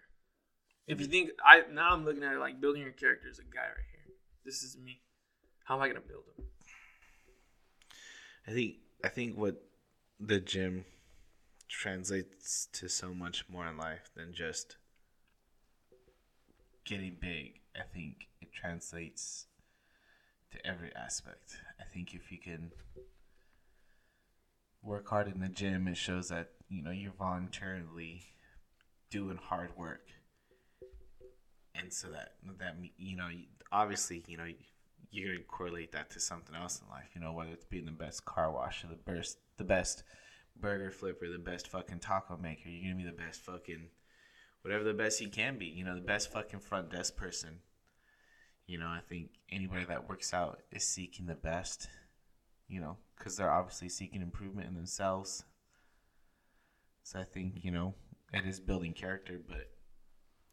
If 0.87 1.01
you 1.01 1.07
think 1.07 1.31
I 1.45 1.63
now 1.73 1.93
I'm 1.93 2.05
looking 2.05 2.23
at 2.23 2.35
it 2.35 2.39
like 2.39 2.61
building 2.61 2.83
your 2.83 2.93
character 2.93 3.29
is 3.29 3.39
a 3.39 3.43
guy 3.43 3.63
right 3.63 3.89
here. 3.93 4.15
This 4.45 4.63
is 4.63 4.77
me. 4.77 5.01
How 5.65 5.77
am 5.77 5.83
I 5.83 5.89
gonna 5.89 6.01
build 6.01 6.25
him? 6.37 6.45
I 8.47 8.53
think 8.53 8.77
I 9.05 9.09
think 9.09 9.37
what 9.37 9.63
the 10.19 10.41
gym 10.41 10.85
translates 11.69 12.69
to 12.73 12.89
so 12.89 13.13
much 13.13 13.45
more 13.51 13.67
in 13.67 13.77
life 13.77 14.11
than 14.17 14.33
just 14.33 14.77
getting 16.89 17.17
big. 17.21 17.61
I 17.77 17.83
think 17.93 18.29
it 18.41 18.49
translates 18.53 19.47
to 20.53 20.67
every 20.67 20.91
aspect. 20.97 21.59
I 21.79 21.85
think 21.85 22.15
if 22.15 22.33
you 22.33 22.39
can 22.39 22.73
work 24.83 25.09
hard 25.09 25.29
in 25.29 25.41
the 25.41 25.49
gym, 25.49 25.87
it 25.87 25.97
shows 25.97 26.29
that 26.29 26.51
you 26.69 26.83
know 26.83 26.91
you're 26.91 27.13
voluntarily 27.13 28.23
doing 29.11 29.37
hard 29.37 29.77
work, 29.77 30.09
and 31.75 31.93
so 31.93 32.09
that 32.09 32.35
that 32.59 32.77
you 32.97 33.17
know 33.17 33.29
obviously 33.71 34.25
you 34.27 34.39
know 34.39 34.47
you're 35.11 35.35
gonna 35.35 35.45
correlate 35.45 35.93
that 35.93 36.11
to 36.11 36.21
something 36.21 36.55
else 36.55 36.81
in 36.81 36.89
life. 36.89 37.11
You 37.15 37.21
know 37.21 37.33
whether 37.33 37.51
it's 37.51 37.67
being 37.67 37.87
the 37.87 37.93
best 37.93 38.25
car 38.25 38.51
wash 38.51 38.83
or 38.83 38.89
the 38.89 39.13
best 39.13 39.39
the 39.59 39.65
best 39.65 40.05
burger 40.59 40.91
flipper, 40.91 41.29
the 41.29 41.39
best 41.39 41.69
fucking 41.69 42.01
taco 42.01 42.39
maker. 42.39 42.69
You're 42.69 42.93
gonna 42.93 43.05
be 43.05 43.11
the 43.11 43.17
best 43.17 43.43
fucking 43.43 43.89
whatever 44.63 44.85
the 44.85 44.95
best 44.95 45.21
you 45.21 45.29
can 45.29 45.59
be. 45.59 45.67
You 45.67 45.85
know 45.85 45.95
the 45.95 46.01
best 46.01 46.33
fucking 46.33 46.61
front 46.61 46.91
desk 46.91 47.17
person. 47.17 47.61
You 48.67 48.79
know 48.79 48.89
I 48.89 49.01
think 49.09 49.31
anybody 49.51 49.85
that 49.87 50.09
works 50.09 50.35
out 50.35 50.61
is 50.71 50.85
seeking 50.85 51.27
the 51.27 51.35
best. 51.35 51.89
You 52.69 52.81
know 52.81 52.97
because 53.17 53.37
they're 53.37 53.51
obviously 53.51 53.89
seeking 53.89 54.23
improvement 54.23 54.69
in 54.69 54.75
themselves. 54.75 55.45
So 57.03 57.19
I 57.19 57.25
think 57.25 57.55
you 57.63 57.71
know 57.71 57.95
it 58.33 58.45
is 58.45 58.61
building 58.61 58.93
character, 58.93 59.41
but 59.49 59.71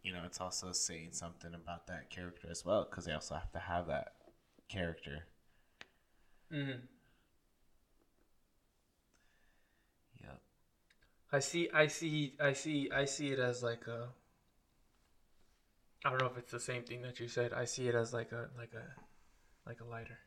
you 0.03 0.13
know 0.13 0.21
it's 0.25 0.39
also 0.39 0.71
saying 0.71 1.09
something 1.11 1.53
about 1.53 1.87
that 1.87 2.09
character 2.09 2.47
as 2.49 2.63
well 2.63 2.87
because 2.89 3.05
they 3.05 3.11
also 3.11 3.35
have 3.35 3.51
to 3.51 3.59
have 3.59 3.87
that 3.87 4.13
character. 4.69 5.25
Mm-hmm. 6.53 6.79
Yep. 10.21 10.41
I 11.35 11.39
see, 11.39 11.69
I 11.73 11.87
see, 11.87 12.33
I 12.39 12.53
see, 12.53 12.89
I 12.95 13.03
see 13.03 13.27
it 13.33 13.39
as 13.39 13.61
like 13.61 13.87
a. 13.87 14.07
I 16.05 16.09
don't 16.09 16.21
know 16.21 16.27
if 16.27 16.37
it's 16.37 16.51
the 16.51 16.61
same 16.61 16.83
thing 16.83 17.01
that 17.01 17.19
you 17.19 17.27
said. 17.27 17.51
I 17.51 17.65
see 17.65 17.89
it 17.89 17.95
as 17.95 18.13
like 18.13 18.31
a 18.31 18.47
like 18.57 18.73
a 18.73 18.85
like 19.67 19.81
a 19.81 19.83
lighter. 19.83 20.17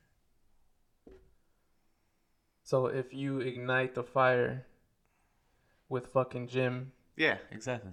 So 2.62 2.86
if 2.88 3.14
you 3.14 3.40
ignite 3.40 3.94
the 3.94 4.02
fire 4.02 4.66
with 5.88 6.08
fucking 6.08 6.48
gym, 6.48 6.92
Yeah, 7.16 7.38
exactly. 7.50 7.92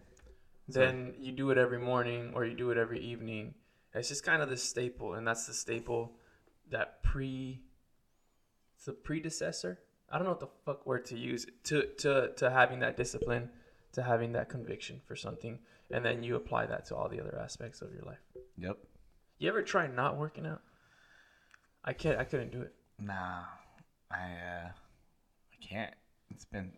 then 0.67 1.13
you 1.17 1.31
do 1.31 1.51
it 1.51 1.57
every 1.57 1.79
morning 1.79 2.33
or 2.35 2.43
you 2.43 2.53
do 2.53 2.69
it 2.71 2.77
every 2.77 2.99
evening. 2.99 3.53
It's 3.93 4.09
just 4.09 4.25
kind 4.25 4.41
of 4.41 4.49
the 4.49 4.57
staple, 4.57 5.13
and 5.13 5.25
that's 5.25 5.47
the 5.47 5.53
staple 5.53 6.17
that 6.69 7.01
pre. 7.01 7.61
It's 8.75 8.85
the 8.85 8.91
predecessor. 8.91 9.79
I 10.15 10.17
don't 10.17 10.27
know 10.27 10.31
what 10.31 10.39
the 10.39 10.47
fuck 10.65 10.87
word 10.87 11.03
to 11.07 11.17
use 11.17 11.45
to 11.65 11.87
to 11.97 12.31
to 12.37 12.49
having 12.49 12.79
that 12.79 12.95
discipline, 12.95 13.49
to 13.91 14.01
having 14.01 14.31
that 14.31 14.47
conviction 14.47 15.01
for 15.05 15.13
something, 15.13 15.59
and 15.91 16.05
then 16.05 16.23
you 16.23 16.37
apply 16.37 16.67
that 16.67 16.85
to 16.85 16.95
all 16.95 17.09
the 17.09 17.19
other 17.19 17.37
aspects 17.37 17.81
of 17.81 17.91
your 17.91 18.03
life. 18.03 18.21
Yep. 18.57 18.77
You 19.39 19.49
ever 19.49 19.61
try 19.61 19.87
not 19.87 20.15
working 20.17 20.45
out? 20.45 20.61
I 21.83 21.91
can't. 21.91 22.17
I 22.17 22.23
couldn't 22.23 22.53
do 22.53 22.61
it. 22.61 22.73
Nah, 22.97 23.43
I 24.09 24.15
uh, 24.15 24.69
I 24.69 25.55
can't. 25.59 25.93
It's 26.29 26.45
been 26.45 26.71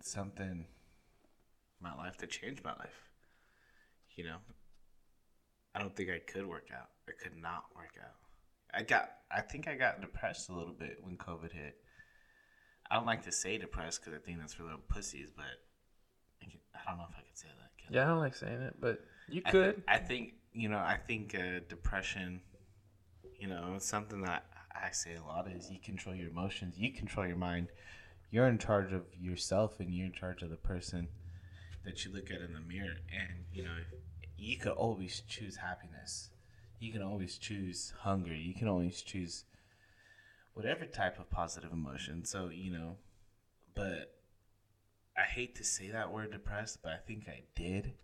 something 0.00 0.66
my 1.80 1.94
life 1.94 2.16
to 2.16 2.26
change 2.26 2.64
my 2.64 2.72
life. 2.72 3.12
You 4.16 4.24
know, 4.24 4.38
I 5.72 5.78
don't 5.78 5.94
think 5.94 6.10
I 6.10 6.18
could 6.18 6.48
work 6.48 6.66
out. 6.76 6.88
I 7.08 7.12
could 7.12 7.40
not 7.40 7.66
work 7.76 7.94
out. 8.02 8.16
I 8.74 8.82
got. 8.82 9.08
I 9.30 9.40
think 9.40 9.68
I 9.68 9.76
got 9.76 10.00
depressed 10.00 10.48
a 10.48 10.52
little 10.52 10.74
bit 10.74 10.98
when 11.00 11.16
COVID 11.16 11.52
hit. 11.52 11.76
I 12.92 12.96
don't 12.96 13.06
like 13.06 13.22
to 13.24 13.32
say 13.32 13.56
depressed 13.56 14.04
because 14.04 14.20
I 14.20 14.22
think 14.22 14.38
that's 14.38 14.52
for 14.52 14.64
little 14.64 14.78
pussies, 14.86 15.30
but 15.34 15.46
I, 16.42 16.44
can, 16.44 16.60
I 16.74 16.90
don't 16.90 16.98
know 16.98 17.06
if 17.08 17.16
I 17.16 17.22
could 17.22 17.38
say 17.38 17.48
that. 17.48 17.70
Can 17.82 17.94
Yeah, 17.94 18.04
I 18.04 18.08
don't 18.08 18.18
like 18.18 18.36
saying 18.36 18.60
it, 18.60 18.74
but 18.78 19.00
you 19.30 19.40
I 19.46 19.50
could. 19.50 19.82
I 19.88 19.96
think 19.96 20.34
you 20.52 20.68
know. 20.68 20.76
I 20.76 20.98
think 21.06 21.34
uh, 21.34 21.60
depression. 21.70 22.42
You 23.40 23.48
know, 23.48 23.72
it's 23.76 23.86
something 23.86 24.20
that 24.22 24.44
I 24.74 24.90
say 24.90 25.14
a 25.14 25.22
lot 25.22 25.48
is 25.48 25.70
you 25.70 25.78
control 25.80 26.14
your 26.14 26.28
emotions, 26.28 26.78
you 26.78 26.92
control 26.92 27.26
your 27.26 27.36
mind. 27.36 27.68
You're 28.30 28.46
in 28.46 28.58
charge 28.58 28.92
of 28.92 29.04
yourself, 29.18 29.80
and 29.80 29.88
you're 29.94 30.06
in 30.06 30.12
charge 30.12 30.42
of 30.42 30.50
the 30.50 30.56
person 30.56 31.08
that 31.86 32.04
you 32.04 32.12
look 32.12 32.30
at 32.30 32.42
in 32.42 32.52
the 32.52 32.60
mirror. 32.60 32.96
And 33.10 33.46
you 33.54 33.64
know, 33.64 33.76
you 34.36 34.58
could 34.58 34.72
always 34.72 35.22
choose 35.26 35.56
happiness. 35.56 36.28
You 36.78 36.92
can 36.92 37.00
always 37.02 37.38
choose 37.38 37.94
hunger. 38.00 38.34
You 38.34 38.52
can 38.52 38.68
always 38.68 39.00
choose 39.00 39.44
whatever 40.54 40.84
type 40.84 41.18
of 41.18 41.30
positive 41.30 41.72
emotion. 41.72 42.24
So 42.24 42.48
you 42.48 42.72
know, 42.72 42.96
but 43.74 44.14
I 45.16 45.22
hate 45.22 45.54
to 45.56 45.64
say 45.64 45.90
that 45.90 46.12
word 46.12 46.32
depressed, 46.32 46.78
but 46.82 46.92
I 46.92 46.96
think 46.96 47.28
I 47.28 47.42
did. 47.54 47.94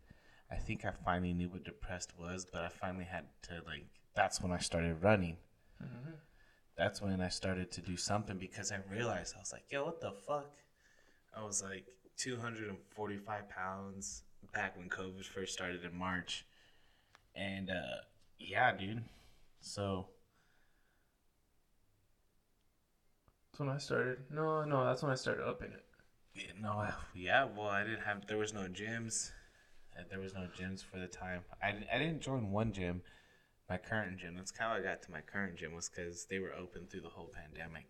I 0.50 0.56
think 0.56 0.84
I 0.84 0.92
finally 1.04 1.34
knew 1.34 1.48
what 1.48 1.64
depressed 1.64 2.14
was, 2.18 2.46
but 2.50 2.62
I 2.62 2.68
finally 2.68 3.04
had 3.04 3.26
to 3.42 3.62
like. 3.66 3.86
That's 4.14 4.40
when 4.40 4.52
I 4.52 4.58
started 4.58 5.02
running. 5.02 5.36
Mhm. 5.82 6.18
That's 6.76 7.02
when 7.02 7.20
I 7.20 7.28
started 7.28 7.70
to 7.72 7.80
do 7.80 7.96
something 7.96 8.38
because 8.38 8.72
I 8.72 8.78
realized 8.90 9.34
I 9.36 9.40
was 9.40 9.52
like, 9.52 9.70
"Yo, 9.70 9.84
what 9.84 10.00
the 10.00 10.12
fuck?" 10.12 10.50
I 11.34 11.42
was 11.42 11.62
like 11.62 11.86
245 12.16 13.48
pounds 13.48 14.24
back 14.52 14.76
when 14.76 14.88
COVID 14.88 15.24
first 15.24 15.52
started 15.52 15.84
in 15.84 15.94
March, 15.94 16.46
and 17.34 17.70
uh, 17.70 18.02
yeah, 18.38 18.72
dude. 18.72 19.04
So 19.60 20.08
That's 23.58 23.66
when 23.66 23.74
I 23.74 23.78
started. 23.78 24.18
No, 24.30 24.62
no, 24.62 24.84
that's 24.84 25.02
when 25.02 25.10
I 25.10 25.16
started 25.16 25.44
upping 25.44 25.72
it. 25.72 25.84
Yeah, 26.32 26.52
no, 26.60 26.86
yeah. 27.12 27.44
Well, 27.56 27.66
I 27.66 27.82
didn't 27.82 28.02
have. 28.02 28.24
There 28.28 28.38
was 28.38 28.52
no 28.54 28.68
gyms. 28.68 29.32
Uh, 29.98 30.04
There 30.08 30.20
was 30.20 30.32
no 30.32 30.46
gyms 30.56 30.84
for 30.84 31.00
the 31.00 31.08
time. 31.08 31.40
I, 31.60 31.74
I 31.92 31.98
didn't 31.98 32.20
join 32.20 32.52
one 32.52 32.72
gym, 32.72 33.02
my 33.68 33.76
current 33.76 34.16
gym. 34.18 34.36
That's 34.36 34.56
how 34.56 34.68
I 34.70 34.80
got 34.80 35.02
to 35.02 35.10
my 35.10 35.22
current 35.22 35.56
gym 35.56 35.74
was 35.74 35.88
because 35.88 36.26
they 36.26 36.38
were 36.38 36.52
open 36.54 36.86
through 36.86 37.00
the 37.00 37.08
whole 37.08 37.32
pandemic. 37.34 37.86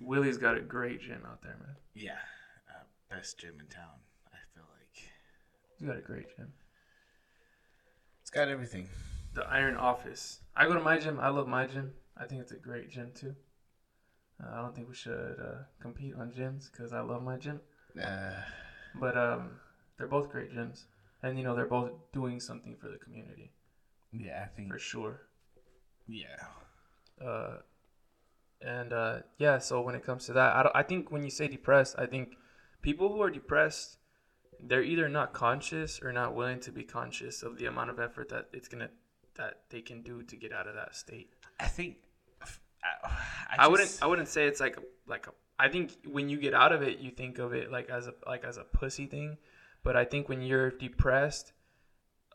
Willie's 0.00 0.38
got 0.38 0.56
a 0.56 0.60
great 0.60 1.00
gym 1.00 1.22
out 1.24 1.40
there, 1.40 1.56
man. 1.64 1.76
Yeah, 1.94 2.18
uh, 2.68 2.82
best 3.14 3.38
gym 3.38 3.54
in 3.60 3.66
town. 3.68 4.00
I 4.32 4.38
feel 4.56 4.64
like 4.76 5.12
He's 5.78 5.86
got 5.86 5.98
a 5.98 6.00
great 6.00 6.36
gym. 6.36 6.52
it's 8.22 8.30
got 8.30 8.48
everything. 8.48 8.88
The 9.34 9.44
Iron 9.46 9.76
Office. 9.76 10.40
I 10.56 10.66
go 10.66 10.74
to 10.74 10.80
my 10.80 10.98
gym. 10.98 11.20
I 11.20 11.28
love 11.28 11.46
my 11.46 11.66
gym. 11.66 11.92
I 12.16 12.24
think 12.24 12.40
it's 12.40 12.50
a 12.50 12.56
great 12.56 12.90
gym 12.90 13.12
too. 13.14 13.36
Uh, 14.42 14.50
I 14.54 14.62
don't 14.62 14.74
think 14.74 14.88
we 14.88 14.94
should 14.94 15.36
uh, 15.40 15.64
compete 15.80 16.14
on 16.18 16.30
gyms 16.30 16.70
because 16.70 16.92
I 16.92 17.00
love 17.00 17.22
my 17.22 17.36
gym. 17.36 17.60
Uh, 18.00 18.32
But 18.94 19.16
um, 19.16 19.50
they're 19.96 20.08
both 20.08 20.30
great 20.30 20.52
gyms, 20.52 20.84
and 21.22 21.38
you 21.38 21.44
know 21.44 21.54
they're 21.54 21.66
both 21.66 21.92
doing 22.12 22.40
something 22.40 22.76
for 22.80 22.88
the 22.88 22.98
community 22.98 23.52
yeah, 24.12 24.44
I 24.44 24.48
think 24.56 24.72
for 24.72 24.78
sure. 24.78 25.20
yeah. 26.06 26.24
Uh, 27.24 27.58
and 28.60 28.92
uh, 28.92 29.18
yeah, 29.38 29.58
so 29.58 29.80
when 29.80 29.94
it 29.94 30.04
comes 30.04 30.26
to 30.26 30.32
that, 30.34 30.54
I, 30.56 30.70
I 30.80 30.82
think 30.82 31.10
when 31.10 31.24
you 31.24 31.30
say 31.30 31.48
depressed, 31.48 31.94
I 31.98 32.06
think 32.06 32.36
people 32.82 33.08
who 33.12 33.22
are 33.22 33.30
depressed, 33.30 33.98
they're 34.62 34.82
either 34.82 35.08
not 35.08 35.32
conscious 35.32 36.00
or 36.02 36.12
not 36.12 36.34
willing 36.34 36.60
to 36.60 36.72
be 36.72 36.82
conscious 36.82 37.42
of 37.42 37.58
the 37.58 37.66
amount 37.66 37.90
of 37.90 37.98
effort 37.98 38.28
that 38.30 38.48
it's 38.52 38.68
gonna 38.68 38.90
that 39.36 39.62
they 39.70 39.80
can 39.80 40.02
do 40.02 40.22
to 40.22 40.36
get 40.36 40.52
out 40.52 40.66
of 40.66 40.74
that 40.74 40.94
state. 40.94 41.30
I 41.58 41.66
think 41.66 41.96
I, 43.04 43.08
I, 43.50 43.56
just- 43.56 43.70
wouldn't 43.70 43.98
I 44.02 44.06
wouldn't 44.06 44.28
say 44.28 44.46
it's 44.46 44.60
like 44.60 44.76
a, 44.76 44.82
like 45.06 45.26
a, 45.26 45.30
I 45.58 45.68
think 45.68 45.92
when 46.04 46.28
you 46.28 46.38
get 46.38 46.54
out 46.54 46.72
of 46.72 46.82
it, 46.82 46.98
you 46.98 47.10
think 47.10 47.38
of 47.38 47.52
it 47.52 47.70
like 47.70 47.90
as 47.90 48.06
a 48.06 48.14
like 48.26 48.44
as 48.44 48.56
a 48.56 48.64
pussy 48.64 49.06
thing, 49.06 49.36
but 49.82 49.96
I 49.96 50.04
think 50.04 50.28
when 50.28 50.40
you're 50.42 50.70
depressed, 50.70 51.52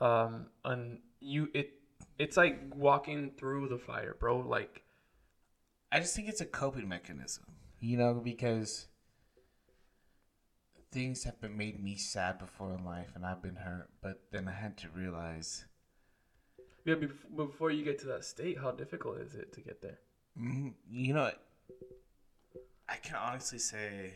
um, 0.02 0.48
and 0.64 1.00
you 1.20 1.50
it 1.54 1.72
it's 2.20 2.38
like 2.38 2.60
walking 2.76 3.32
through 3.38 3.70
the 3.70 3.78
fire, 3.78 4.16
bro. 4.20 4.40
Like 4.40 4.84
I 5.92 6.00
just 6.00 6.16
think 6.16 6.28
it's 6.30 6.42
a 6.42 6.46
coping 6.46 6.88
mechanism, 6.88 7.46
you 7.80 7.98
know, 7.98 8.16
because 8.24 8.88
things 10.92 11.24
have 11.24 11.40
been 11.42 11.58
made 11.58 11.82
me 11.84 11.96
sad 11.96 12.38
before 12.40 12.74
in 12.74 12.86
life, 12.86 13.10
and 13.16 13.26
I've 13.26 13.42
been 13.42 13.56
hurt. 13.56 13.90
But 14.02 14.22
then 14.32 14.48
I 14.48 14.54
had 14.54 14.78
to 14.80 14.90
realize, 14.90 15.66
Yeah, 16.86 16.96
before 17.36 17.72
you 17.72 17.84
get 17.84 18.00
to 18.00 18.08
that 18.08 18.24
state, 18.24 18.60
how 18.60 18.72
difficult 18.72 19.20
is 19.20 19.36
it 19.36 19.52
to 19.54 19.62
get 19.62 19.82
there? 19.82 20.00
Mm, 20.40 20.74
you 20.90 21.14
know, 21.14 21.32
I 22.88 22.96
can 22.98 23.16
honestly 23.16 23.60
say, 23.60 24.14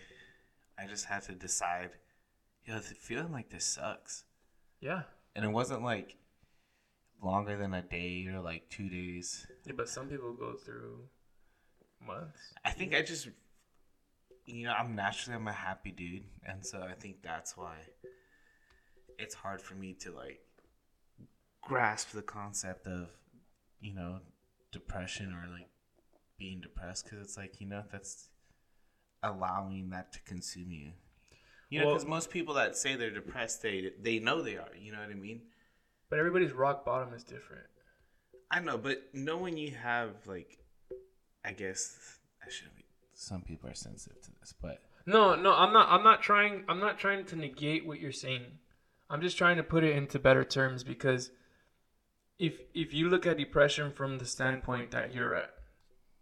I 0.78 0.86
just 0.88 1.06
had 1.06 1.24
to 1.24 1.34
decide, 1.34 1.92
yo, 2.66 2.76
the 2.76 2.82
feeling 2.96 3.32
like 3.32 3.50
this 3.50 3.66
sucks, 3.66 4.24
Yeah. 4.80 5.04
and 5.36 5.44
it 5.46 5.50
wasn't 5.50 5.84
like 5.84 6.18
longer 7.22 7.58
than 7.58 7.74
a 7.74 7.82
day 7.82 8.28
or 8.34 8.40
like 8.40 8.70
two 8.70 8.90
days. 8.90 9.46
yeah 9.66 9.74
but 9.76 9.90
some 9.90 10.08
people 10.08 10.34
go 10.34 10.54
through 10.54 11.00
months. 12.06 12.54
I 12.64 12.72
think 12.72 12.94
I 12.94 13.02
just, 13.02 13.28
you 14.46 14.66
know, 14.66 14.72
I'm 14.74 14.96
naturally 14.96 15.36
I'm 15.36 15.48
a 15.48 15.52
happy 15.54 15.92
dude, 15.92 16.24
and 16.46 16.66
so 16.66 16.82
I 16.82 16.94
think 16.94 17.22
that's 17.22 17.58
why 17.58 17.76
it's 19.18 19.36
hard 19.36 19.62
for 19.62 19.74
me 19.76 19.94
to 19.96 20.12
like 20.12 20.40
grasp 21.62 22.12
the 22.12 22.22
concept 22.22 22.88
of, 22.88 23.10
you 23.82 23.94
know, 23.94 24.20
depression 24.72 25.34
or 25.34 25.50
like 25.52 25.68
being 26.40 26.62
depressed 26.62 27.06
because 27.06 27.20
it's 27.20 27.38
like 27.38 27.60
you 27.62 27.68
know 27.68 27.84
that's 27.92 28.30
allowing 29.22 29.90
that 29.92 30.14
to 30.14 30.22
consume 30.22 30.72
you. 30.72 30.92
You 31.70 31.80
know, 31.80 31.86
Well- 31.88 31.96
because 31.96 32.08
most 32.10 32.32
people 32.32 32.56
that 32.56 32.76
say 32.78 32.96
they're 32.96 33.12
depressed, 33.12 33.62
they 33.62 33.92
they 34.02 34.18
know 34.20 34.42
they 34.42 34.58
are. 34.58 34.76
You 34.80 34.92
know 34.94 35.00
what 35.00 35.10
I 35.10 35.14
mean? 35.14 35.42
But 36.10 36.18
everybody's 36.20 36.52
rock 36.54 36.84
bottom 36.86 37.14
is 37.14 37.24
different. 37.24 37.68
I 38.50 38.60
know, 38.62 38.78
but 38.80 39.04
knowing 39.14 39.58
you 39.58 39.72
have 39.76 40.26
like, 40.26 40.58
I 41.46 41.52
guess 41.52 42.18
I 42.44 42.50
shouldn't 42.50 42.76
be. 42.78 42.86
Some 43.14 43.42
people 43.44 43.70
are 43.70 43.76
sensitive 43.76 44.20
to 44.24 44.32
this, 44.40 44.54
but 44.60 44.82
No, 45.06 45.36
no, 45.36 45.54
I'm 45.54 45.72
not. 45.74 45.90
I'm 45.90 46.04
not 46.04 46.22
trying. 46.24 46.64
I'm 46.68 46.80
not 46.80 46.98
trying 46.98 47.26
to 47.26 47.36
negate 47.36 47.86
what 47.86 48.00
you're 48.00 48.12
saying. 48.12 48.46
I'm 49.10 49.22
just 49.22 49.38
trying 49.38 49.58
to 49.58 49.64
put 49.64 49.84
it 49.84 49.96
into 49.96 50.18
better 50.20 50.44
terms 50.44 50.84
because 50.84 51.32
if 52.40 52.60
if 52.74 52.94
you 52.94 53.10
look 53.10 53.28
at 53.28 53.38
depression 53.38 53.92
from 53.92 54.18
the 54.18 54.26
standpoint 54.26 54.92
that 54.92 55.14
you're 55.14 55.36
at, 55.36 55.52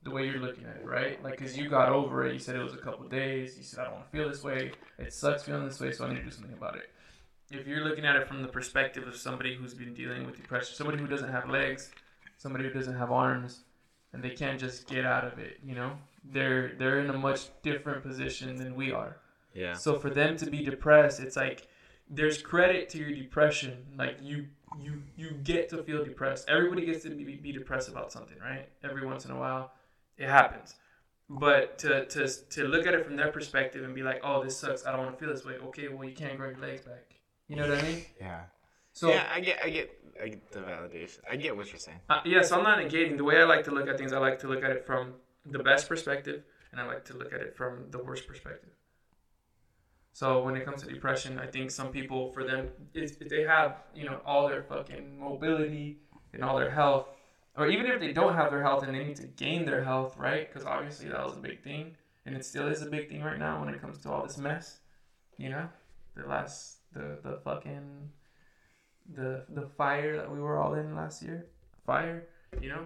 the 0.07 0.15
way 0.15 0.25
you're 0.25 0.39
looking 0.39 0.63
at 0.65 0.77
it, 0.77 0.85
right? 0.85 1.21
Like, 1.21 1.37
cause 1.37 1.57
you 1.57 1.67
got 1.69 1.89
over 1.89 2.25
it. 2.25 2.33
You 2.33 2.39
said 2.39 2.55
it 2.55 2.63
was 2.63 2.73
a 2.73 2.77
couple 2.77 3.05
days. 3.07 3.57
You 3.57 3.63
said 3.63 3.81
I 3.81 3.83
don't 3.85 3.93
want 3.95 4.11
to 4.11 4.17
feel 4.17 4.29
this 4.29 4.43
way. 4.43 4.71
It 4.97 5.11
sucks 5.13 5.43
feeling 5.43 5.65
this 5.65 5.79
way, 5.79 5.91
so 5.91 6.05
I 6.05 6.09
need 6.09 6.19
to 6.19 6.23
do 6.23 6.31
something 6.31 6.53
about 6.53 6.77
it. 6.77 6.89
If 7.51 7.67
you're 7.67 7.83
looking 7.83 8.05
at 8.05 8.15
it 8.15 8.27
from 8.27 8.41
the 8.41 8.47
perspective 8.47 9.05
of 9.07 9.15
somebody 9.15 9.55
who's 9.55 9.73
been 9.73 9.93
dealing 9.93 10.25
with 10.25 10.35
depression, 10.37 10.75
somebody 10.75 10.97
who 10.97 11.07
doesn't 11.07 11.29
have 11.29 11.49
legs, 11.49 11.91
somebody 12.37 12.63
who 12.65 12.71
doesn't 12.71 12.95
have 12.95 13.11
arms, 13.11 13.61
and 14.13 14.23
they 14.23 14.29
can't 14.29 14.59
just 14.59 14.87
get 14.87 15.05
out 15.05 15.25
of 15.25 15.39
it, 15.39 15.59
you 15.63 15.75
know, 15.75 15.91
they're 16.23 16.73
they're 16.77 16.99
in 16.99 17.09
a 17.09 17.17
much 17.17 17.49
different 17.61 18.01
position 18.03 18.55
than 18.55 18.75
we 18.75 18.91
are. 18.91 19.17
yeah, 19.53 19.73
So 19.73 19.99
for 19.99 20.09
them 20.09 20.37
to 20.37 20.49
be 20.49 20.63
depressed, 20.63 21.19
it's 21.19 21.35
like 21.35 21.67
there's 22.09 22.41
credit 22.41 22.89
to 22.89 22.97
your 22.97 23.11
depression. 23.11 23.85
Like 23.97 24.17
you 24.21 24.47
you 24.81 25.03
you 25.15 25.31
get 25.43 25.69
to 25.69 25.83
feel 25.83 26.03
depressed. 26.03 26.49
Everybody 26.49 26.85
gets 26.85 27.03
to 27.03 27.09
be, 27.09 27.35
be 27.35 27.51
depressed 27.51 27.89
about 27.89 28.11
something, 28.11 28.37
right? 28.39 28.67
Every 28.83 29.05
once 29.05 29.25
in 29.25 29.31
a 29.31 29.37
while, 29.39 29.71
it 30.17 30.29
happens. 30.29 30.75
But 31.29 31.77
to, 31.79 32.05
to 32.05 32.27
to 32.27 32.63
look 32.67 32.87
at 32.87 32.93
it 32.93 33.05
from 33.05 33.17
their 33.17 33.31
perspective 33.31 33.83
and 33.83 33.93
be 33.93 34.01
like, 34.01 34.21
oh, 34.23 34.43
this 34.43 34.57
sucks. 34.57 34.85
I 34.85 34.91
don't 34.91 35.05
want 35.05 35.19
to 35.19 35.25
feel 35.25 35.33
this 35.33 35.43
way. 35.45 35.55
Okay, 35.67 35.89
well 35.89 36.07
you 36.07 36.15
can't 36.15 36.37
grow 36.37 36.49
your 36.49 36.59
legs 36.59 36.81
back. 36.81 37.15
You 37.47 37.57
know 37.57 37.69
what 37.69 37.79
I 37.79 37.81
mean? 37.81 38.05
yeah. 38.19 38.41
So 38.93 39.09
yeah, 39.09 39.27
I 39.31 39.41
get, 39.41 39.59
I 39.63 39.69
get, 39.69 39.91
I 40.23 40.27
get 40.29 40.51
the 40.51 40.59
validation. 40.59 41.19
I 41.29 41.35
get 41.35 41.55
what 41.55 41.69
you're 41.71 41.77
saying. 41.79 41.99
Uh, 42.09 42.21
yeah, 42.25 42.41
so 42.41 42.57
I'm 42.57 42.63
not 42.63 42.79
negating. 42.79 43.15
The 43.15 43.23
way 43.23 43.39
I 43.39 43.43
like 43.43 43.63
to 43.65 43.71
look 43.71 43.87
at 43.87 43.97
things, 43.97 44.11
I 44.11 44.17
like 44.17 44.39
to 44.39 44.47
look 44.47 44.63
at 44.63 44.71
it 44.71 44.87
from 44.87 45.13
the 45.45 45.59
best 45.59 45.87
perspective, 45.87 46.43
and 46.71 46.81
I 46.81 46.85
like 46.87 47.05
to 47.05 47.13
look 47.15 47.31
at 47.31 47.41
it 47.41 47.55
from 47.55 47.91
the 47.91 47.99
worst 48.03 48.27
perspective. 48.27 48.71
So 50.13 50.41
when 50.41 50.55
it 50.55 50.65
comes 50.65 50.81
to 50.81 50.91
depression, 50.91 51.37
I 51.37 51.45
think 51.45 51.69
some 51.69 51.89
people, 51.89 52.31
for 52.31 52.43
them, 52.43 52.69
if 52.95 53.21
if 53.21 53.29
they 53.29 53.43
have 53.43 53.83
you 53.93 54.05
know 54.05 54.19
all 54.25 54.47
their 54.47 54.63
fucking 54.63 55.19
mobility 55.19 55.99
and 56.33 56.43
all 56.43 56.57
their 56.57 56.71
health, 56.71 57.05
or 57.57 57.67
even 57.67 57.87
if 57.87 57.99
they 57.99 58.13
don't 58.13 58.35
have 58.35 58.51
their 58.51 58.61
health 58.61 58.83
and 58.83 58.93
they 58.93 59.03
need 59.03 59.15
to 59.17 59.27
gain 59.27 59.65
their 59.65 59.83
health, 59.83 60.15
right? 60.17 60.47
Because 60.47 60.65
obviously 60.65 61.09
that 61.09 61.25
was 61.25 61.35
a 61.35 61.39
big 61.39 61.63
thing, 61.63 61.95
and 62.25 62.35
it 62.35 62.45
still 62.45 62.67
is 62.67 62.81
a 62.83 62.89
big 62.89 63.09
thing 63.09 63.23
right 63.23 63.39
now 63.39 63.59
when 63.59 63.73
it 63.73 63.81
comes 63.81 63.97
to 63.99 64.11
all 64.11 64.23
this 64.23 64.37
mess. 64.37 64.79
You 65.37 65.49
know, 65.49 65.67
the 66.15 66.27
last 66.27 66.77
the 66.93 67.19
the 67.23 67.39
fucking 67.43 68.09
the 69.13 69.45
the 69.49 69.67
fire 69.77 70.17
that 70.17 70.31
we 70.31 70.39
were 70.39 70.57
all 70.57 70.75
in 70.75 70.95
last 70.95 71.23
year, 71.23 71.47
fire. 71.85 72.27
You 72.61 72.69
know, 72.69 72.85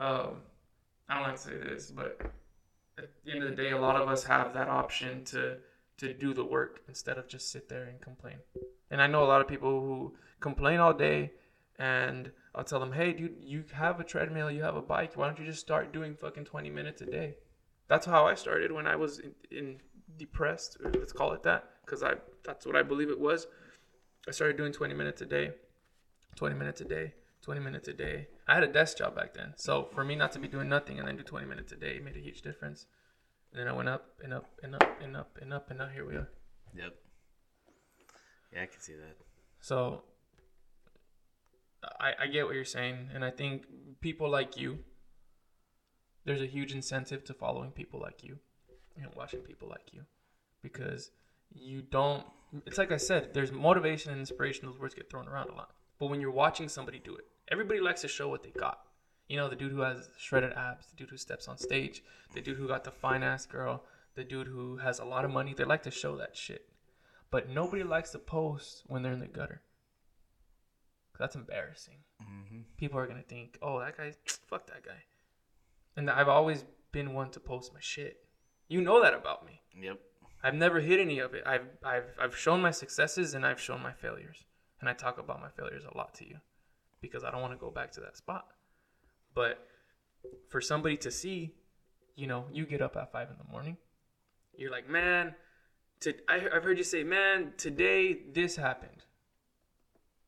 um, 0.00 0.36
I 1.08 1.14
don't 1.14 1.24
like 1.24 1.36
to 1.36 1.42
say 1.42 1.56
this, 1.56 1.90
but 1.90 2.20
at 2.98 3.10
the 3.24 3.32
end 3.32 3.42
of 3.42 3.50
the 3.50 3.56
day, 3.56 3.70
a 3.70 3.78
lot 3.78 4.00
of 4.00 4.08
us 4.08 4.24
have 4.24 4.54
that 4.54 4.68
option 4.68 5.24
to 5.26 5.58
to 5.98 6.12
do 6.12 6.34
the 6.34 6.44
work 6.44 6.82
instead 6.88 7.18
of 7.18 7.26
just 7.26 7.50
sit 7.50 7.68
there 7.68 7.84
and 7.84 8.00
complain. 8.00 8.36
And 8.90 9.00
I 9.00 9.06
know 9.06 9.24
a 9.24 9.26
lot 9.26 9.40
of 9.40 9.48
people 9.48 9.80
who 9.80 10.14
complain 10.40 10.78
all 10.78 10.92
day, 10.92 11.32
and 11.78 12.30
I'll 12.56 12.64
tell 12.64 12.80
them, 12.80 12.92
hey, 12.92 13.12
dude, 13.12 13.36
you 13.42 13.64
have 13.72 14.00
a 14.00 14.04
treadmill, 14.04 14.50
you 14.50 14.62
have 14.62 14.76
a 14.76 14.82
bike. 14.82 15.14
Why 15.14 15.26
don't 15.26 15.38
you 15.38 15.44
just 15.44 15.60
start 15.60 15.92
doing 15.92 16.16
fucking 16.16 16.46
20 16.46 16.70
minutes 16.70 17.02
a 17.02 17.06
day? 17.06 17.34
That's 17.86 18.06
how 18.06 18.26
I 18.26 18.34
started 18.34 18.72
when 18.72 18.86
I 18.86 18.96
was 18.96 19.18
in, 19.18 19.34
in 19.50 19.76
depressed, 20.18 20.78
let's 20.82 21.12
call 21.12 21.32
it 21.32 21.42
that, 21.42 21.68
because 21.84 22.02
I 22.02 22.14
that's 22.44 22.64
what 22.64 22.74
I 22.74 22.82
believe 22.82 23.10
it 23.10 23.20
was. 23.20 23.46
I 24.26 24.30
started 24.30 24.56
doing 24.56 24.72
20 24.72 24.94
minutes 24.94 25.20
a 25.20 25.26
day, 25.26 25.52
20 26.36 26.54
minutes 26.54 26.80
a 26.80 26.84
day, 26.84 27.12
20 27.42 27.60
minutes 27.60 27.88
a 27.88 27.92
day. 27.92 28.28
I 28.48 28.54
had 28.54 28.64
a 28.64 28.72
desk 28.72 28.98
job 28.98 29.14
back 29.14 29.34
then. 29.34 29.52
So 29.56 29.88
for 29.94 30.02
me 30.02 30.16
not 30.16 30.32
to 30.32 30.38
be 30.38 30.48
doing 30.48 30.68
nothing 30.68 30.98
and 30.98 31.06
then 31.06 31.16
do 31.16 31.22
20 31.22 31.46
minutes 31.46 31.72
a 31.72 31.76
day 31.76 32.00
made 32.02 32.16
a 32.16 32.20
huge 32.20 32.40
difference. 32.40 32.86
And 33.52 33.60
then 33.60 33.68
I 33.68 33.72
went 33.72 33.88
up 33.88 34.06
and 34.24 34.32
up 34.32 34.46
and 34.62 34.74
up 34.74 35.00
and 35.02 35.16
up 35.16 35.38
and 35.40 35.52
up 35.52 35.70
and 35.70 35.78
now 35.78 35.88
here 35.88 36.06
we 36.06 36.14
are. 36.14 36.28
Yep. 36.74 36.94
Yeah, 38.52 38.62
I 38.62 38.66
can 38.66 38.80
see 38.80 38.94
that. 38.94 39.16
So 39.60 40.04
I, 42.06 42.24
I 42.24 42.26
get 42.28 42.46
what 42.46 42.54
you're 42.54 42.64
saying. 42.64 43.10
And 43.14 43.24
I 43.24 43.30
think 43.30 43.64
people 44.00 44.30
like 44.30 44.56
you, 44.56 44.78
there's 46.24 46.42
a 46.42 46.46
huge 46.46 46.72
incentive 46.72 47.24
to 47.24 47.34
following 47.34 47.70
people 47.70 48.00
like 48.00 48.22
you 48.22 48.38
and 48.96 49.08
watching 49.16 49.40
people 49.40 49.68
like 49.68 49.92
you 49.92 50.02
because 50.62 51.10
you 51.52 51.82
don't, 51.82 52.24
it's 52.64 52.78
like 52.78 52.92
I 52.92 52.96
said, 52.96 53.34
there's 53.34 53.52
motivation 53.52 54.12
and 54.12 54.20
inspiration. 54.20 54.66
Those 54.66 54.78
words 54.78 54.94
get 54.94 55.10
thrown 55.10 55.28
around 55.28 55.50
a 55.50 55.54
lot. 55.54 55.70
But 55.98 56.10
when 56.10 56.20
you're 56.20 56.30
watching 56.30 56.68
somebody 56.68 57.00
do 57.00 57.16
it, 57.16 57.24
everybody 57.50 57.80
likes 57.80 58.02
to 58.02 58.08
show 58.08 58.28
what 58.28 58.42
they 58.42 58.50
got. 58.50 58.78
You 59.28 59.36
know, 59.36 59.48
the 59.48 59.56
dude 59.56 59.72
who 59.72 59.80
has 59.80 60.08
shredded 60.16 60.52
abs, 60.52 60.86
the 60.86 60.96
dude 60.96 61.10
who 61.10 61.16
steps 61.16 61.48
on 61.48 61.58
stage, 61.58 62.04
the 62.34 62.40
dude 62.40 62.56
who 62.56 62.68
got 62.68 62.84
the 62.84 62.92
fine 62.92 63.24
ass 63.24 63.46
girl, 63.46 63.82
the 64.14 64.22
dude 64.22 64.46
who 64.46 64.76
has 64.76 65.00
a 65.00 65.04
lot 65.04 65.24
of 65.24 65.32
money. 65.32 65.54
They 65.54 65.64
like 65.64 65.82
to 65.82 65.90
show 65.90 66.16
that 66.16 66.36
shit. 66.36 66.68
But 67.30 67.48
nobody 67.48 67.82
likes 67.82 68.12
to 68.12 68.20
post 68.20 68.84
when 68.86 69.02
they're 69.02 69.12
in 69.12 69.18
the 69.18 69.26
gutter. 69.26 69.62
That's 71.18 71.36
embarrassing. 71.36 71.98
Mm-hmm. 72.22 72.60
People 72.76 72.98
are 72.98 73.06
gonna 73.06 73.22
think, 73.22 73.58
"Oh, 73.62 73.80
that 73.80 73.96
guy, 73.96 74.12
fuck 74.48 74.66
that 74.68 74.84
guy." 74.84 75.04
And 75.96 76.10
I've 76.10 76.28
always 76.28 76.64
been 76.92 77.14
one 77.14 77.30
to 77.30 77.40
post 77.40 77.72
my 77.72 77.80
shit. 77.80 78.24
You 78.68 78.80
know 78.80 79.02
that 79.02 79.14
about 79.14 79.46
me. 79.46 79.62
Yep. 79.80 80.00
I've 80.42 80.54
never 80.54 80.80
hid 80.80 81.00
any 81.00 81.18
of 81.18 81.34
it. 81.34 81.42
I've 81.46 81.68
I've 81.84 82.14
I've 82.20 82.36
shown 82.36 82.60
my 82.60 82.70
successes 82.70 83.34
and 83.34 83.46
I've 83.46 83.60
shown 83.60 83.82
my 83.82 83.92
failures. 83.92 84.44
And 84.80 84.88
I 84.88 84.92
talk 84.92 85.18
about 85.18 85.40
my 85.40 85.48
failures 85.48 85.84
a 85.90 85.96
lot 85.96 86.14
to 86.14 86.28
you 86.28 86.36
because 87.00 87.24
I 87.24 87.30
don't 87.30 87.40
want 87.40 87.54
to 87.54 87.58
go 87.58 87.70
back 87.70 87.92
to 87.92 88.00
that 88.00 88.16
spot. 88.16 88.46
But 89.34 89.66
for 90.48 90.60
somebody 90.60 90.96
to 90.98 91.10
see, 91.10 91.54
you 92.14 92.26
know, 92.26 92.46
you 92.52 92.66
get 92.66 92.82
up 92.82 92.96
at 92.96 93.12
five 93.12 93.30
in 93.30 93.36
the 93.38 93.50
morning, 93.50 93.76
you're 94.56 94.70
like, 94.70 94.88
man, 94.88 95.34
to, 96.00 96.14
I, 96.28 96.46
I've 96.52 96.64
heard 96.64 96.78
you 96.78 96.84
say, 96.84 97.04
man, 97.04 97.52
today 97.56 98.18
this 98.32 98.56
happened, 98.56 99.04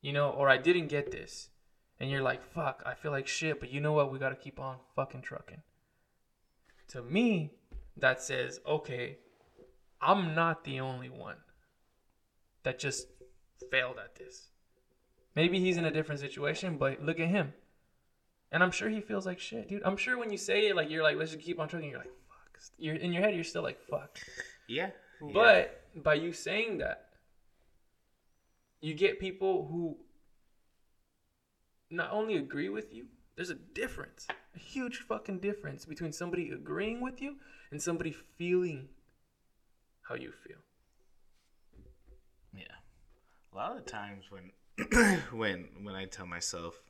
you 0.01 0.13
know, 0.13 0.31
or 0.31 0.49
I 0.49 0.59
didn't 0.59 0.89
get 0.89 1.11
this. 1.11 1.51
And 2.01 2.11
you're 2.11 2.23
like, 2.23 2.43
fuck, 2.43 2.83
I 2.87 2.95
feel 2.95 3.11
like 3.11 3.27
shit, 3.27 3.59
but 3.59 3.71
you 3.71 3.81
know 3.81 3.93
what? 3.93 4.13
We 4.13 4.19
got 4.19 4.29
to 4.29 4.37
keep 4.37 4.61
on 4.61 4.77
fucking 4.95 5.23
trucking. 5.23 5.63
To 6.89 7.03
me, 7.03 7.55
that 7.97 8.23
says, 8.23 8.61
okay, 8.67 9.19
I'm 10.01 10.35
not 10.35 10.65
the 10.65 10.81
only 10.81 11.09
one 11.09 11.37
that 12.63 12.79
just 12.79 13.09
failed 13.71 13.97
at 13.99 14.15
this. 14.15 14.49
Maybe 15.35 15.59
he's 15.59 15.77
in 15.77 15.85
a 15.85 15.91
different 15.91 16.21
situation, 16.21 16.79
but 16.79 17.03
look 17.03 17.19
at 17.21 17.29
him. 17.29 17.53
And 18.51 18.63
I'm 18.63 18.71
sure 18.71 18.89
he 18.89 19.01
feels 19.01 19.27
like 19.27 19.39
shit, 19.39 19.69
dude. 19.69 19.83
I'm 19.85 19.97
sure 19.97 20.17
when 20.19 20.31
you 20.31 20.39
say 20.39 20.69
it, 20.69 20.77
like 20.77 20.91
you're 20.91 21.03
like, 21.03 21.17
let's 21.17 21.33
just 21.33 21.45
keep 21.45 21.61
on 21.61 21.69
trucking. 21.69 21.91
You're 21.91 21.99
like, 21.99 22.07
fuck. 22.07 22.61
You're 22.79 22.95
in 22.95 23.13
your 23.13 23.23
head. 23.23 23.35
You're 23.35 23.45
still 23.45 23.63
like, 23.63 23.81
fuck. 23.81 24.19
Yeah. 24.69 24.91
But 25.35 25.83
by 25.97 26.15
you 26.15 26.33
saying 26.33 26.79
that, 26.79 27.08
you 28.81 28.95
get 28.95 29.19
people 29.19 29.67
who 29.71 29.97
not 31.91 32.11
only 32.13 32.37
agree 32.37 32.69
with 32.69 32.93
you. 32.93 33.07
There's 33.37 33.51
a 33.51 33.55
difference, 33.55 34.27
a 34.55 34.59
huge 34.59 34.99
fucking 34.99 35.39
difference 35.39 35.85
between 35.85 36.13
somebody 36.13 36.51
agreeing 36.51 37.01
with 37.01 37.23
you 37.23 37.37
and 37.71 37.81
somebody 37.81 38.13
feeling 38.37 38.89
how 40.03 40.17
you 40.17 40.33
feel. 40.33 40.59
Yeah. 42.53 42.65
A 43.53 43.57
lot 43.57 43.77
of 43.77 43.85
the 43.85 43.91
times 43.91 44.25
when 44.31 44.51
when 45.33 45.69
when 45.83 45.95
I 45.95 46.07
tell 46.07 46.27
myself 46.27 46.81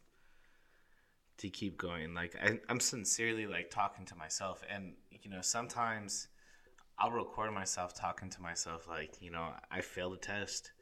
to 1.39 1.49
keep 1.49 1.76
going, 1.76 2.14
like 2.14 2.34
I, 2.43 2.59
I'm 2.68 2.80
sincerely 2.80 3.47
like 3.47 3.70
talking 3.70 4.05
to 4.07 4.14
myself, 4.16 4.62
and 4.72 4.95
you 5.11 5.30
know 5.30 5.41
sometimes 5.43 6.28
I'll 6.99 7.11
record 7.11 7.53
myself 7.53 7.95
talking 7.95 8.30
to 8.30 8.43
myself, 8.43 8.89
like 8.89 9.16
you 9.20 9.30
know 9.30 9.51
I 9.70 9.80
failed 9.82 10.14
a 10.14 10.16
test. 10.16 10.72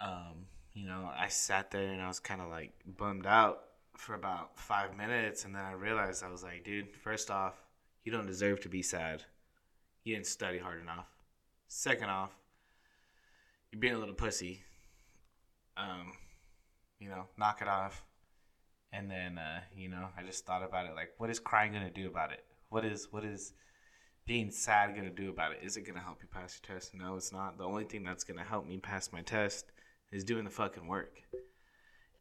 Um, 0.00 0.46
you 0.74 0.86
know 0.86 1.10
I 1.18 1.28
sat 1.28 1.70
there 1.70 1.90
and 1.90 2.02
I 2.02 2.08
was 2.08 2.20
kind 2.20 2.40
of 2.40 2.48
like 2.48 2.72
bummed 2.98 3.26
out 3.26 3.62
for 3.96 4.14
about 4.14 4.58
five 4.58 4.96
minutes, 4.96 5.44
and 5.44 5.54
then 5.54 5.62
I 5.62 5.72
realized 5.72 6.22
I 6.22 6.30
was 6.30 6.42
like, 6.42 6.64
dude, 6.64 6.94
first 6.96 7.30
off, 7.30 7.54
you 8.04 8.12
don't 8.12 8.26
deserve 8.26 8.60
to 8.60 8.68
be 8.68 8.82
sad. 8.82 9.24
You 10.04 10.14
didn't 10.14 10.26
study 10.26 10.58
hard 10.58 10.80
enough. 10.80 11.06
Second 11.68 12.10
off, 12.10 12.30
you're 13.72 13.80
being 13.80 13.94
a 13.94 13.98
little 13.98 14.14
pussy. 14.14 14.62
Um, 15.76 16.12
you 16.98 17.08
know, 17.08 17.26
knock 17.36 17.60
it 17.60 17.68
off. 17.68 18.04
And 18.92 19.10
then, 19.10 19.38
uh, 19.38 19.60
you 19.74 19.88
know, 19.88 20.08
I 20.16 20.22
just 20.22 20.46
thought 20.46 20.62
about 20.62 20.86
it. 20.86 20.94
Like, 20.94 21.10
what 21.18 21.28
is 21.28 21.40
crying 21.40 21.72
gonna 21.72 21.90
do 21.90 22.06
about 22.06 22.32
it? 22.32 22.44
What 22.68 22.84
is 22.84 23.08
what 23.10 23.24
is 23.24 23.52
being 24.26 24.50
sad 24.50 24.94
gonna 24.94 25.10
do 25.10 25.30
about 25.30 25.52
it? 25.52 25.58
Is 25.62 25.76
it 25.76 25.86
gonna 25.86 26.00
help 26.00 26.18
you 26.22 26.28
pass 26.28 26.60
your 26.62 26.76
test? 26.76 26.94
No, 26.94 27.16
it's 27.16 27.32
not. 27.32 27.58
The 27.58 27.64
only 27.64 27.84
thing 27.84 28.04
that's 28.04 28.24
gonna 28.24 28.44
help 28.44 28.66
me 28.66 28.78
pass 28.78 29.12
my 29.12 29.22
test 29.22 29.72
is 30.12 30.24
doing 30.24 30.44
the 30.44 30.50
fucking 30.50 30.86
work. 30.86 31.20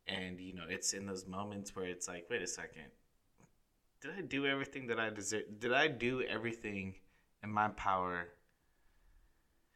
And 0.07 0.39
you 0.39 0.53
know, 0.53 0.65
it's 0.69 0.93
in 0.93 1.05
those 1.05 1.25
moments 1.27 1.75
where 1.75 1.85
it's 1.85 2.07
like, 2.07 2.27
wait 2.29 2.41
a 2.41 2.47
second, 2.47 2.85
did 4.01 4.11
I 4.17 4.21
do 4.21 4.45
everything 4.45 4.87
that 4.87 4.99
I 4.99 5.09
deserve? 5.09 5.43
Did 5.59 5.73
I 5.73 5.87
do 5.87 6.21
everything 6.21 6.95
in 7.43 7.49
my 7.51 7.69
power 7.69 8.27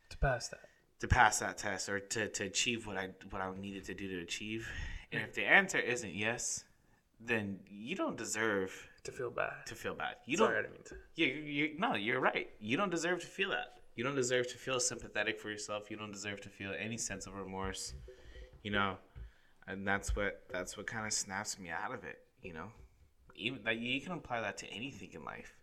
To 0.10 0.18
pass 0.18 0.50
that. 0.50 0.60
to 1.00 1.08
pass 1.08 1.40
that 1.40 1.58
test 1.58 1.90
or 1.90 2.00
to, 2.00 2.28
to 2.30 2.44
achieve 2.44 2.86
what 2.86 2.98
I 2.98 3.10
what 3.32 3.42
I 3.42 3.50
needed 3.60 3.86
to 3.86 3.94
do 3.94 4.08
to 4.08 4.22
achieve? 4.22 4.70
And 5.12 5.24
if 5.24 5.34
the 5.34 5.46
answer 5.46 5.80
isn't 5.80 6.14
yes, 6.14 6.64
then 7.20 7.60
you 7.68 7.96
don't 7.96 8.16
deserve 8.18 8.88
To 9.06 9.12
feel 9.12 9.32
bad. 9.32 9.66
to 9.66 9.74
feel 9.76 9.96
bad. 9.96 10.16
You 10.28 10.38
Sorry, 10.38 10.60
I 10.60 10.62
don't. 10.62 10.72
didn't 10.72 10.74
mean 10.76 10.84
to. 10.84 10.96
You, 11.16 11.28
you 11.72 11.80
no, 11.80 11.96
you're 11.96 12.20
right. 12.20 12.50
You 12.60 12.78
don't 12.78 12.92
deserve 12.92 13.22
to 13.22 13.28
feel 13.28 13.50
that. 13.50 13.79
You 14.00 14.06
don't 14.06 14.16
deserve 14.16 14.48
to 14.48 14.58
feel 14.58 14.80
sympathetic 14.80 15.42
for 15.42 15.50
yourself. 15.50 15.92
You 15.92 15.98
don't 15.98 16.14
deserve 16.14 16.40
to 16.44 16.50
feel 16.50 16.72
any 16.80 16.96
sense 16.96 17.28
of 17.28 17.36
remorse. 17.36 17.94
You 18.64 18.72
know, 18.72 18.96
and 19.68 19.86
that's 19.86 20.16
what 20.16 20.44
that's 20.50 20.78
what 20.78 20.88
kind 20.88 21.06
of 21.06 21.12
snaps 21.12 21.60
me 21.60 21.70
out 21.70 21.94
of 21.94 22.06
it. 22.06 22.20
You 22.42 22.54
know, 22.54 22.68
even 23.36 23.62
that 23.66 23.78
you 23.78 24.00
can 24.00 24.14
apply 24.14 24.40
that 24.40 24.58
to 24.60 24.68
anything 24.68 25.10
in 25.12 25.26
life. 25.26 25.54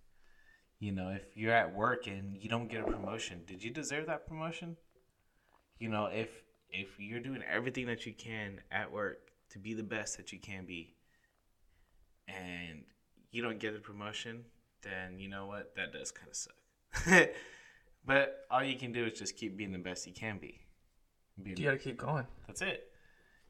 You 0.81 0.93
know, 0.93 1.09
if 1.09 1.23
you're 1.35 1.55
at 1.55 1.75
work 1.75 2.09
and 2.09 2.37
you 2.37 2.51
don't 2.51 2.69
get 2.69 2.83
a 2.83 2.85
promotion, 2.85 3.41
did 3.47 3.65
you 3.65 3.71
deserve 3.71 4.05
that 4.09 4.27
promotion? 4.27 4.77
You 5.79 5.89
know, 5.89 6.05
if 6.05 6.29
if 6.69 7.01
you're 7.01 7.21
doing 7.21 7.43
everything 7.51 7.87
that 7.87 8.05
you 8.05 8.13
can 8.13 8.61
at 8.71 8.93
work 8.93 9.31
to 9.53 9.59
be 9.59 9.73
the 9.73 9.83
best 9.83 10.19
that 10.19 10.31
you 10.31 10.39
can 10.39 10.67
be, 10.67 10.95
and 12.29 12.85
you 13.31 13.41
don't 13.41 13.59
get 13.59 13.73
the 13.73 13.81
promotion, 13.81 14.45
then 14.83 15.19
you 15.19 15.31
know 15.31 15.47
what? 15.47 15.75
That 15.77 15.95
does 15.95 16.13
kind 16.13 16.29
of 16.29 16.37
suck. 16.37 17.31
but 18.07 18.47
all 18.51 18.63
you 18.63 18.77
can 18.77 18.93
do 18.93 19.05
is 19.07 19.19
just 19.19 19.37
keep 19.37 19.57
being 19.57 19.73
the 19.73 19.79
best 19.79 20.07
you 20.07 20.13
can 20.13 20.39
be. 20.39 20.61
Being- 21.43 21.57
You 21.59 21.65
gotta 21.67 21.79
keep 21.79 21.99
going. 21.99 22.27
that's 22.47 22.63
it. 22.63 22.91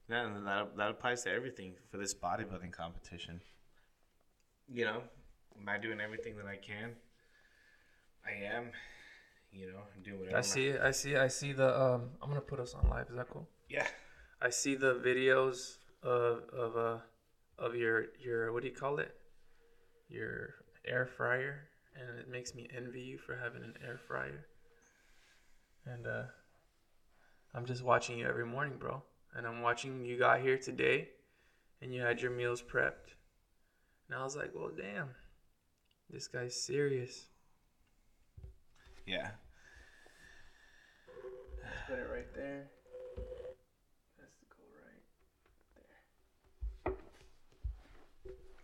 Yeah, 0.09 0.33
that 0.45 0.77
that 0.77 0.91
applies 0.91 1.25
to 1.25 1.31
everything 1.31 1.75
for 1.91 1.99
this 1.99 2.15
bodybuilding 2.15 2.73
competition. 2.73 3.41
You 4.69 4.85
know, 4.85 5.03
am 5.61 5.69
I 5.69 5.79
doing 5.79 6.01
everything 6.01 6.37
that 6.37 6.47
I 6.47 6.57
can? 6.57 6.97
I 8.25 8.45
am. 8.57 8.71
You 9.53 9.69
know, 9.73 9.79
I'm 9.97 10.03
doing 10.03 10.19
whatever. 10.21 10.39
I 10.39 10.43
see. 10.43 10.77
I 10.77 10.91
see. 10.91 11.17
I 11.17 11.29
see 11.29 11.53
the. 11.53 11.81
Um, 11.81 12.11
I'm 12.23 12.29
gonna 12.29 12.41
put 12.41 12.61
us 12.61 12.75
on 12.75 12.89
live. 12.89 13.09
Is 13.11 13.17
that 13.17 13.29
cool? 13.31 13.49
Yeah. 13.69 13.87
I 14.41 14.51
see 14.51 14.75
the 14.75 14.95
videos 14.97 15.79
of 16.03 16.49
of 16.51 16.77
uh 16.77 16.99
of 17.59 17.75
your 17.75 18.07
your 18.21 18.53
what 18.53 18.63
do 18.63 18.69
you 18.69 18.75
call 18.75 18.99
it? 18.99 19.15
Your 20.09 20.55
air 20.85 21.07
fryer, 21.07 21.69
and 22.01 22.19
it 22.19 22.29
makes 22.29 22.55
me 22.55 22.69
envy 22.77 23.01
you 23.01 23.19
for 23.19 23.37
having 23.37 23.63
an 23.63 23.75
air 23.85 23.99
fryer. 24.09 24.47
And 25.87 26.07
uh, 26.07 26.25
I'm 27.55 27.65
just 27.65 27.83
watching 27.83 28.19
you 28.19 28.27
every 28.27 28.47
morning, 28.47 28.75
bro. 28.79 29.03
And 29.35 29.47
I'm 29.47 29.63
watching 29.63 30.05
you 30.05 30.19
got 30.19 30.41
here 30.41 30.59
today, 30.59 31.09
and 31.81 31.93
you 31.93 32.01
had 32.01 32.21
your 32.21 32.31
meals 32.31 32.63
prepped. 32.63 33.15
And 34.09 34.19
I 34.19 34.23
was 34.25 34.37
like, 34.37 34.53
well, 34.55 34.71
damn, 34.77 35.09
this 36.11 36.27
guy's 36.27 36.55
serious. 36.61 37.27
Yeah. 39.07 39.29
Put 41.89 41.99
it 41.99 42.09
right 42.13 42.35
there. 42.35 42.67
That's 44.19 44.37
the 44.41 44.47
go 44.51 44.63
right. 46.85 46.97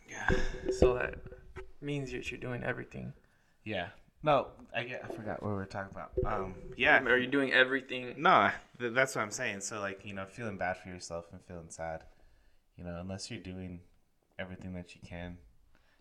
There. 0.08 0.30
Yeah. 0.68 0.72
So 0.78 0.94
that 0.94 1.14
means 1.80 2.10
that 2.12 2.30
you're 2.30 2.40
doing 2.40 2.64
everything. 2.64 3.12
Yeah. 3.64 3.88
No, 4.22 4.48
I 4.74 4.84
get. 4.84 5.04
I 5.04 5.12
forgot 5.12 5.42
what 5.42 5.48
we 5.50 5.54
were 5.56 5.66
talking 5.66 5.90
about. 5.96 6.12
Um. 6.24 6.54
Yeah. 6.76 7.02
Are 7.02 7.18
you 7.18 7.26
doing 7.26 7.52
everything? 7.52 8.14
No, 8.18 8.50
th- 8.78 8.92
that's 8.94 9.14
what 9.16 9.22
I'm 9.22 9.30
saying. 9.30 9.60
So 9.60 9.80
like 9.80 10.04
you 10.04 10.14
know, 10.14 10.26
feeling 10.26 10.56
bad 10.58 10.76
for 10.78 10.88
yourself 10.88 11.26
and 11.32 11.40
feeling 11.42 11.70
sad, 11.70 12.04
you 12.76 12.84
know, 12.84 12.98
unless 13.00 13.30
you're 13.30 13.40
doing 13.40 13.80
everything 14.38 14.72
that 14.74 14.94
you 14.94 15.00
can, 15.06 15.38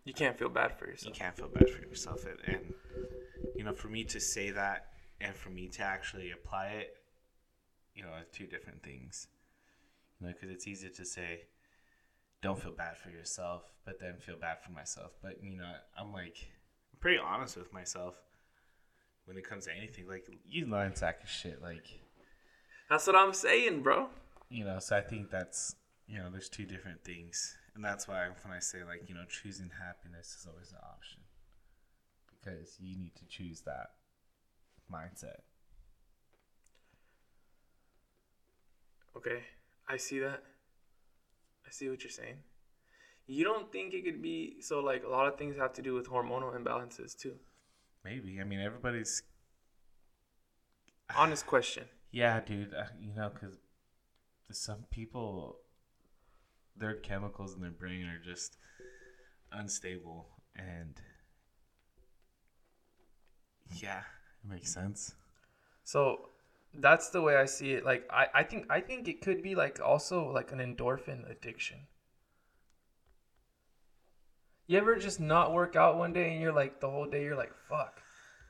You 0.04 0.14
can't 0.14 0.38
feel 0.38 0.48
bad 0.48 0.78
for 0.78 0.86
yourself. 0.86 1.14
you 1.14 1.20
can't 1.20 1.36
feel 1.36 1.48
bad 1.48 1.68
for 1.70 1.82
yourself. 1.82 2.24
And, 2.26 2.38
and 2.54 2.74
you 3.56 3.64
know, 3.64 3.72
for 3.72 3.88
me 3.88 4.04
to 4.04 4.20
say 4.20 4.50
that 4.50 4.86
and 5.20 5.34
for 5.34 5.50
me 5.50 5.68
to 5.68 5.82
actually 5.82 6.30
apply 6.30 6.66
it, 6.68 6.96
you 7.94 8.02
know, 8.02 8.08
are 8.10 8.22
two 8.32 8.46
different 8.46 8.82
things. 8.82 9.26
You 10.20 10.26
know, 10.28 10.32
because 10.32 10.50
it's 10.50 10.66
easy 10.68 10.88
to 10.90 11.04
say, 11.04 11.42
don't 12.40 12.58
feel 12.60 12.72
bad 12.72 12.96
for 12.96 13.10
yourself, 13.10 13.62
but 13.84 13.98
then 14.00 14.14
feel 14.18 14.36
bad 14.36 14.58
for 14.64 14.70
myself. 14.70 15.10
But 15.20 15.42
you 15.42 15.56
know, 15.56 15.72
I'm 15.98 16.12
like, 16.12 16.36
I'm 16.38 16.61
pretty 17.02 17.18
honest 17.18 17.56
with 17.58 17.70
myself 17.72 18.14
when 19.26 19.36
it 19.36 19.44
comes 19.46 19.66
to 19.66 19.72
anything. 19.76 20.08
Like 20.08 20.24
you 20.48 20.66
lying 20.66 20.94
sack 20.94 21.22
of 21.22 21.28
shit. 21.28 21.60
Like 21.60 22.00
That's 22.88 23.06
what 23.06 23.16
I'm 23.16 23.34
saying, 23.34 23.82
bro. 23.82 24.08
you 24.48 24.64
know 24.64 24.78
so 24.78 24.96
i 24.96 25.00
think 25.00 25.30
that's 25.30 25.76
you 26.06 26.18
know 26.18 26.28
there's 26.30 26.48
two 26.50 26.66
different 26.66 27.02
things 27.04 27.56
and 27.74 27.82
that's 27.82 28.06
why 28.06 28.20
when 28.42 28.52
i 28.54 28.58
say 28.60 28.80
like 28.84 29.02
you 29.08 29.14
know 29.14 29.24
choosing 29.28 29.70
happiness 29.86 30.36
is 30.38 30.46
always 30.50 30.70
an 30.72 30.78
option 30.94 31.20
because 32.34 32.76
you 32.78 32.94
need 32.98 33.14
to 33.16 33.24
choose 33.36 33.62
that 33.62 33.88
mindset 34.92 35.40
Okay, 39.16 39.40
I 39.88 39.96
see 39.98 40.18
that. 40.20 40.42
I 41.66 41.70
see 41.70 41.88
what 41.90 42.02
you're 42.02 42.10
saying. 42.10 42.38
You 43.26 43.44
don't 43.44 43.70
think 43.72 43.94
it 43.94 44.04
could 44.04 44.20
be 44.20 44.56
so 44.60 44.80
like 44.80 45.04
a 45.04 45.08
lot 45.08 45.26
of 45.26 45.36
things 45.38 45.56
have 45.56 45.72
to 45.74 45.82
do 45.82 45.94
with 45.94 46.08
hormonal 46.08 46.54
imbalances 46.60 47.16
too. 47.16 47.34
maybe 48.04 48.40
i 48.40 48.44
mean 48.44 48.60
everybody's 48.60 49.22
Honest 51.16 51.46
question. 51.46 51.84
yeah 52.10 52.40
dude 52.40 52.74
uh, 52.74 52.84
you 53.00 53.14
know 53.14 53.30
because 53.32 53.58
some 54.50 54.84
people 54.90 55.58
their 56.76 56.94
chemicals 56.96 57.54
in 57.54 57.60
their 57.62 57.70
brain 57.70 58.06
are 58.06 58.18
just 58.18 58.56
unstable 59.52 60.26
and 60.56 61.00
yeah 63.80 64.02
it 64.44 64.48
makes 64.50 64.72
sense 64.72 65.14
So 65.84 66.28
that's 66.74 67.10
the 67.10 67.20
way 67.22 67.36
I 67.36 67.44
see 67.46 67.72
it. 67.72 67.84
Like 67.84 68.06
I, 68.10 68.26
I 68.34 68.42
think 68.44 68.66
I 68.70 68.80
think 68.80 69.08
it 69.08 69.20
could 69.20 69.42
be 69.42 69.54
like 69.54 69.80
also 69.80 70.30
like 70.30 70.52
an 70.52 70.58
endorphin 70.58 71.30
addiction. 71.30 71.86
You 74.72 74.78
ever 74.78 74.96
just 74.96 75.20
not 75.20 75.52
work 75.52 75.76
out 75.76 75.98
one 75.98 76.14
day 76.14 76.32
and 76.32 76.40
you're 76.40 76.50
like 76.52 76.80
the 76.80 76.88
whole 76.88 77.04
day 77.04 77.22
you're 77.24 77.36
like 77.36 77.52
fuck. 77.68 78.00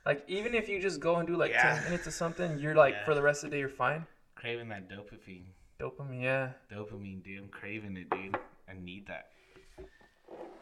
Like 0.05 0.23
even 0.29 0.55
if 0.55 0.69
you 0.69 0.79
just 0.81 1.01
go 1.01 1.17
and 1.17 1.27
do 1.27 1.35
like 1.35 1.51
Yeah. 1.51 1.75
ten 1.75 1.83
minutes 1.83 2.07
of 2.07 2.13
something, 2.13 2.57
you're 2.59 2.75
like 2.75 2.93
Yeah. 2.93 3.03
for 3.03 3.13
the 3.13 3.21
rest 3.21 3.43
of 3.43 3.49
the 3.49 3.55
day 3.55 3.59
you're 3.59 3.67
fine. 3.67 4.07
craving 4.35 4.69
that 4.69 4.87
dopamine 4.89 5.47
Dopamine, 5.81 6.21
yeah, 6.23 6.51
dopamine 6.71 7.21
dude 7.23 7.39
i'm 7.43 7.49
craving 7.49 7.97
it 7.97 8.09
dude 8.09 8.37
i 8.69 8.73
need 8.73 9.05
that 9.07 9.25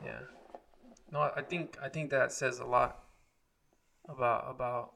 yeah. 0.03 0.21
No, 1.11 1.19
I 1.35 1.43
think 1.43 1.77
I 1.79 1.89
think 1.89 2.09
that 2.09 2.31
says 2.31 2.57
a 2.59 2.65
lot 2.65 3.03
about 4.09 4.49
about 4.49 4.93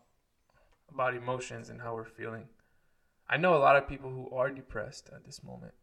about 0.92 1.14
emotions 1.16 1.70
and 1.70 1.80
how 1.82 1.94
we're 1.94 2.06
feeling. 2.22 2.48
I 3.30 3.38
know 3.38 3.54
a 3.56 3.62
lot 3.68 3.76
of 3.76 3.88
people 3.88 4.10
who 4.10 4.36
are 4.36 4.50
depressed 4.50 5.10
at 5.16 5.26
this 5.26 5.44
moment, 5.44 5.76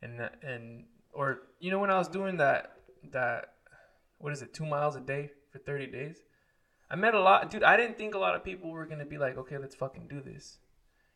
and 0.00 0.18
that- 0.20 0.38
and 0.42 0.86
or 1.12 1.26
you 1.60 1.70
know 1.70 1.78
when 1.80 1.90
I 1.90 1.98
was 1.98 2.08
doing 2.08 2.38
that 2.38 2.72
that 3.12 3.55
what 4.18 4.32
is 4.32 4.42
it 4.42 4.52
two 4.54 4.66
miles 4.66 4.96
a 4.96 5.00
day 5.00 5.30
for 5.50 5.58
thirty 5.58 5.86
days, 5.86 6.18
I 6.90 6.96
met 6.96 7.14
a 7.14 7.20
lot, 7.20 7.50
dude. 7.50 7.62
I 7.62 7.76
didn't 7.76 7.98
think 7.98 8.14
a 8.14 8.18
lot 8.18 8.34
of 8.34 8.44
people 8.44 8.70
were 8.70 8.86
gonna 8.86 9.04
be 9.06 9.18
like, 9.18 9.36
okay, 9.38 9.58
let's 9.58 9.74
fucking 9.74 10.06
do 10.08 10.20
this. 10.20 10.58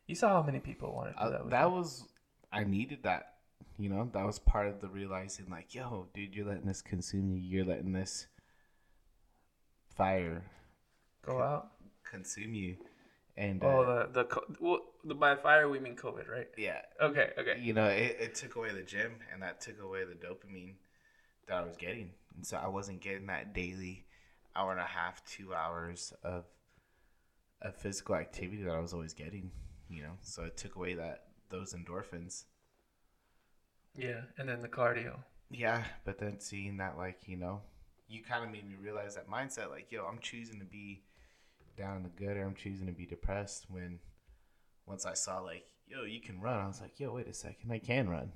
You 0.07 0.15
saw 0.15 0.29
how 0.29 0.43
many 0.43 0.59
people 0.59 0.93
wanted 0.93 1.13
to 1.13 1.17
do 1.19 1.23
Uh, 1.25 1.29
that. 1.29 1.41
With 1.43 1.51
that 1.51 1.71
was 1.71 2.07
I 2.51 2.63
needed 2.63 3.03
that. 3.03 3.27
You 3.77 3.89
know, 3.89 4.09
that 4.13 4.25
was 4.25 4.37
part 4.39 4.67
of 4.67 4.81
the 4.81 4.89
realizing 4.89 5.49
like, 5.49 5.73
yo, 5.73 6.07
dude, 6.13 6.35
you're 6.35 6.45
letting 6.45 6.65
this 6.65 6.81
consume 6.81 7.31
you. 7.31 7.37
You're 7.37 7.65
letting 7.65 7.93
this 7.93 8.27
fire 9.95 10.43
go 11.25 11.41
out. 11.41 11.71
consume 12.03 12.53
you. 12.53 12.77
And 13.37 13.63
Oh, 13.63 13.81
uh, 13.83 14.05
the 14.07 14.11
the 14.11 14.23
co- 14.25 14.45
well, 14.59 14.81
the 15.05 15.15
by 15.15 15.35
fire 15.35 15.69
we 15.69 15.79
mean 15.79 15.95
COVID, 15.95 16.29
right? 16.29 16.49
yeah, 16.57 16.81
Okay, 17.01 17.31
okay. 17.39 17.59
you 17.59 17.73
know, 17.73 17.87
it, 17.87 18.17
it 18.19 18.35
took 18.35 18.55
away 18.55 18.71
the 18.73 18.83
gym 18.83 19.13
and 19.31 19.41
that 19.41 19.61
took 19.61 19.81
away 19.81 20.03
the 20.03 20.13
dopamine 20.15 20.75
that 21.47 21.57
I 21.57 21.63
was 21.63 21.77
getting. 21.77 22.11
And 22.35 22.45
so 22.45 22.57
I 22.57 22.67
wasn't 22.67 23.01
getting 23.01 23.27
that 23.27 23.53
daily 23.53 24.05
hour 24.55 24.71
and 24.71 24.79
a 24.79 24.85
half, 24.85 25.23
two 25.25 25.53
hours 25.53 26.13
of 26.23 26.45
of 27.61 27.75
physical 27.75 28.15
activity 28.15 28.63
that 28.63 28.73
I 28.73 28.79
was 28.79 28.93
always 28.93 29.13
getting, 29.13 29.51
you 29.87 30.01
know. 30.01 30.13
So 30.21 30.43
it 30.43 30.57
took 30.57 30.75
away 30.75 30.95
that 30.95 31.25
those 31.49 31.73
endorphins. 31.73 32.45
Yeah, 33.95 34.21
and 34.37 34.49
then 34.49 34.61
the 34.61 34.67
cardio. 34.67 35.19
Yeah, 35.49 35.83
but 36.05 36.17
then 36.17 36.39
seeing 36.39 36.77
that, 36.77 36.97
like, 36.97 37.27
you 37.27 37.37
know, 37.37 37.61
you 38.07 38.23
kind 38.23 38.43
of 38.43 38.51
made 38.51 38.67
me 38.67 38.75
realize 38.81 39.15
that 39.15 39.29
mindset, 39.29 39.69
like, 39.69 39.91
yo, 39.91 40.05
I'm 40.05 40.19
choosing 40.19 40.59
to 40.59 40.65
be 40.65 41.03
down 41.77 41.97
in 41.97 42.03
the 42.03 42.09
gutter. 42.09 42.43
I'm 42.43 42.55
choosing 42.55 42.87
to 42.87 42.93
be 42.93 43.05
depressed. 43.05 43.67
When 43.69 43.99
once 44.85 45.05
I 45.05 45.13
saw, 45.13 45.39
like, 45.39 45.65
yo, 45.87 46.03
you 46.03 46.21
can 46.21 46.39
run, 46.39 46.59
I 46.59 46.67
was 46.67 46.81
like, 46.81 46.99
yo, 46.99 47.13
wait 47.13 47.27
a 47.27 47.33
second, 47.33 47.71
I 47.71 47.79
can 47.79 48.09
run. 48.09 48.31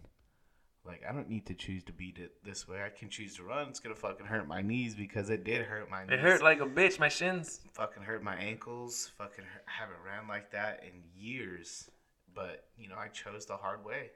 Like, 0.85 1.03
I 1.07 1.11
don't 1.11 1.29
need 1.29 1.45
to 1.47 1.55
choose 1.55 1.83
to 1.85 1.91
beat 1.91 2.17
it 2.17 2.33
this 2.43 2.67
way. 2.67 2.83
I 2.83 2.89
can 2.89 3.09
choose 3.09 3.35
to 3.37 3.43
run. 3.43 3.69
It's 3.69 3.79
gonna 3.79 3.95
fucking 3.95 4.25
hurt 4.25 4.47
my 4.47 4.61
knees 4.61 4.93
because 4.93 5.29
it 5.29 5.43
did 5.43 5.63
hurt 5.63 5.89
my 5.89 6.03
knees. 6.03 6.13
It 6.13 6.19
hurt 6.19 6.43
like 6.43 6.61
a 6.61 6.65
bitch. 6.65 6.99
My 6.99 7.09
shins. 7.09 7.61
fucking 7.73 8.03
hurt 8.03 8.23
my 8.23 8.35
ankles. 8.35 9.11
Fucking 9.17 9.43
hurt, 9.43 9.63
haven't 9.65 9.97
ran 10.05 10.27
like 10.27 10.51
that 10.51 10.83
in 10.83 11.01
years. 11.15 11.89
But 12.33 12.65
you 12.77 12.87
know, 12.87 12.97
I 12.97 13.07
chose 13.07 13.45
the 13.45 13.57
hard 13.57 13.83
way, 13.83 14.11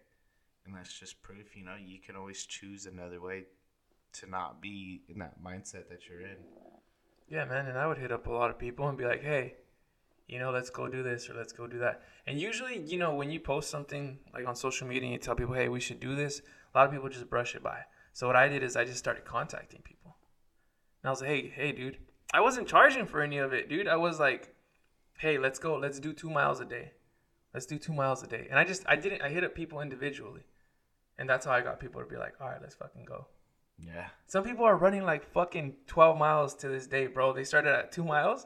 and 0.65 0.75
that's 0.75 0.93
just 0.93 1.21
proof. 1.23 1.55
You 1.55 1.65
know, 1.65 1.75
you 1.83 1.99
can 1.99 2.15
always 2.15 2.45
choose 2.45 2.85
another 2.85 3.19
way 3.19 3.45
to 4.13 4.29
not 4.29 4.61
be 4.61 5.01
in 5.07 5.19
that 5.19 5.43
mindset 5.43 5.89
that 5.89 6.07
you're 6.07 6.21
in. 6.21 6.37
Yeah, 7.29 7.45
man. 7.45 7.67
And 7.67 7.77
I 7.77 7.87
would 7.87 7.97
hit 7.97 8.11
up 8.11 8.27
a 8.27 8.31
lot 8.31 8.49
of 8.49 8.57
people 8.57 8.87
and 8.87 8.97
be 8.97 9.05
like, 9.05 9.21
hey, 9.21 9.55
you 10.27 10.39
know, 10.39 10.51
let's 10.51 10.69
go 10.69 10.87
do 10.87 11.03
this 11.03 11.29
or 11.29 11.33
let's 11.33 11.53
go 11.53 11.67
do 11.67 11.79
that. 11.79 12.03
And 12.27 12.39
usually, 12.39 12.79
you 12.79 12.97
know, 12.97 13.15
when 13.15 13.31
you 13.31 13.39
post 13.39 13.69
something 13.69 14.19
like 14.33 14.47
on 14.47 14.55
social 14.55 14.87
media 14.87 15.03
and 15.03 15.13
you 15.13 15.17
tell 15.17 15.35
people, 15.35 15.55
hey, 15.55 15.69
we 15.69 15.79
should 15.79 15.99
do 15.99 16.15
this, 16.15 16.41
a 16.73 16.77
lot 16.77 16.87
of 16.87 16.91
people 16.93 17.09
just 17.09 17.29
brush 17.29 17.55
it 17.55 17.63
by. 17.63 17.79
So 18.13 18.27
what 18.27 18.35
I 18.35 18.47
did 18.47 18.63
is 18.63 18.75
I 18.75 18.85
just 18.85 18.99
started 18.99 19.25
contacting 19.25 19.81
people. 19.81 20.17
And 21.01 21.09
I 21.09 21.11
was 21.11 21.21
like, 21.21 21.29
hey, 21.29 21.51
hey, 21.55 21.71
dude. 21.71 21.97
I 22.33 22.41
wasn't 22.41 22.67
charging 22.67 23.05
for 23.05 23.21
any 23.21 23.37
of 23.37 23.53
it, 23.53 23.69
dude. 23.69 23.87
I 23.87 23.95
was 23.95 24.19
like, 24.19 24.53
hey, 25.17 25.37
let's 25.37 25.59
go. 25.59 25.75
Let's 25.75 25.99
do 25.99 26.13
two 26.13 26.29
miles 26.29 26.59
a 26.59 26.65
day. 26.65 26.91
Let's 27.53 27.65
do 27.65 27.77
two 27.79 27.93
miles 27.93 28.21
a 28.21 28.27
day. 28.27 28.47
And 28.49 28.59
I 28.59 28.63
just, 28.63 28.83
I 28.87 28.95
didn't, 28.95 29.21
I 29.21 29.29
hit 29.29 29.43
up 29.43 29.55
people 29.55 29.81
individually. 29.81 30.43
And 31.17 31.27
that's 31.27 31.45
how 31.45 31.51
I 31.51 31.61
got 31.61 31.79
people 31.79 32.01
to 32.01 32.07
be 32.07 32.17
like, 32.17 32.33
all 32.39 32.47
right, 32.47 32.61
let's 32.61 32.75
fucking 32.75 33.05
go. 33.05 33.27
Yeah, 33.81 34.07
Some 34.27 34.43
people 34.43 34.65
are 34.65 34.75
running 34.75 35.05
like 35.05 35.23
fucking 35.31 35.73
12 35.87 36.17
miles 36.17 36.53
to 36.55 36.67
this 36.67 36.85
day, 36.85 37.07
bro. 37.07 37.31
They 37.31 37.45
started 37.45 37.73
at 37.73 37.93
two 37.93 38.03
miles 38.03 38.45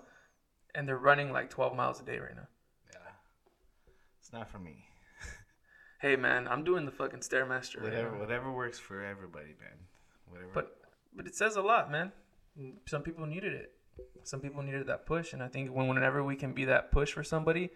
and 0.76 0.88
they're 0.88 0.97
running 0.97 1.32
like 1.32 1.49
12 1.49 1.76
miles 1.76 1.99
a 1.99 2.03
day 2.03 2.19
right 2.19 2.36
now. 2.36 2.47
yeah. 2.91 2.99
It's 4.19 4.32
not 4.32 4.47
for 4.51 4.59
me. 4.59 4.86
Hey, 6.04 6.18
man, 6.18 6.49
I'm 6.49 6.66
doing 6.66 6.84
the 6.86 6.91
fucking 6.91 7.22
Stairmaster 7.22 7.82
Whatever, 7.82 8.12
now. 8.12 8.20
whatever 8.20 8.51
works 8.51 8.78
for 8.78 9.01
everybody, 9.01 9.56
man. 9.62 9.80
Whatever. 10.30 10.51
But, 10.54 10.76
but 11.16 11.26
it 11.26 11.34
says 11.34 11.56
a 11.56 11.62
lot, 11.62 11.89
man. 11.89 12.12
Some 12.86 13.04
people 13.04 13.26
needed 13.26 13.54
it. 13.54 13.72
Some 14.24 14.41
people 14.41 14.62
needed 14.64 14.86
that 14.88 15.06
push. 15.06 15.32
And 15.32 15.41
I 15.41 15.47
think 15.47 15.70
when, 15.72 15.88
whenever 15.88 16.22
we 16.22 16.36
can 16.36 16.51
be 16.51 16.66
that 16.66 16.91
push 16.91 17.14
for 17.14 17.24
somebody, 17.24 17.70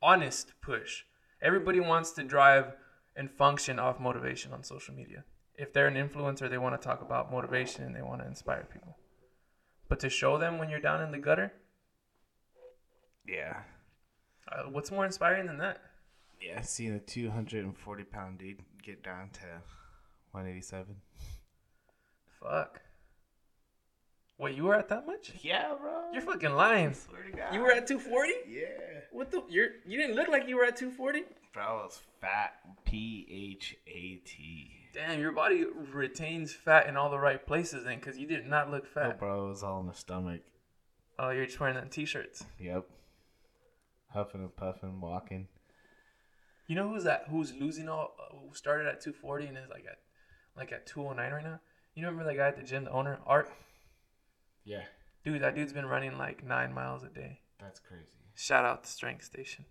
honest 0.00 0.54
push. 0.62 1.02
Everybody 1.42 1.78
wants 1.78 2.12
to 2.12 2.22
drive 2.22 2.72
and 3.16 3.30
function 3.30 3.78
off 3.78 4.00
motivation 4.00 4.54
on 4.54 4.62
social 4.62 4.94
media. 4.94 5.22
If 5.54 5.74
they're 5.74 5.88
an 5.88 5.96
influencer, 5.96 6.48
they 6.48 6.56
want 6.56 6.80
to 6.80 6.88
talk 6.88 7.02
about 7.02 7.30
motivation 7.30 7.84
and 7.84 7.94
they 7.94 8.00
want 8.00 8.22
to 8.22 8.26
inspire 8.26 8.66
people. 8.72 8.96
But 9.90 10.00
to 10.00 10.08
show 10.08 10.38
them 10.38 10.56
when 10.56 10.70
you're 10.70 10.80
down 10.80 11.02
in 11.02 11.10
the 11.12 11.18
gutter, 11.18 11.52
yeah, 13.28 13.60
Uh, 14.50 14.70
what's 14.70 14.90
more 14.90 15.04
inspiring 15.04 15.46
than 15.46 15.58
that? 15.58 15.82
Yeah, 16.44 16.60
seeing 16.62 16.92
a 16.94 16.98
240 16.98 18.04
pound 18.04 18.38
dude 18.38 18.58
get 18.82 19.02
down 19.02 19.30
to 19.34 19.46
187. 20.32 20.96
Fuck. 22.40 22.80
Wait, 24.38 24.56
you 24.56 24.64
were 24.64 24.74
at 24.74 24.88
that 24.88 25.06
much? 25.06 25.32
Yeah, 25.42 25.74
bro. 25.80 26.10
You're 26.12 26.22
fucking 26.22 26.54
lying. 26.54 26.94
Swear 26.94 27.22
to 27.22 27.36
God. 27.36 27.54
You 27.54 27.60
were 27.60 27.70
at 27.70 27.86
240? 27.86 28.32
Yeah. 28.48 28.64
What 29.12 29.30
the? 29.30 29.42
You're 29.48 29.68
you 29.86 29.98
didn't 29.98 30.16
look 30.16 30.28
like 30.28 30.48
you 30.48 30.56
were 30.56 30.64
at 30.64 30.76
240. 30.76 31.22
Bro, 31.52 31.62
I 31.62 31.72
was 31.74 32.00
fat. 32.20 32.54
P 32.84 33.26
H 33.54 33.76
A 33.86 34.16
T. 34.26 34.70
Damn, 34.94 35.20
your 35.20 35.32
body 35.32 35.64
retains 35.92 36.52
fat 36.52 36.86
in 36.86 36.96
all 36.96 37.08
the 37.10 37.18
right 37.18 37.46
places 37.46 37.84
then, 37.84 37.98
because 37.98 38.18
you 38.18 38.26
did 38.26 38.46
not 38.46 38.70
look 38.70 38.84
Oh, 38.84 38.94
fat. 38.94 39.18
bro, 39.18 39.46
it 39.46 39.48
was 39.50 39.62
all 39.62 39.80
in 39.80 39.86
the 39.86 39.94
stomach. 39.94 40.40
Oh, 41.18 41.30
you're 41.30 41.46
just 41.46 41.58
wearing 41.60 41.76
them 41.76 41.88
t-shirts. 41.88 42.44
Yep. 42.58 42.84
Huffing 44.12 44.42
and 44.42 44.54
puffing, 44.54 45.00
walking. 45.00 45.48
You 46.72 46.76
know 46.76 46.88
who's 46.88 47.04
that? 47.04 47.26
Who's 47.28 47.52
losing 47.54 47.90
all? 47.90 48.14
uh, 48.18 48.34
Who 48.34 48.54
started 48.54 48.86
at 48.86 49.02
240 49.02 49.44
and 49.48 49.58
is 49.58 49.68
like 49.68 49.84
at 49.84 49.98
like 50.56 50.72
at 50.72 50.86
209 50.86 51.30
right 51.30 51.44
now? 51.44 51.60
You 51.94 52.06
remember 52.06 52.24
that 52.24 52.34
guy 52.34 52.48
at 52.48 52.56
the 52.56 52.62
gym, 52.62 52.84
the 52.84 52.90
owner, 52.90 53.18
Art? 53.26 53.52
Yeah, 54.64 54.80
Dude, 55.22 55.42
that 55.42 55.54
dude's 55.54 55.74
been 55.74 55.84
running 55.84 56.16
like 56.16 56.42
nine 56.42 56.72
miles 56.72 57.02
a 57.02 57.08
day. 57.08 57.40
that's 57.60 57.78
crazy. 57.78 58.06
Shout 58.34 58.64
out 58.64 58.84
to 58.84 58.90
Strength 58.90 59.22
Station. 59.22 59.66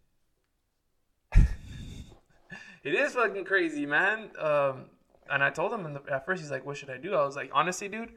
it 1.36 2.94
is 2.94 3.16
fucking 3.16 3.46
crazy, 3.46 3.88
man. 3.88 4.30
Um, 4.38 4.86
and 5.28 5.44
I 5.44 5.50
told 5.50 5.74
him 5.74 5.88
in 5.88 5.94
the, 5.96 6.04
at 6.08 6.24
first, 6.28 6.44
he's 6.44 6.52
like, 6.52 6.68
"What 6.68 6.78
should 6.78 6.92
I 6.92 6.98
do?" 6.98 7.16
I 7.16 7.26
was 7.26 7.36
like, 7.36 7.50
"Honestly, 7.52 7.88
dude, 7.88 8.12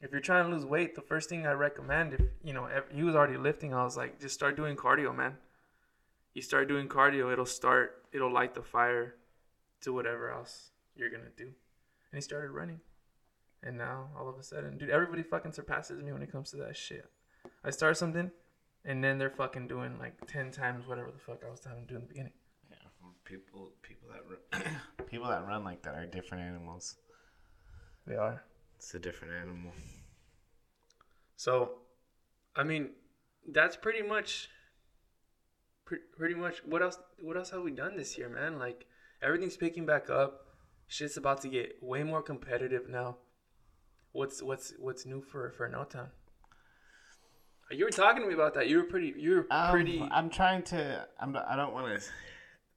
if 0.00 0.10
you're 0.10 0.20
trying 0.20 0.50
to 0.50 0.50
lose 0.56 0.66
weight, 0.66 0.96
the 0.96 1.02
first 1.02 1.28
thing 1.28 1.46
I 1.46 1.52
recommend, 1.52 2.14
if 2.14 2.22
you 2.42 2.52
know, 2.52 2.64
ev- 2.64 2.90
he 2.92 3.04
was 3.04 3.14
already 3.14 3.36
lifting, 3.36 3.72
I 3.72 3.84
was 3.84 3.96
like, 3.96 4.20
just 4.20 4.34
start 4.34 4.56
doing 4.56 4.74
cardio, 4.74 5.16
man. 5.16 5.36
You 6.34 6.42
start 6.42 6.68
doing 6.68 6.88
cardio, 6.88 7.32
it'll 7.32 7.46
start, 7.46 8.04
it'll 8.12 8.32
light 8.32 8.54
the 8.54 8.62
fire 8.62 9.16
to 9.82 9.92
whatever 9.92 10.30
else 10.30 10.70
you're 10.94 11.10
gonna 11.10 11.30
do." 11.36 11.44
And 11.44 12.14
he 12.14 12.20
started 12.20 12.50
running, 12.50 12.80
and 13.62 13.76
now 13.76 14.10
all 14.16 14.28
of 14.28 14.38
a 14.38 14.42
sudden, 14.42 14.78
dude, 14.78 14.90
everybody 14.90 15.22
fucking 15.22 15.52
surpasses 15.52 16.02
me 16.02 16.12
when 16.12 16.22
it 16.22 16.30
comes 16.32 16.50
to 16.50 16.56
that 16.58 16.76
shit. 16.76 17.10
I 17.64 17.70
start 17.70 17.96
something, 17.96 18.30
and 18.84 19.02
then 19.02 19.18
they're 19.18 19.30
fucking 19.30 19.68
doing 19.68 19.98
like 19.98 20.26
ten 20.26 20.50
times 20.50 20.86
whatever 20.86 21.10
the 21.10 21.18
fuck 21.18 21.42
I 21.46 21.50
was 21.50 21.60
telling 21.60 21.78
them 21.78 21.86
to 21.86 21.92
do 21.94 21.96
in 21.96 22.02
the 22.02 22.08
beginning. 22.08 22.32
Yeah, 22.70 22.76
people, 23.24 23.72
people 23.82 24.08
that 24.10 24.22
run, 24.28 24.80
people 25.06 25.28
that 25.28 25.46
run 25.46 25.64
like 25.64 25.82
that 25.82 25.94
are 25.94 26.06
different 26.06 26.44
animals. 26.44 26.96
They 28.06 28.16
are. 28.16 28.42
It's 28.76 28.94
a 28.94 28.98
different 28.98 29.34
animal. 29.34 29.72
So, 31.36 31.78
I 32.56 32.64
mean, 32.64 32.90
that's 33.48 33.76
pretty 33.76 34.02
much, 34.02 34.48
pre- 34.48 34.61
pretty 35.84 36.34
much. 36.34 36.58
What 36.64 36.82
else? 36.82 36.98
What 37.20 37.36
else 37.36 37.50
have 37.50 37.62
we 37.62 37.70
done 37.70 37.96
this 37.96 38.16
year, 38.18 38.28
man? 38.28 38.58
Like 38.58 38.86
everything's 39.22 39.56
picking 39.56 39.86
back 39.86 40.10
up. 40.10 40.46
Shit's 40.88 41.16
about 41.16 41.40
to 41.42 41.48
get 41.48 41.76
way 41.82 42.02
more 42.02 42.22
competitive 42.22 42.88
now. 42.88 43.16
What's 44.12 44.42
what's 44.42 44.74
what's 44.78 45.06
new 45.06 45.22
for 45.22 45.50
for 45.50 45.68
No 45.68 45.84
Time? 45.84 46.08
You 47.70 47.84
were 47.86 47.90
talking 47.90 48.20
to 48.22 48.28
me 48.28 48.34
about 48.34 48.54
that. 48.54 48.68
You 48.68 48.76
were 48.78 48.84
pretty. 48.84 49.14
You 49.16 49.30
were 49.36 49.46
Um, 49.50 49.70
pretty. 49.70 50.06
I'm 50.10 50.28
trying 50.28 50.62
to. 50.64 51.06
I'm. 51.18 51.36
I 51.36 51.56
don't 51.56 51.72
want 51.72 51.98
to 52.00 52.06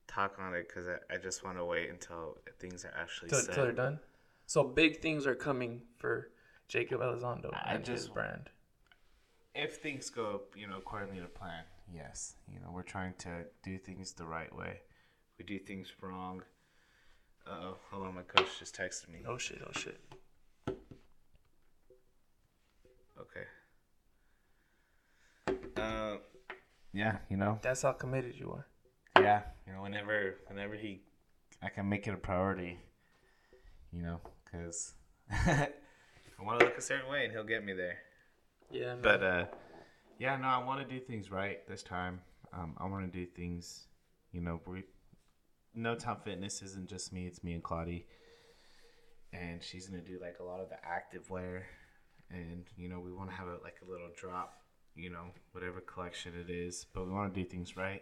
talk 0.07 0.37
on 0.39 0.53
it 0.53 0.67
because 0.69 0.87
I, 0.87 1.13
I 1.13 1.17
just 1.17 1.43
want 1.43 1.57
to 1.57 1.65
wait 1.65 1.89
until 1.89 2.37
things 2.59 2.85
are 2.85 2.93
actually 2.97 3.29
till, 3.29 3.39
set. 3.39 3.55
till 3.55 3.63
they're 3.65 3.73
done. 3.73 3.99
So 4.45 4.63
big 4.63 5.01
things 5.01 5.27
are 5.27 5.35
coming 5.35 5.81
for 5.97 6.29
Jacob 6.69 7.01
Elizondo 7.01 7.49
I 7.53 7.73
and 7.73 7.85
his 7.85 8.03
just- 8.03 8.13
brand. 8.13 8.49
If 9.57 9.77
things 9.77 10.09
go, 10.09 10.41
you 10.53 10.67
know, 10.67 10.77
accordingly 10.77 11.21
to 11.21 11.27
plan, 11.27 11.63
yes. 11.93 12.35
You 12.51 12.59
know, 12.59 12.71
we're 12.73 12.83
trying 12.83 13.13
to 13.19 13.45
do 13.63 13.77
things 13.77 14.13
the 14.13 14.25
right 14.25 14.53
way. 14.55 14.81
We 15.37 15.45
do 15.45 15.59
things 15.59 15.91
wrong. 16.01 16.41
Uh 17.47 17.51
oh, 17.61 17.77
hold 17.91 18.07
on, 18.07 18.15
my 18.15 18.23
coach 18.23 18.47
just 18.59 18.75
texted 18.75 19.09
me. 19.09 19.19
Oh 19.27 19.37
shit! 19.37 19.61
Oh 19.65 19.71
shit! 19.73 19.99
Okay. 23.19 23.45
Uh, 25.77 26.17
yeah, 26.93 27.17
you 27.29 27.37
know, 27.37 27.59
That's 27.61 27.81
how 27.81 27.91
committed 27.91 28.35
you 28.35 28.51
are. 28.51 28.65
yeah, 29.21 29.41
you 29.67 29.73
know, 29.73 29.81
whenever, 29.81 30.35
whenever 30.47 30.75
he, 30.75 31.01
I 31.61 31.69
can 31.69 31.87
make 31.89 32.07
it 32.07 32.13
a 32.13 32.17
priority, 32.17 32.79
you 33.91 34.01
know, 34.01 34.21
because 34.45 34.93
I 35.31 35.69
want 36.41 36.59
to 36.59 36.65
look 36.65 36.77
a 36.77 36.81
certain 36.81 37.09
way 37.09 37.25
and 37.25 37.33
he'll 37.33 37.43
get 37.43 37.63
me 37.63 37.73
there. 37.73 37.97
Yeah, 38.71 38.95
man. 38.95 38.99
But 39.01 39.23
uh, 39.23 39.45
yeah, 40.19 40.35
no, 40.37 40.47
I 40.47 40.63
want 40.63 40.87
to 40.87 40.99
do 40.99 41.03
things 41.03 41.31
right 41.31 41.67
this 41.67 41.83
time. 41.83 42.21
Um, 42.53 42.75
I 42.77 42.85
want 42.85 43.11
to 43.11 43.19
do 43.19 43.25
things, 43.25 43.87
you 44.31 44.41
know, 44.41 44.61
we. 44.65 44.83
No 45.77 45.93
Time 45.93 46.17
Fitness 46.23 46.61
isn't 46.61 46.87
just 46.87 47.11
me; 47.11 47.27
it's 47.27 47.43
me 47.43 47.53
and 47.53 47.61
Claudie, 47.63 48.05
and 49.33 49.61
she's 49.61 49.87
gonna 49.87 50.01
do 50.01 50.19
like 50.21 50.37
a 50.39 50.43
lot 50.43 50.61
of 50.61 50.69
the 50.69 50.77
active 50.85 51.29
wear, 51.29 51.65
and 52.29 52.65
you 52.77 52.87
know, 52.87 52.99
we 52.99 53.11
want 53.11 53.29
to 53.29 53.35
have 53.35 53.47
a, 53.47 53.57
like 53.61 53.75
a 53.85 53.91
little 53.91 54.09
drop, 54.15 54.61
you 54.95 55.09
know, 55.09 55.25
whatever 55.51 55.81
collection 55.81 56.33
it 56.39 56.49
is, 56.49 56.85
but 56.93 57.05
we 57.05 57.11
want 57.11 57.33
to 57.33 57.43
do 57.43 57.47
things 57.49 57.75
right. 57.75 58.01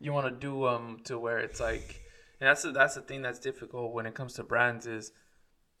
you 0.00 0.12
want 0.12 0.26
to 0.26 0.32
do 0.32 0.66
um 0.66 1.00
to 1.04 1.18
where 1.18 1.38
it's 1.38 1.60
like 1.60 2.02
and 2.40 2.48
that's 2.48 2.62
the, 2.62 2.72
that's 2.72 2.94
the 2.94 3.02
thing 3.02 3.22
that's 3.22 3.38
difficult 3.38 3.92
when 3.92 4.06
it 4.06 4.14
comes 4.14 4.34
to 4.34 4.42
brands 4.42 4.86
is 4.86 5.12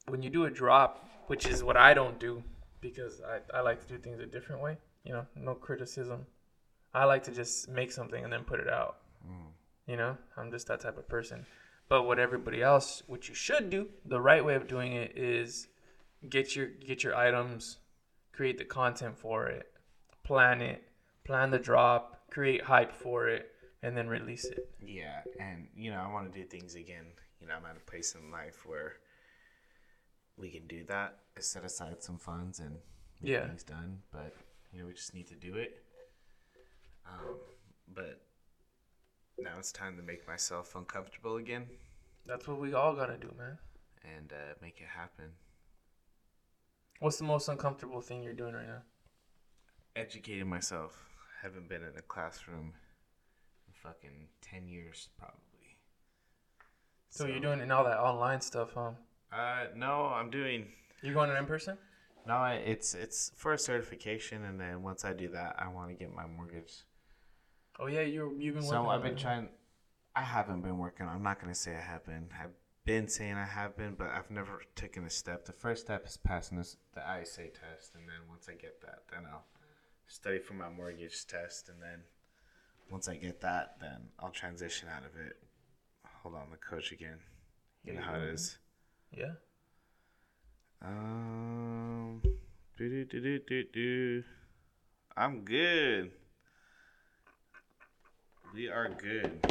when 0.08 0.22
you 0.22 0.30
do 0.30 0.44
a 0.44 0.50
drop 0.50 1.06
which 1.26 1.46
is 1.46 1.62
what 1.64 1.76
i 1.76 1.94
don't 1.94 2.18
do 2.20 2.42
because 2.80 3.20
i, 3.22 3.58
I 3.58 3.60
like 3.62 3.80
to 3.80 3.88
do 3.88 3.98
things 3.98 4.20
a 4.20 4.26
different 4.26 4.62
way 4.62 4.78
you 5.04 5.12
know 5.12 5.26
no 5.34 5.54
criticism 5.54 6.26
i 6.94 7.04
like 7.04 7.22
to 7.22 7.30
just 7.30 7.68
make 7.68 7.90
something 7.92 8.22
and 8.24 8.32
then 8.32 8.44
put 8.44 8.60
it 8.60 8.68
out 8.68 8.98
mm. 9.26 9.50
you 9.86 9.96
know 9.96 10.16
i'm 10.36 10.50
just 10.50 10.66
that 10.66 10.80
type 10.80 10.98
of 10.98 11.08
person 11.08 11.44
but 11.88 12.02
what 12.04 12.18
everybody 12.18 12.62
else 12.62 13.02
what 13.06 13.28
you 13.28 13.34
should 13.34 13.70
do 13.70 13.88
the 14.04 14.20
right 14.20 14.44
way 14.44 14.54
of 14.54 14.66
doing 14.66 14.92
it 14.92 15.16
is 15.16 15.68
get 16.28 16.54
your 16.54 16.66
get 16.66 17.02
your 17.02 17.14
items 17.16 17.78
create 18.32 18.58
the 18.58 18.64
content 18.64 19.16
for 19.16 19.46
it 19.46 19.72
plan 20.22 20.60
it 20.60 20.82
plan 21.24 21.50
the 21.50 21.58
drop 21.58 22.22
create 22.30 22.62
hype 22.62 22.92
for 22.92 23.28
it 23.28 23.50
and 23.82 23.96
then 23.96 24.08
release 24.08 24.44
it 24.44 24.68
Yeah, 24.82 25.20
and 25.38 25.66
you 25.74 25.90
know, 25.90 26.00
I 26.00 26.12
want 26.12 26.30
to 26.32 26.38
do 26.38 26.44
things 26.44 26.74
again. 26.74 27.06
You 27.40 27.46
know, 27.46 27.54
I'm 27.54 27.64
at 27.64 27.76
a 27.76 27.90
place 27.90 28.14
in 28.14 28.30
life 28.30 28.66
where 28.66 28.96
we 30.36 30.50
can 30.50 30.66
do 30.66 30.84
that, 30.84 31.18
set 31.38 31.64
aside 31.64 32.02
some 32.02 32.18
funds 32.18 32.58
and 32.60 32.76
get 33.22 33.30
Yeah. 33.30 33.46
things 33.46 33.62
done. 33.64 34.02
But 34.12 34.34
you 34.72 34.80
know, 34.80 34.86
we 34.86 34.92
just 34.92 35.14
need 35.14 35.26
to 35.28 35.34
do 35.34 35.54
it. 35.54 35.82
Um, 37.06 37.36
but 37.94 38.20
now 39.38 39.52
it's 39.58 39.72
time 39.72 39.96
to 39.96 40.02
make 40.02 40.26
myself 40.28 40.74
uncomfortable 40.76 41.36
again 41.36 41.66
That's 42.26 42.46
what 42.46 42.60
we 42.60 42.74
all 42.74 42.94
gotta 42.94 43.16
do, 43.16 43.32
man. 43.36 43.58
and 44.04 44.32
uh, 44.32 44.54
make 44.62 44.80
it 44.80 44.86
happen. 44.86 45.30
What's 47.00 47.16
the 47.16 47.24
most 47.24 47.48
uncomfortable 47.48 48.00
thing 48.00 48.22
you're 48.22 48.34
doing 48.34 48.54
right 48.54 48.66
now? 48.66 48.82
Educating 49.96 50.48
myself. 50.48 51.02
Haven't 51.42 51.68
been 51.68 51.82
in 51.82 51.96
a 51.96 52.02
classroom 52.02 52.74
in 53.66 53.72
fucking 53.72 54.28
ten 54.42 54.68
years, 54.68 55.08
probably. 55.18 55.38
So, 57.08 57.26
you're 57.26 57.40
doing 57.40 57.68
all 57.72 57.82
that 57.84 57.98
online 57.98 58.40
stuff, 58.42 58.70
huh? 58.74 58.90
Uh, 59.32 59.64
no, 59.74 60.04
I'm 60.14 60.30
doing. 60.30 60.66
You're 61.02 61.14
going 61.14 61.30
in 61.34 61.46
person? 61.46 61.76
No, 62.26 62.34
I- 62.34 62.54
it's 62.54 62.94
it's 62.94 63.32
for 63.36 63.52
a 63.52 63.58
certification, 63.58 64.44
and 64.44 64.60
then 64.60 64.82
once 64.82 65.04
I 65.04 65.12
do 65.12 65.28
that, 65.30 65.56
I 65.58 65.68
want 65.68 65.88
to 65.90 65.94
get 65.94 66.12
my 66.14 66.26
mortgage. 66.26 66.84
Oh 67.78 67.86
yeah, 67.86 68.02
you 68.02 68.36
you've 68.38 68.54
been 68.54 68.64
working. 68.64 68.68
So 68.84 68.88
I've 68.88 69.02
been 69.02 69.16
trying. 69.16 69.48
I 70.14 70.22
haven't 70.22 70.62
been 70.62 70.78
working. 70.78 71.06
I'm 71.06 71.22
not 71.22 71.40
gonna 71.40 71.54
say 71.54 71.74
I 71.76 71.80
have 71.80 72.04
been. 72.04 72.28
I've 72.38 72.50
been 72.84 73.08
saying 73.08 73.34
I 73.34 73.44
have 73.44 73.76
been, 73.76 73.94
but 73.94 74.08
I've 74.10 74.30
never 74.30 74.62
taken 74.74 75.04
a 75.04 75.10
step. 75.10 75.44
The 75.44 75.52
first 75.52 75.82
step 75.84 76.06
is 76.06 76.16
passing 76.16 76.58
this 76.58 76.76
the 76.94 77.00
ISA 77.00 77.48
test, 77.48 77.94
and 77.94 78.08
then 78.08 78.28
once 78.28 78.48
I 78.48 78.54
get 78.54 78.80
that, 78.82 79.04
then 79.10 79.24
I'll 79.30 79.44
study 80.06 80.38
for 80.40 80.54
my 80.54 80.68
mortgage 80.68 81.26
test, 81.26 81.68
and 81.68 81.80
then 81.80 82.02
once 82.90 83.08
I 83.08 83.16
get 83.16 83.40
that, 83.42 83.76
then 83.80 84.08
I'll 84.18 84.30
transition 84.30 84.88
out 84.88 85.04
of 85.04 85.16
it. 85.16 85.36
Hold 86.22 86.34
on, 86.34 86.50
the 86.50 86.56
coach 86.56 86.90
again. 86.92 87.18
You 87.84 87.94
know 87.94 88.02
how 88.02 88.16
it 88.16 88.28
is. 88.28 88.58
Yeah. 89.16 89.32
Um, 90.82 92.22
do 92.78 92.88
do 92.88 93.04
do 93.04 93.20
do 93.20 93.38
do 93.46 93.64
do. 93.72 94.24
I'm 95.16 95.40
good. 95.44 96.10
We 98.54 98.68
are 98.68 98.88
good 98.88 99.46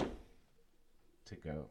to 1.25 1.35
go. 1.35 1.65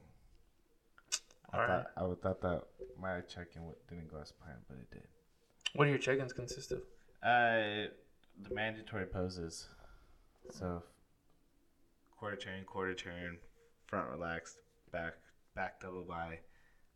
I 1.53 1.57
All 1.57 1.61
right. 1.61 1.69
thought 1.69 1.87
I 1.97 2.03
would 2.05 2.23
thought 2.23 2.41
that 2.43 2.63
my 3.01 3.21
check-in 3.23 3.63
didn't 3.89 4.11
go 4.11 4.21
as 4.21 4.33
planned, 4.33 4.61
but 4.69 4.79
it 4.79 4.91
did. 4.91 5.09
What 5.75 5.85
do 5.85 5.91
your 5.91 5.99
check-ins 5.99 6.33
consist 6.33 6.73
of? 6.73 6.79
Uh, 7.23 7.89
the 8.43 8.55
mandatory 8.55 9.07
poses. 9.07 9.67
So, 10.51 10.83
quarter 12.17 12.37
turn, 12.37 12.65
quarter 12.65 12.95
turn, 12.95 13.39
front 13.87 14.09
relaxed, 14.11 14.59
back 14.93 15.15
back 15.55 15.81
double 15.81 16.05
bi, 16.05 16.39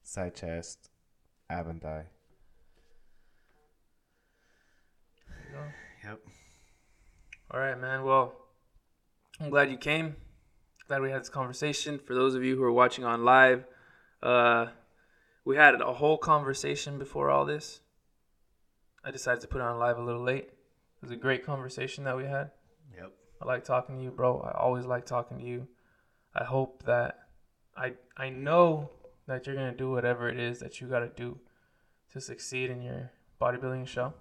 side 0.02 0.34
chest, 0.34 0.90
ab 1.50 1.66
and 1.66 1.82
thigh. 1.82 2.04
You 5.28 5.41
know? 5.53 6.11
Yep. 6.11 6.20
All 7.50 7.61
right, 7.61 7.78
man. 7.78 8.05
Well, 8.05 8.34
I'm 9.40 9.50
glad 9.50 9.70
you 9.70 9.76
came. 9.76 10.16
glad 10.88 11.03
we 11.03 11.11
had 11.11 11.20
this 11.20 11.28
conversation. 11.28 11.98
For 11.98 12.14
those 12.14 12.34
of 12.34 12.44
you 12.44 12.57
who 12.57 12.62
are 12.62 12.72
watching 12.72 13.05
on 13.05 13.24
live, 13.24 13.64
uh, 14.22 14.66
we 15.44 15.57
had 15.57 15.80
a 15.80 15.92
whole 15.92 16.18
conversation 16.18 16.98
before 16.98 17.30
all 17.30 17.44
this. 17.44 17.80
I 19.05 19.11
decided 19.11 19.40
to 19.40 19.48
put 19.48 19.61
it 19.61 19.64
on 19.64 19.78
live 19.78 19.98
a 19.98 20.03
little 20.03 20.22
late. 20.22 20.44
It 20.44 21.03
was 21.03 21.11
a 21.11 21.16
great 21.16 21.44
conversation 21.44 22.05
that 22.05 22.16
we 22.16 22.24
had. 22.24 22.50
Yep. 22.96 23.12
I 23.42 23.46
like 23.46 23.64
talking 23.64 23.96
to 23.96 24.03
you, 24.03 24.11
bro. 24.11 24.40
I 24.40 24.59
always 24.59 24.86
like 24.86 25.05
talking 25.05 25.38
to 25.38 25.44
you. 25.44 25.66
I 26.34 26.44
hope 26.44 26.84
that 26.84 27.18
I 27.76 27.94
I 28.16 28.30
know 28.30 28.90
that 29.26 29.46
you're 29.46 29.57
gonna 29.57 29.72
do 29.72 29.90
whatever 29.90 30.28
it 30.28 30.38
is 30.38 30.61
that 30.61 30.80
you 30.80 30.86
gotta 30.86 31.09
do 31.09 31.38
to 32.12 32.20
succeed 32.20 32.70
in 32.70 32.82
your 32.82 33.11
bodybuilding 33.40 33.86
show. 33.86 34.14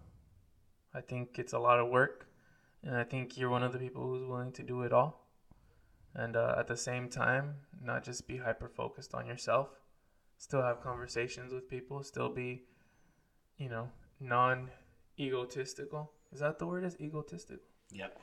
I 0.93 1.01
think 1.01 1.39
it's 1.39 1.53
a 1.53 1.59
lot 1.59 1.79
of 1.79 1.89
work, 1.89 2.27
and 2.83 2.95
I 2.95 3.03
think 3.03 3.37
you're 3.37 3.49
one 3.49 3.63
of 3.63 3.71
the 3.73 3.79
people 3.79 4.03
who's 4.03 4.27
willing 4.27 4.51
to 4.53 4.63
do 4.63 4.83
it 4.83 4.91
all. 4.91 5.27
And 6.13 6.35
uh, 6.35 6.55
at 6.57 6.67
the 6.67 6.75
same 6.75 7.07
time, 7.07 7.55
not 7.81 8.03
just 8.03 8.27
be 8.27 8.37
hyper 8.37 8.67
focused 8.67 9.13
on 9.13 9.25
yourself. 9.25 9.69
Still 10.37 10.61
have 10.61 10.81
conversations 10.81 11.53
with 11.53 11.69
people. 11.69 12.03
Still 12.03 12.29
be, 12.29 12.63
you 13.57 13.69
know, 13.69 13.89
non 14.19 14.69
egotistical. 15.17 16.11
Is 16.33 16.39
that 16.39 16.59
the 16.59 16.67
word? 16.67 16.83
Is 16.83 16.97
egotistical? 16.99 17.63
Yep. 17.91 18.19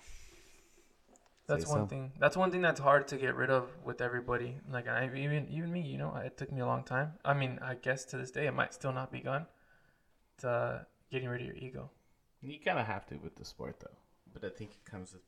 That's 1.47 1.65
Say 1.65 1.71
one 1.71 1.85
so. 1.85 1.87
thing. 1.87 2.13
That's 2.19 2.37
one 2.37 2.51
thing 2.51 2.61
that's 2.61 2.81
hard 2.81 3.09
to 3.09 3.17
get 3.17 3.35
rid 3.35 3.49
of 3.49 3.71
with 3.83 4.03
everybody. 4.03 4.57
Like 4.71 4.87
I 4.87 5.09
even 5.17 5.49
even 5.49 5.73
me, 5.73 5.81
you 5.81 5.97
know, 5.97 6.15
it 6.17 6.37
took 6.37 6.53
me 6.53 6.61
a 6.61 6.67
long 6.67 6.85
time. 6.85 7.15
I 7.25 7.33
mean, 7.33 7.59
I 7.63 7.75
guess 7.75 8.05
to 8.07 8.19
this 8.19 8.31
day 8.31 8.47
it 8.47 8.55
might 8.55 8.75
still 8.75 8.93
not 8.93 9.11
be 9.11 9.21
gone. 9.21 9.47
To 10.41 10.49
uh, 10.49 10.79
getting 11.11 11.29
rid 11.29 11.41
of 11.41 11.47
your 11.47 11.57
ego. 11.57 11.91
You 12.43 12.59
kind 12.65 12.79
of 12.79 12.87
have 12.87 13.07
to 13.07 13.17
with 13.17 13.37
the 13.37 13.45
sport, 13.45 13.81
though. 13.81 13.97
But 14.33 14.45
I 14.45 14.51
think 14.51 14.73
it 14.73 14.91
comes 14.91 15.13
with 15.13 15.23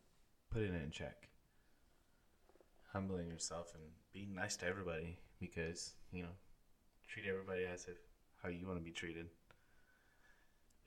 putting 0.53 0.75
it 0.75 0.83
in 0.83 0.91
check. 0.91 1.29
Humbling 2.93 3.29
yourself 3.29 3.73
and 3.75 3.85
being 4.13 4.35
nice 4.35 4.57
to 4.57 4.67
everybody 4.67 5.17
because 5.41 5.95
you 6.13 6.23
know, 6.23 6.37
treat 7.09 7.27
everybody 7.29 7.65
as 7.65 7.85
if 7.85 7.97
how 8.43 8.49
you 8.49 8.67
want 8.67 8.79
to 8.79 8.85
be 8.85 8.91
treated. 8.91 9.27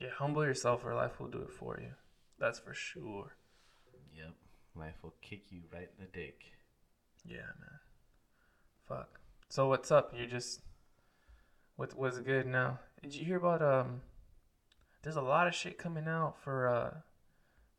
Yeah, 0.00 0.10
humble 0.16 0.44
yourself, 0.44 0.84
or 0.84 0.94
life 0.94 1.20
will 1.20 1.28
do 1.28 1.38
it 1.38 1.52
for 1.52 1.78
you. 1.80 1.90
That's 2.38 2.58
for 2.58 2.74
sure. 2.74 3.36
Yep. 4.16 4.34
Life 4.76 4.96
will 5.02 5.14
kick 5.22 5.44
you 5.50 5.60
right 5.72 5.88
in 5.98 6.04
the 6.04 6.10
dick. 6.18 6.40
Yeah, 7.24 7.36
man. 7.60 7.78
Fuck. 8.88 9.20
So 9.48 9.68
what's 9.68 9.90
up? 9.90 10.12
You're 10.16 10.26
just 10.26 10.60
what 11.76 11.96
what's 11.96 12.18
good 12.18 12.46
now? 12.46 12.80
Did 13.02 13.14
you 13.14 13.24
hear 13.24 13.36
about 13.36 13.62
um? 13.62 14.00
There's 15.04 15.16
a 15.16 15.22
lot 15.22 15.46
of 15.46 15.54
shit 15.54 15.76
coming 15.78 16.08
out 16.08 16.36
for 16.42 16.66
uh, 16.68 16.90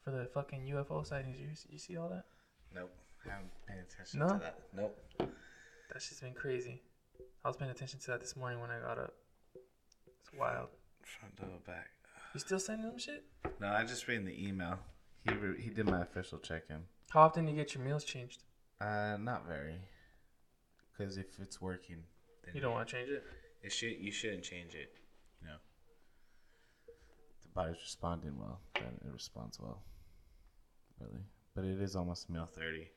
for 0.03 0.11
the 0.11 0.25
fucking 0.25 0.61
UFO 0.73 1.05
sightings. 1.05 1.37
You 1.39 1.47
you 1.69 1.79
see 1.79 1.97
all 1.97 2.07
that? 2.09 2.25
Nope. 2.73 2.91
I 3.25 3.29
haven't 3.31 3.49
paid 3.67 3.79
attention 3.79 4.19
No? 4.19 4.27
to 4.29 4.37
that. 4.39 4.59
Nope. 4.75 4.97
That 5.19 6.01
shit's 6.01 6.21
been 6.21 6.33
crazy. 6.33 6.83
I 7.43 7.47
was 7.47 7.57
paying 7.57 7.71
attention 7.71 7.99
to 8.01 8.11
that 8.11 8.21
this 8.21 8.35
morning 8.35 8.59
when 8.61 8.69
I 8.69 8.79
got 8.79 8.99
up. 8.99 9.13
It's 10.21 10.31
wild. 10.37 10.69
Front 11.03 11.35
door 11.35 11.59
back. 11.65 11.89
You 12.35 12.39
still 12.39 12.59
sending 12.59 12.87
them 12.87 12.97
shit? 12.99 13.23
No, 13.59 13.67
I 13.69 13.83
just 13.85 14.07
read 14.07 14.17
in 14.19 14.25
the 14.25 14.47
email. 14.47 14.77
He 15.23 15.33
re- 15.33 15.59
he 15.59 15.69
did 15.71 15.85
my 15.87 16.01
official 16.01 16.37
check-in. 16.37 16.81
How 17.09 17.21
often 17.21 17.45
do 17.45 17.51
you 17.51 17.57
get 17.57 17.73
your 17.73 17.83
meals 17.83 18.03
changed? 18.03 18.43
Uh, 18.79 19.17
not 19.19 19.47
very. 19.47 19.75
Because 20.95 21.17
if 21.17 21.27
it's 21.41 21.59
working, 21.61 22.03
Then 22.43 22.53
You 22.55 22.61
don't 22.61 22.73
want 22.73 22.87
to 22.87 22.95
change 22.95 23.09
it? 23.09 23.23
It 23.63 23.71
should. 23.71 23.97
You 23.99 24.11
shouldn't 24.11 24.43
change 24.43 24.75
it. 24.75 24.93
You 27.55 27.61
know. 27.61 27.67
the 27.67 27.73
body's 27.73 27.81
responding 27.83 28.37
well, 28.37 28.59
then 28.75 28.99
it 29.05 29.11
responds 29.13 29.59
well. 29.59 29.81
Really. 30.99 31.23
But 31.55 31.65
it 31.65 31.81
is 31.81 31.95
almost 31.95 32.29
meal 32.29 32.47
30. 32.53 32.89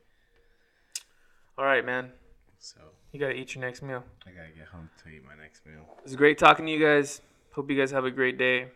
All 1.57 1.65
right, 1.65 1.85
man. 1.85 2.13
So 2.59 2.81
You 3.13 3.21
gotta 3.21 3.35
eat 3.35 3.55
your 3.55 3.65
next 3.65 3.83
meal. 3.83 4.03
I 4.27 4.31
gotta 4.31 4.51
get 4.57 4.67
home 4.69 4.91
to 5.03 5.09
eat 5.11 5.25
my 5.25 5.41
next 5.41 5.65
meal. 5.65 5.85
It 5.99 6.05
was 6.05 6.17
great 6.17 6.39
talking 6.39 6.67
to 6.67 6.73
you 6.73 6.85
guys. 6.85 7.21
Hope 7.53 7.71
you 7.71 7.79
guys 7.79 7.91
have 7.93 8.05
a 8.05 8.11
great 8.11 8.39
day. 8.39 8.69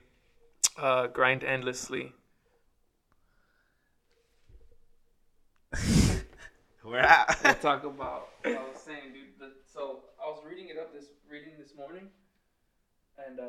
Uh, 0.79 1.09
grind 1.09 1.45
endlessly. 1.45 2.13
We're 6.85 6.99
at. 6.99 7.39
We'll 7.45 7.55
talk 7.55 7.85
about 7.85 8.29
what 8.43 8.55
I 8.55 8.63
was 8.63 8.79
saying, 8.85 9.13
dude. 9.13 9.39
The, 9.39 9.53
so 9.73 10.01
I 10.23 10.29
was 10.29 10.43
reading 10.49 10.69
it 10.69 10.79
up 10.79 10.93
this 10.93 11.07
reading 11.31 11.53
this 11.59 11.75
morning, 11.77 12.09
and. 13.27 13.41
Uh, 13.41 13.49